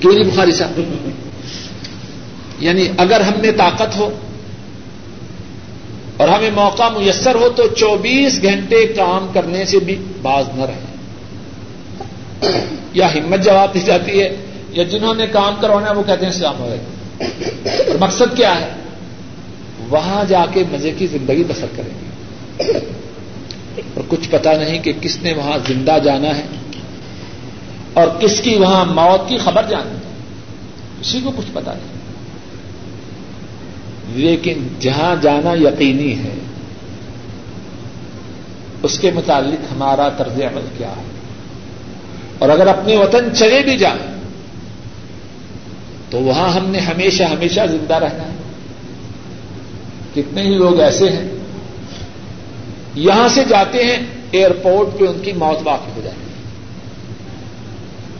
کیوں 0.00 0.12
نہیں 0.12 0.24
بخاری 0.24 0.52
صاحب؟ 0.52 0.80
یعنی 2.58 2.88
اگر 2.98 3.20
ہم 3.20 3.32
میں 3.40 3.52
طاقت 3.56 3.96
ہو 3.96 4.10
اور 6.16 6.28
ہمیں 6.28 6.50
موقع 6.50 6.88
میسر 6.88 7.34
ہو 7.34 7.48
تو 7.56 7.66
چوبیس 7.66 8.42
گھنٹے 8.42 8.86
کام 8.86 9.26
کرنے 9.34 9.64
سے 9.64 9.78
بھی 9.78 9.96
باز 10.22 10.44
نہ 10.54 10.64
رہے 10.64 10.78
یا 12.92 13.14
ہمت 13.14 13.44
جواب 13.44 13.74
دی 13.74 13.80
جاتی 13.80 14.20
ہے، 14.22 14.36
یا 14.70 14.84
جنہوں 14.84 15.14
نے 15.14 15.26
کام 15.26 15.54
کروانا 15.60 15.90
ہے 15.90 15.94
وہ 15.94 16.02
کہتے 16.02 16.26
ہیں 16.26 16.32
اسلام 16.32 16.62
علیکم۔ 16.62 16.92
اور 17.86 17.96
مقصد 18.00 18.36
کیا 18.36 18.60
ہے؟ 18.60 18.68
وہاں 19.90 20.24
جا 20.24 20.44
کے 20.52 20.62
مزے 20.72 20.90
کی 20.90 21.06
زندگی 21.06 21.44
بسر 21.48 21.66
کریں 21.76 21.98
گے 22.00 22.06
اور 23.94 24.04
کچھ 24.08 24.28
پتا 24.30 24.52
نہیں 24.52 24.82
کہ 24.82 24.92
کس 25.00 25.22
نے 25.22 25.32
وہاں 25.32 25.58
زندہ 25.68 25.98
جانا 26.04 26.38
ہے 26.38 26.42
اور 27.92 28.08
کس 28.20 28.40
کی 28.40 28.54
وہاں 28.54 28.84
موت 28.84 29.28
کی 29.28 29.38
خبر 29.38 29.62
جانی 29.68 29.90
ہے۔ 29.90 30.16
کسی 31.00 31.20
کو 31.24 31.30
کچھ 31.36 31.46
پتا 31.52 31.72
نہیں۔ 31.72 31.96
لیکن 34.16 34.68
جہاں 34.80 35.16
جانا 35.22 35.52
یقینی 35.52 36.18
ہے، 36.18 36.34
اس 38.82 38.98
کے 38.98 39.10
متعلق 39.10 39.72
ہمارا 39.72 40.08
طرز 40.08 40.40
عمل 40.40 40.64
کیا 40.78 40.90
ہے۔ 40.90 41.02
اور 42.38 42.48
اگر 42.48 42.66
اپنے 42.66 42.96
وطن 42.96 43.34
چلے 43.34 43.62
بھی 43.62 43.78
جائیں، 43.78 44.16
تو 46.10 46.20
وہاں 46.20 46.48
ہم 46.48 46.70
نے 46.70 46.78
ہمیشہ 46.78 47.22
ہمیشہ 47.22 47.60
زندہ 47.70 47.94
رہنا 47.94 48.24
ہے۔ 48.24 48.35
کتنے 50.16 50.42
ہی 50.42 50.54
لوگ 50.54 50.80
ایسے 50.80 51.08
ہیں، 51.08 51.28
یہاں 52.94 53.28
سے 53.28 53.44
جاتے 53.44 53.84
ہیں 53.84 53.96
ایئرپورٹ 54.30 54.98
پہ 54.98 55.04
ان 55.04 55.20
کی 55.22 55.32
موت 55.32 55.58
واقع 55.64 55.90
ہو 55.96 56.00
جاتی 56.04 56.16
ہے۔ 56.16 56.26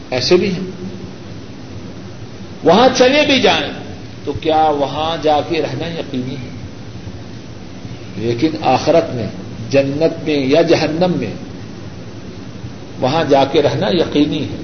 ایسے 0.09 0.37
بھی 0.37 0.51
ہیں۔ 0.51 0.71
وہاں 2.63 2.87
چلے 2.95 3.25
بھی 3.25 3.41
جائیں 3.41 3.73
تو 4.25 4.33
کیا 4.41 4.69
وہاں 4.69 5.17
جا 5.23 5.39
کے 5.49 5.61
رہنا 5.61 5.87
یقینی 5.87 6.35
ہے؟ 6.35 6.49
لیکن 8.15 8.49
آخرت 8.61 9.15
میں، 9.15 9.27
جنت 9.69 10.23
میں 10.23 10.45
یا 10.45 10.61
جہنم 10.61 11.11
میں، 11.15 11.33
وہاں 12.99 13.23
جا 13.29 13.45
کے 13.45 13.61
رہنا 13.61 13.87
یقینی 13.89 14.43
ہے۔ 14.43 14.57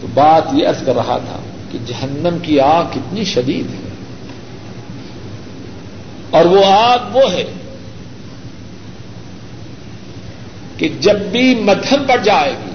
تو 0.00 0.06
بات 0.14 0.42
یہ 0.52 0.68
عرض 0.68 0.86
کر 0.86 0.94
رہا 0.94 1.18
تھا 1.18 1.40
کہ 1.70 1.78
جہنم 1.86 2.38
کی 2.42 2.60
آگ 2.60 2.84
کتنی 2.92 3.24
شدید 3.24 3.66
ہے۔ 3.66 3.89
اور 6.30 6.44
وہ 6.44 6.64
آگ 6.64 6.98
وہ 7.12 7.32
ہے 7.32 7.44
کہ 10.76 10.88
جب 11.00 11.18
بھی 11.20 11.54
مدھم 11.54 12.04
پڑ 12.08 12.16
جائے 12.16 12.52
گی، 12.52 12.70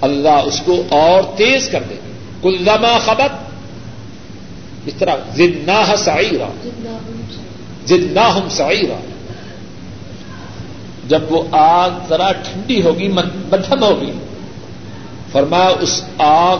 اللہ 0.00 0.28
اس 0.28 0.62
کو 0.64 0.82
اور 0.88 1.22
تیز 1.36 1.68
کر 1.68 1.82
دے 1.90 1.94
گی 1.94 2.12
کلما 2.42 2.98
خبر 3.04 3.26
اس 4.86 4.94
طرح 4.98 5.16
زدنا 5.34 5.96
سعیرا۔ 5.96 6.68
زدنا 7.86 8.34
ہم 8.34 8.48
سعیرا۔ 8.50 9.00
جب 11.08 11.32
وہ 11.32 11.42
آگ 11.50 11.90
ذرا 12.08 12.32
ٹھنڈی 12.32 12.82
ہوگی 12.82 13.08
مدھم 13.08 13.82
ہوگی، 13.82 14.12
فرمایا، 15.32 15.70
اس 15.80 16.04
آگ 16.18 16.58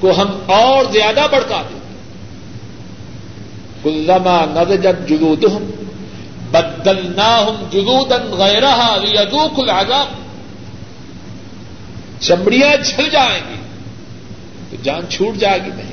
کو 0.00 0.10
ہم 0.10 0.28
اور 0.46 0.92
زیادہ 0.92 1.26
بڑھکا 1.32 1.62
دیں۔ 1.70 1.79
کلما 3.82 4.44
نضجت 4.46 5.08
جلودہم، 5.08 5.70
بدلناہم 6.50 7.64
جلودا 7.70 8.16
غیرہا 8.16 8.96
لیذوق 8.96 9.58
العذاب۔ 9.58 10.06
چمڑیاں 12.20 12.84
جھل 12.84 13.08
جائیں 13.10 13.40
گی، 13.50 13.60
تو 14.70 14.76
جان 14.82 15.00
چھوٹ 15.08 15.36
جائے 15.36 15.58
گی 15.64 15.70
نہیں۔ 15.74 15.92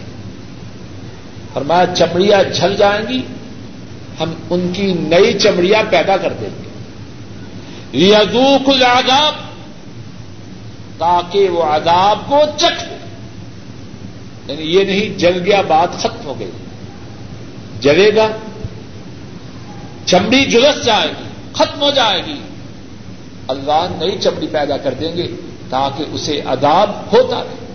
فرمایا، 1.54 1.96
چمڑیاں 1.96 2.44
جھل 2.54 2.76
جائیں 2.76 3.08
گی، 3.10 3.22
ہم 4.20 4.34
ان 4.50 4.72
کی 4.74 4.94
نئی 4.94 5.34
چمڑیاں 5.34 5.84
پیدا 5.90 6.18
کر 6.18 6.34
دیں 6.42 6.50
گے۔ 6.50 6.70
لیذوق 7.92 8.70
العذاب، 8.70 9.34
تاکہ 10.98 11.50
وہ 11.50 11.64
عذاب 11.64 12.20
کو 12.28 12.40
چکھ 12.58 12.84
یعنی 14.48 14.64
یہ 14.64 14.84
نہیں، 14.84 15.20
جل 15.20 15.42
گیا، 15.46 15.62
بات 15.68 15.98
ختم 15.98 16.26
ہو 16.26 16.40
گئی۔ 16.40 16.52
جلے 17.80 18.16
گا، 18.16 18.28
چمڑی 20.06 20.46
جلس 20.46 20.86
جائے 20.86 21.08
گی، 21.08 21.24
ختم 21.54 21.82
ہو 21.82 21.92
جائے 21.92 22.26
گی۔ 22.26 22.40
اللہ 23.48 23.88
نئی 24.00 24.18
چمڑی 24.20 24.48
پیدا 24.52 24.78
کر 24.78 24.94
دیں 24.94 25.18
گے 25.18 25.28
تاکہ 25.70 26.04
اسے 26.12 26.42
عذاب 26.46 26.92
ہوتا 27.14 27.44
رہے۔ 27.44 27.68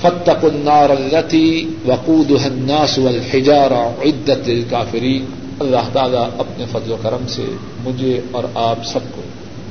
فتق 0.00 0.44
النار 0.44 0.90
التي 0.90 1.64
وقودها 1.86 2.44
الناس 2.44 2.98
والحجارة 2.98 3.90
عدت 4.02 4.48
للكافرين۔ 4.48 5.24
اللہ 5.60 5.88
تعالیٰ 5.92 6.28
اپنے 6.38 6.64
فضل 6.72 6.92
و 6.92 6.96
کرم 7.02 7.26
سے 7.28 7.44
مجھے 7.80 8.20
اور 8.30 8.44
آپ 8.54 8.86
سب 8.86 9.00
کو 9.12 9.22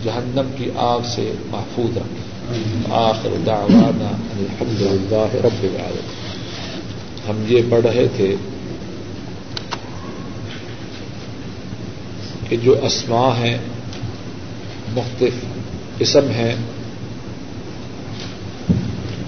جہنم 0.03 0.49
کی 0.57 0.71
آگ 0.75 0.99
سے 1.05 1.31
محفوظ 1.51 1.97
رکھے۔ 1.97 2.26
آخر 2.89 3.29
دعوانا 3.45 4.11
الحمد 4.39 4.81
للہ 4.81 5.45
رب 5.45 5.63
العالمين 5.63 6.27
ہم 7.29 7.43
یہ 7.47 7.61
پڑھ 7.69 7.85
رہے 7.85 8.07
تھے 8.15 8.35
کہ 12.49 12.57
جو 12.57 12.85
اسما 12.85 13.37
ہیں، 13.37 13.57
مختلف 14.95 15.33
اسم 15.99 16.25
ہیں، 16.29 16.55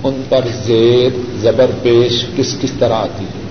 ان 0.04 0.22
پر 0.30 0.48
زیر 0.66 1.18
زبر 1.42 1.72
پیش 1.84 2.26
کس 2.36 2.56
کس 2.62 2.72
طرح 2.80 2.94
آتی 2.94 3.26
ہے؟ 3.26 3.50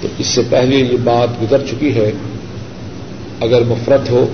تو 0.00 0.08
اس 0.18 0.26
سے 0.26 0.42
پہلے 0.50 0.76
یہ 0.76 0.96
بات 1.04 1.42
گزر 1.42 1.66
چکی 1.66 1.94
ہے، 1.94 2.12
اگر 3.40 3.62
مفرت 3.64 4.10
ہو 4.10 4.28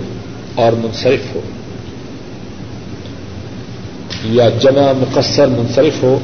اور 0.55 0.73
منصرف 0.73 1.35
ہو۔ 1.35 1.41
یا 4.25 4.49
جمع 4.49 4.93
مقصر 4.93 5.47
منصرف 5.47 6.03
ہو، 6.03 6.19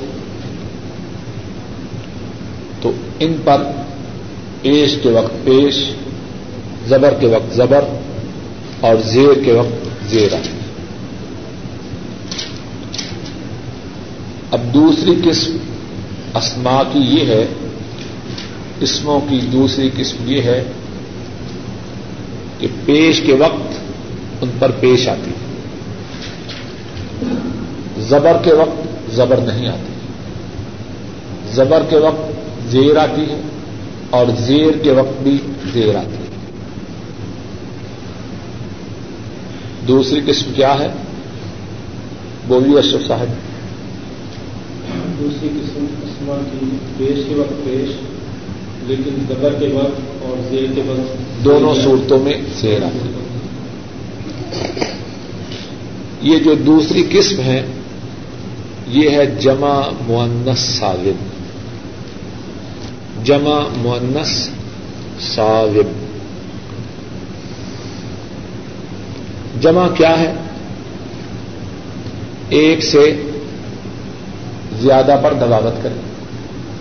تو 2.82 2.92
ان 3.20 3.36
پر 3.44 3.62
پیش 4.62 4.98
کے 5.02 5.08
وقت 5.08 5.44
پیش، 5.44 5.92
زبر 6.86 7.14
کے 7.20 7.26
وقت 7.26 7.54
زبر، 7.54 7.84
اور 8.80 8.96
زیر 8.96 9.44
کے 9.44 9.52
وقت 9.52 10.10
زیر۔ 10.10 10.34
اب 14.50 14.74
دوسری 14.74 15.12
قسم 15.24 15.56
اسما 16.34 16.82
کی 16.92 16.98
یہ 16.98 17.26
ہے، 17.26 17.46
اسموں 18.80 19.20
کی 19.28 19.40
دوسری 19.52 19.90
قسم 19.96 20.16
یہ 20.26 20.42
ہے 20.42 20.64
کہ 22.58 22.66
پیش 22.84 23.20
کے 23.20 23.32
وقت 23.32 23.78
ان 24.42 24.50
پر 24.58 24.70
پیش 24.70 25.08
آتی۔ 25.08 25.30
ہے 25.30 25.43
زبر 28.08 28.36
کے 28.42 28.52
وقت 28.52 28.86
زبر 29.14 29.36
نہیں 29.36 29.68
آتی۔ 29.68 29.92
زبر 31.52 31.82
کے 31.88 31.96
وقت 31.96 32.32
زیر 32.70 32.96
آتی 32.96 33.22
ہے 33.22 33.40
اور 34.10 34.26
زیر 34.38 34.78
کے 34.82 34.92
وقت 34.92 35.22
بھی 35.22 35.38
زیر 35.72 35.96
آتی 35.96 36.16
ہے۔ 36.16 36.24
دوسری 39.88 40.20
قسم 40.26 40.50
کیا 40.54 40.78
ہے؟ 40.78 40.88
بولیے 42.48 42.78
اشرف 42.78 43.06
صاحب۔ 43.06 43.26
دوسری 45.20 45.48
قسم 45.48 45.86
اسما 46.02 46.34
کی 46.52 46.66
پیش 46.96 47.24
کے 47.28 47.34
وقت 47.34 47.64
پیش 47.64 47.90
لیکن 48.86 49.24
زبر 49.28 49.52
کے 49.58 49.66
وقت 49.66 50.22
اور 50.22 50.36
زیر 50.50 50.66
کے 50.74 50.82
وقت 50.86 51.44
دونوں 51.44 51.74
صورتوں 51.74 52.18
میں 52.18 52.34
زیر 52.60 52.82
آتی 52.82 52.98
ہے۔ 52.98 53.24
یہ 56.22 56.38
جو 56.38 56.54
دوسری 56.54 57.04
قسم 57.10 57.40
ہے 57.40 57.66
یہ 58.94 59.10
ہے 59.10 59.26
جمع 59.26 59.82
مونس 60.06 60.58
سالم 60.58 61.28
جمع 63.24 63.60
مونس 63.76 64.48
سالم 65.20 66.06
جمع 69.60 69.88
کیا 69.88 70.18
ہے؟ 70.20 70.32
ایک 72.48 72.84
سے 72.84 73.22
زیادہ 74.80 75.20
پر 75.22 75.32
دلاوت 75.32 75.82
کریں۔ 75.82 76.02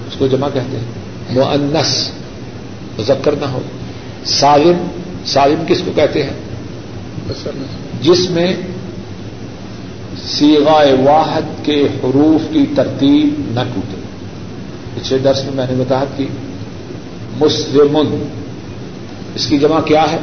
اس 0.07 0.15
کو 0.17 0.27
جمع 0.27 0.47
کہتے 0.53 0.77
ہیں۔ 0.77 0.85
مونس 1.29 2.11
مذکر 2.99 3.35
نہ 3.35 3.45
ہو۔ 3.45 3.61
سالم 4.25 4.87
سالم 5.25 5.63
کس 5.67 5.81
کو 5.85 5.91
کہتے 5.95 6.23
ہیں؟ 6.23 6.33
جس 8.01 8.29
میں 8.29 8.53
سیغائے 10.27 10.93
واحد 10.93 11.65
کے 11.65 11.87
حروف 12.03 12.53
کی 12.53 12.65
ترتیب 12.75 13.41
نہ 13.53 13.59
ٹوٹے 13.75 14.01
پچھلے 14.93 15.19
درس 15.19 15.45
میں 15.45 15.53
میں 15.55 15.65
نے 15.69 15.81
وضاحت 15.81 16.17
کی 16.17 16.27
مسلم 17.39 18.23
اس 19.35 19.47
کی 19.47 19.57
جمع 19.57 19.81
کیا 19.81 20.05
ہے؟ 20.11 20.17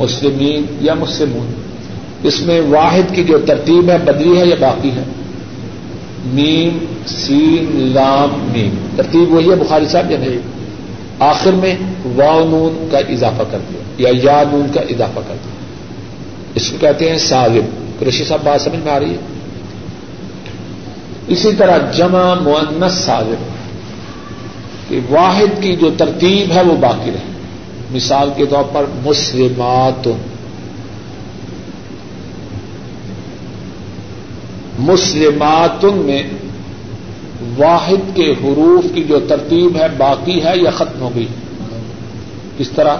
مسلمین 0.00 0.62
یا 0.80 0.94
مسلمون۔ 0.94 1.52
اس 2.22 2.40
میں 2.40 2.60
واحد 2.60 3.14
کی 3.14 3.24
جو 3.24 3.38
ترتیب 3.46 3.90
ہے، 3.90 3.98
بدلی 3.98 4.38
ہے 4.38 4.46
یا 4.46 4.56
باقی 4.60 4.90
ہے؟ 4.90 5.02
میم، 6.24 6.78
سین، 7.06 7.92
لام، 7.94 8.50
میم۔ 8.52 8.74
ترتیب 8.96 9.32
وہی 9.32 9.50
ہے 9.50 9.56
بخاری 9.56 9.86
صاحب 9.86 10.10
یا 10.10 10.18
نہیں 10.18 10.38
آخر 11.18 11.50
میں 11.52 11.74
واؤ 12.16 12.40
نون 12.40 12.88
کا 12.90 12.98
اضافہ 12.98 13.42
کر 13.50 13.58
دیا، 13.70 14.08
یا 14.08 14.20
یا 14.22 14.42
نون 14.52 14.66
کا 14.74 14.80
اضافہ 14.80 15.20
کر 15.28 15.34
دیا۔ 15.44 15.57
اس 16.58 16.70
کو 16.70 16.76
کہتے 16.80 17.10
ہیں 17.10 17.18
سالم 17.18 17.92
قریشی 17.98 18.24
صاحب 18.24 18.40
بات 18.44 18.60
سمجھ 18.60 18.80
میں 18.80 18.92
آ 18.92 19.00
رہی 19.00 19.10
ہے؟ 19.10 19.16
اسی 21.26 21.50
طرح 21.58 21.78
جمع 21.92 22.34
مونس 22.34 22.92
سالم 22.92 23.42
کہ 24.88 25.00
واحد 25.10 25.62
کی 25.62 25.76
جو 25.76 25.90
ترتیب 25.98 26.52
ہے 26.52 26.62
وہ 26.62 26.76
باقی 26.76 27.10
رہے۔ 27.10 27.32
مثال 27.90 28.30
کے 28.36 28.46
طور 28.46 28.64
پر 28.72 28.84
مسلمات۔ 29.04 30.08
مسلمات 34.78 35.84
میں 35.84 36.22
واحد 37.58 38.16
کے 38.16 38.32
حروف 38.32 38.94
کی 38.94 39.04
جو 39.04 39.20
ترتیب 39.28 39.76
ہے 39.76 39.86
باقی 39.96 40.44
ہے 40.44 40.52
یا 40.54 40.70
ختم 40.70 41.00
ہو 41.00 41.10
گئی؟ 41.14 41.26
کس 42.58 42.70
طرح؟ 42.70 42.96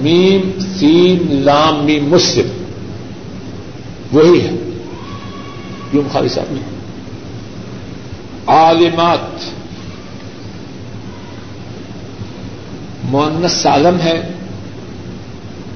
میم، 0.00 0.60
سین، 0.60 1.26
لام، 1.30 1.84
میم، 1.84 2.08
مسلم۔ 2.08 2.64
وہی 4.12 4.40
ہے۔ 4.40 4.50
یوں 5.92 6.02
خالی 6.12 6.28
صاحب 6.28 6.52
نے 6.52 6.60
عالمات۔ 8.46 9.50
مونس 13.04 13.52
سالم 13.52 14.00
ہے۔ 14.00 14.32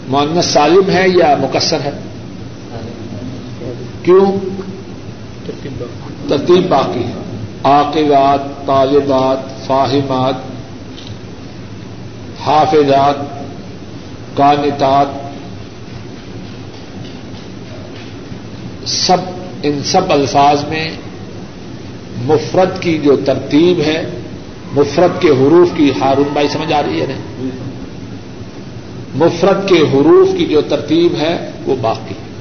مونس 0.08 0.44
سالم 0.44 0.90
ہے 0.90 1.08
یا 1.08 1.36
مکسر 1.40 1.80
ہے؟ 1.80 1.90
کیوں؟ 4.02 4.32
ترتیب 6.28 6.68
باقی 6.68 7.04
ہے۔ 7.04 7.12
عاقبات 7.64 8.66
طالبات، 8.66 9.66
فاہمات، 9.66 10.34
حافظات۔ 12.46 13.41
کانتات 14.35 15.07
سب، 18.89 19.16
ان 19.62 19.83
سب 19.85 20.12
الفاظ 20.12 20.64
میں 20.64 20.91
مفرد 22.24 22.83
کی 22.83 22.99
جو 22.99 23.16
ترتیب 23.24 23.80
ہے، 23.80 24.07
مفرد 24.72 25.22
کے 25.22 25.28
حروف 25.28 25.68
کی 25.76 25.93
ہارون 26.01 26.28
بھائی 26.33 26.49
سمجھ 26.49 26.72
آ 26.72 26.83
رہی 26.83 27.01
ہے 27.01 27.07
نا؟ 27.09 27.49
مفرد 29.14 29.68
کے 29.68 29.78
حروف 29.78 30.39
کی 30.39 30.47
جو 30.47 30.61
ترتیب 30.61 31.14
ہے، 31.14 31.51
وہ 31.66 31.76
باقی۔ 31.80 32.14
ہے 32.14 32.33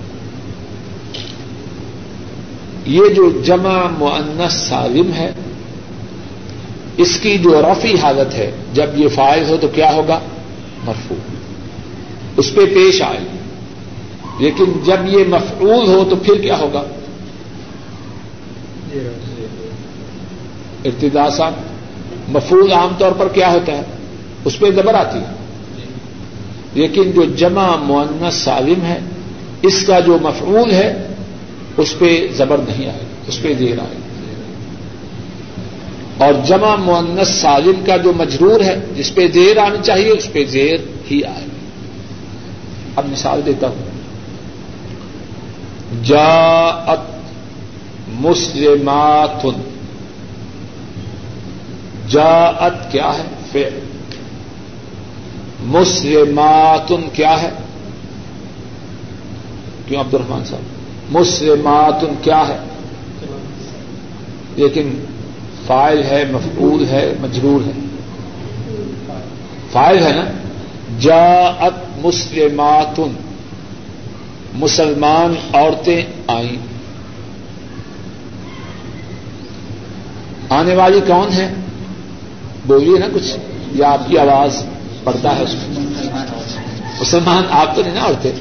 یہ 2.85 3.13
جو 3.13 3.41
جمع 3.45 3.83
معنس 3.99 4.53
سالم 4.53 5.13
ہے، 5.13 5.31
اس 6.97 7.19
کی 7.19 7.37
جو 7.37 7.61
رفی 7.61 7.95
حالت 8.03 8.35
ہے، 8.35 8.51
جب 8.73 8.87
یہ 8.95 9.07
فائز 9.07 9.49
ہو 9.49 9.57
تو 9.61 9.67
کیا 9.67 9.93
ہوگا؟ 9.93 10.19
مرفوع۔ 10.85 11.30
اس 12.37 12.55
پہ 12.55 12.61
پیش 12.65 13.01
آئے۔ 13.01 13.19
لیکن 14.39 14.65
جب 14.83 15.07
یہ 15.07 15.23
مفعول 15.27 15.87
ہو 15.87 16.05
تو 16.09 16.15
پھر 16.15 16.41
کیا 16.41 16.59
ہوگا؟ 16.59 16.83
ابتدا 20.85 21.29
صاحب 21.29 21.53
مفعول 22.27 22.71
عام 22.71 22.89
طور 22.97 23.11
پر 23.11 23.27
کیا 23.27 23.51
ہوتا 23.51 23.71
ہے؟ 23.71 23.81
اس 24.45 24.59
پہ 24.59 24.71
زبر 24.71 24.93
آتی 24.93 25.19
ہے۔ 25.19 25.33
لیکن 26.73 27.11
جو 27.11 27.23
جمع 27.23 27.75
معنس 27.75 28.33
سالم 28.33 28.85
ہے، 28.85 28.99
اس 29.61 29.83
کا 29.87 29.99
جو 29.99 30.17
مفعول 30.21 30.71
ہے، 30.71 31.07
اس 31.77 31.99
پہ 31.99 32.27
زبر 32.33 32.57
نہیں 32.57 32.89
آئے، 32.89 33.03
اس 33.27 33.41
پہ 33.41 33.53
دیر 33.53 33.79
آئے۔ 33.79 33.97
اور 36.17 36.33
جمع 36.45 36.75
معنس 36.75 37.27
سالم 37.27 37.83
کا 37.85 37.97
جو 37.97 38.13
مجرور 38.13 38.59
ہے، 38.59 38.75
جس 38.95 39.15
پہ 39.15 39.27
دیر 39.27 39.57
آنی 39.57 39.77
چاہیے، 39.83 40.09
اس 40.09 40.31
پہ 40.31 40.45
زیر 40.45 40.77
ہی 41.11 41.23
آئے۔ 41.23 41.50
اب 43.03 43.11
مثال 43.11 43.41
دیتا 43.45 43.67
ہوں۔ 43.67 44.01
جا 46.03 46.95
مسلمات۔ 48.07 49.45
جا 52.09 52.51
کیا 52.91 53.11
ہے؟ 53.17 53.23
فعل۔ 53.51 53.79
مسلمات 55.59 56.91
کیا 57.13 57.41
ہے؟ 57.41 57.49
کیوں 59.87 60.01
عبد 60.01 60.13
الرحمان 60.13 60.45
صاحب؟ 60.45 60.61
مسلمات 61.19 62.05
کیا 62.21 62.47
ہے؟ 62.47 62.57
لیکن 64.55 65.05
فائل 65.67 66.03
ہے، 66.03 66.23
مفعول 66.31 66.85
ہے، 66.85 67.13
مجرور 67.21 67.67
ہے۔ 67.67 67.71
فائل 69.71 70.03
ہے 70.03 70.11
نا؟ 70.11 70.25
جا 70.99 71.51
مسلمات 72.03 72.99
مسلمان 74.53 75.33
عورتیں 75.53 76.05
آئیں۔ 76.27 76.57
آنے 80.49 80.75
والی 80.75 80.99
کون 81.07 81.33
ہے 81.33 81.53
بولیے 82.65 82.99
نا 82.99 83.05
کچھ، 83.13 83.37
یا 83.71 83.91
آپ 83.91 84.07
کی 84.07 84.17
آواز 84.17 84.63
پڑتا 85.03 85.35
ہے 85.35 85.43
اس 85.43 85.55
میں۔ 85.55 85.85
مسلمان 87.01 87.43
آپ 87.49 87.75
تو 87.75 87.81
نہیں 87.81 87.93
نا 87.93 88.05
عورتیں؟ 88.05 88.31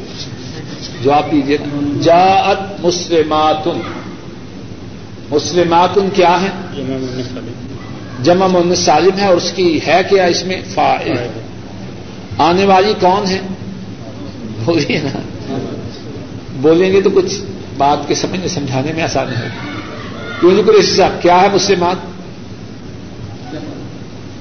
جواب 1.03 1.33
دیجیے 1.33 1.59
جاءت 2.03 2.81
مسلماتن۔ 2.81 3.81
مسلماتن 5.31 6.09
کیا 6.13 6.39
ہے 6.43 6.49
جمع 8.23 8.47
من 8.47 8.75
سالم 8.75 9.19
ہے 9.19 9.27
اور 9.27 9.37
اس 9.37 9.53
کی 9.55 9.81
ہے 9.87 10.01
کیا 10.09 10.25
اس 10.25 10.45
میں؟ 10.45 10.63
فائل 10.75 11.17
آنے 12.41 12.65
والی 12.65 12.95
کون 13.01 13.27
ہے 13.27 13.41
بولیے 14.65 14.99
نا۔ 14.99 15.21
بولیں 16.53 16.93
گے 16.93 17.01
تو 17.01 17.11
کچھ 17.11 17.35
بات 17.77 18.09
کے 18.09 18.15
سمجھنے 18.15 18.49
سمجھانے 18.49 18.93
میں 18.93 19.03
آسانی 19.03 19.37
ہے 19.37 19.49
کیوں 20.41 20.53
نہیں 20.53 20.83
صاحب 20.83 21.23
کیا 21.23 21.43
ہے 21.43 21.49
مسلمات 21.55 21.97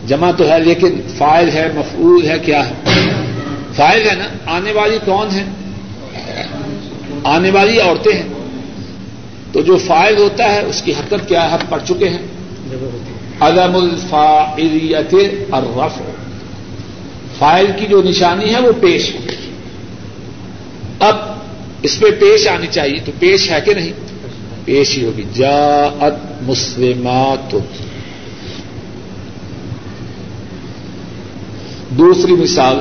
جمع 0.07 0.31
تو 0.37 0.49
ہے 0.49 0.59
لیکن 0.59 1.01
فائل 1.17 1.49
ہے 1.49 1.71
مفعول 1.75 2.29
ہے 2.29 2.39
کیا 2.39 2.69
ہے؟ 2.69 2.73
فائل 3.75 4.09
ہے 4.09 4.15
نا۔ 4.15 4.51
آنے 4.55 4.71
والی 4.71 4.97
کون 5.05 5.27
ہے 5.31 5.43
آنے 7.23 7.49
والی 7.49 7.79
عورتیں 7.79 8.13
ہیں۔ 8.13 8.29
تو 9.51 9.61
جو 9.61 9.77
فائل 9.77 10.17
ہوتا 10.17 10.51
ہے 10.51 10.61
اس 10.61 10.81
کی 10.81 10.91
حرکت 10.91 11.29
کیا 11.29 11.51
ہے؟ 11.51 11.57
پڑ 11.69 11.79
چکے 11.87 12.09
ہیں۔ 12.09 12.19
عدم 13.39 13.75
الفاعلیت 13.75 15.15
الرفع۔ 15.51 16.09
فائل 17.39 17.71
کی 17.79 17.85
جو 17.85 18.01
نشانی 18.01 18.53
ہے 18.53 18.61
وہ 18.61 18.71
پیش 18.81 19.15
ہے 19.15 19.19
اب 20.99 21.15
اس 21.81 21.99
پہ 21.99 22.11
پیش 22.11 22.47
آنی 22.47 22.67
چاہیے 22.71 22.99
تو 23.05 23.11
پیش 23.19 23.51
ہے 23.51 23.61
کہ 23.65 23.73
نہیں؟ 23.73 23.93
پیش 24.65 24.97
ہی 24.97 25.05
ہوگی۔ 25.05 25.23
جا 25.33 26.09
مسلمات۔ 26.41 27.55
دوسری 31.89 32.33
مثال۔ 32.33 32.79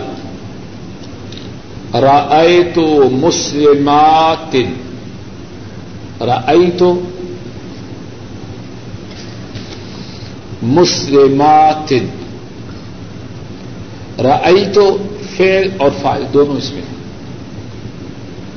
رئی 1.94 2.62
تو 2.74 3.08
مسلمات۔ 3.12 4.56
رئی 6.20 6.70
تو 6.78 7.00
مسلمات۔ 10.62 11.92
رئی 14.18 14.64
تو 14.74 14.96
فیل 15.36 15.70
اور 15.78 15.90
فائل 16.02 16.24
دونوں 16.34 16.56
اس 16.56 16.72
میں۔ 16.72 16.82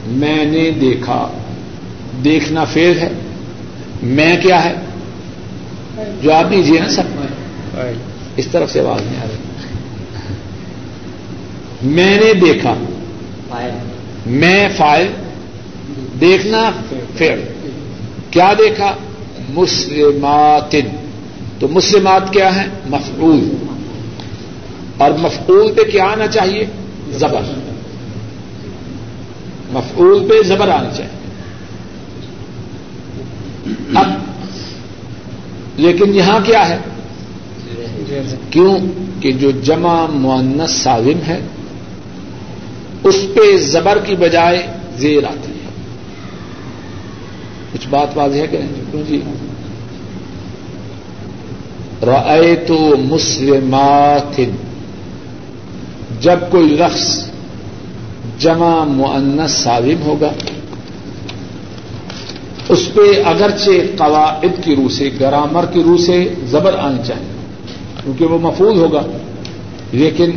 میں 0.07 0.45
نے 0.45 0.71
دیکھا 0.71 1.27
دیکھنا 2.23 2.63
فیل 2.63 2.99
ہے 2.99 3.09
میں 4.03 4.37
کیا 4.41 4.65
ہے؟ 4.65 4.73
جو 6.21 6.33
آپ 6.33 6.51
لیجیے 6.51 6.79
نا 6.79 6.89
سب۔ 6.89 7.03
اس 8.35 8.47
طرف 8.47 8.71
سے 8.71 8.79
آواز 8.79 9.01
نہیں 9.01 9.21
آ 9.21 9.25
رہی۔ 9.29 9.35
میں 11.81 12.17
نے 12.17 12.33
دیکھا۔ 12.33 12.73
میں 14.25 14.67
فائل 14.77 15.07
دیکھنا 16.21 16.71
پھر 17.17 17.35
کیا 18.31 18.53
دیکھا؟ 18.57 18.95
مسلمات 19.49 20.75
تو 21.59 21.67
مسلمات 21.67 22.33
کیا 22.33 22.55
ہے 22.55 22.67
مفعول۔ 22.89 23.49
اور 25.01 25.11
مفعول 25.11 25.71
پہ 25.71 25.91
کیا 25.91 26.05
آنا 26.05 26.27
چاہیے؟ 26.27 26.65
زبر۔ 27.11 27.41
مفعول 29.69 30.27
پہ 30.29 30.43
زبر 30.43 30.69
آنا 30.69 30.89
چاہیے۔ 30.93 31.21
اب، 33.95 34.07
لیکن 35.77 36.15
یہاں 36.15 36.39
کیا 36.45 36.69
ہے؟ 36.69 36.77
کیوں؟ 38.49 38.79
کہ 39.21 39.31
جو 39.31 39.51
جمع 39.51 40.05
معنس 40.05 40.71
سالم 40.71 41.19
ہے، 41.27 41.39
اس 43.03 43.15
پہ 43.35 43.57
زبر 43.57 43.97
کی 44.05 44.15
بجائے 44.15 44.67
زیر 44.97 45.23
آتی 45.23 45.51
ہے۔ 45.51 45.69
کچھ 47.73 47.87
بات 47.89 48.07
واضح 48.15 48.41
کریں 48.51 48.67
کیوں 48.91 49.03
جی۔ 49.07 49.21
رائے 52.05 52.55
تو 52.55 52.95
مسلمات 52.99 54.41
جب 56.21 56.39
کوئی 56.49 56.65
لفظ 56.65 57.25
جمع 58.39 58.83
معنس 58.83 59.51
سالم 59.51 60.01
ہوگا، 60.01 60.31
اس 62.69 62.89
پہ 62.93 63.23
اگرچہ 63.25 63.71
قواعد 63.97 64.63
کی 64.63 64.75
روح 64.75 64.89
سے، 64.89 65.09
گرامر 65.19 65.65
کی 65.65 65.83
روح 65.83 65.97
سے 65.97 66.33
زبر 66.45 66.75
آنی 66.79 67.01
چاہیے، 67.07 67.31
کیونکہ 68.03 68.25
وہ 68.25 68.39
مفول 68.39 68.77
ہوگا۔ 68.77 69.01
لیکن 69.91 70.31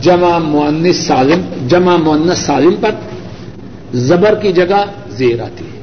جمع 0.00 0.38
معنس 0.38 0.96
سالم 0.96 1.68
جمع 1.68 1.96
معنس 1.96 2.38
سالم 2.38 2.74
پر 2.80 2.90
زبر 3.94 4.34
کی 4.34 4.52
جگہ 4.52 4.84
زیر 5.08 5.40
آتی 5.40 5.64
ہے۔ 5.64 5.75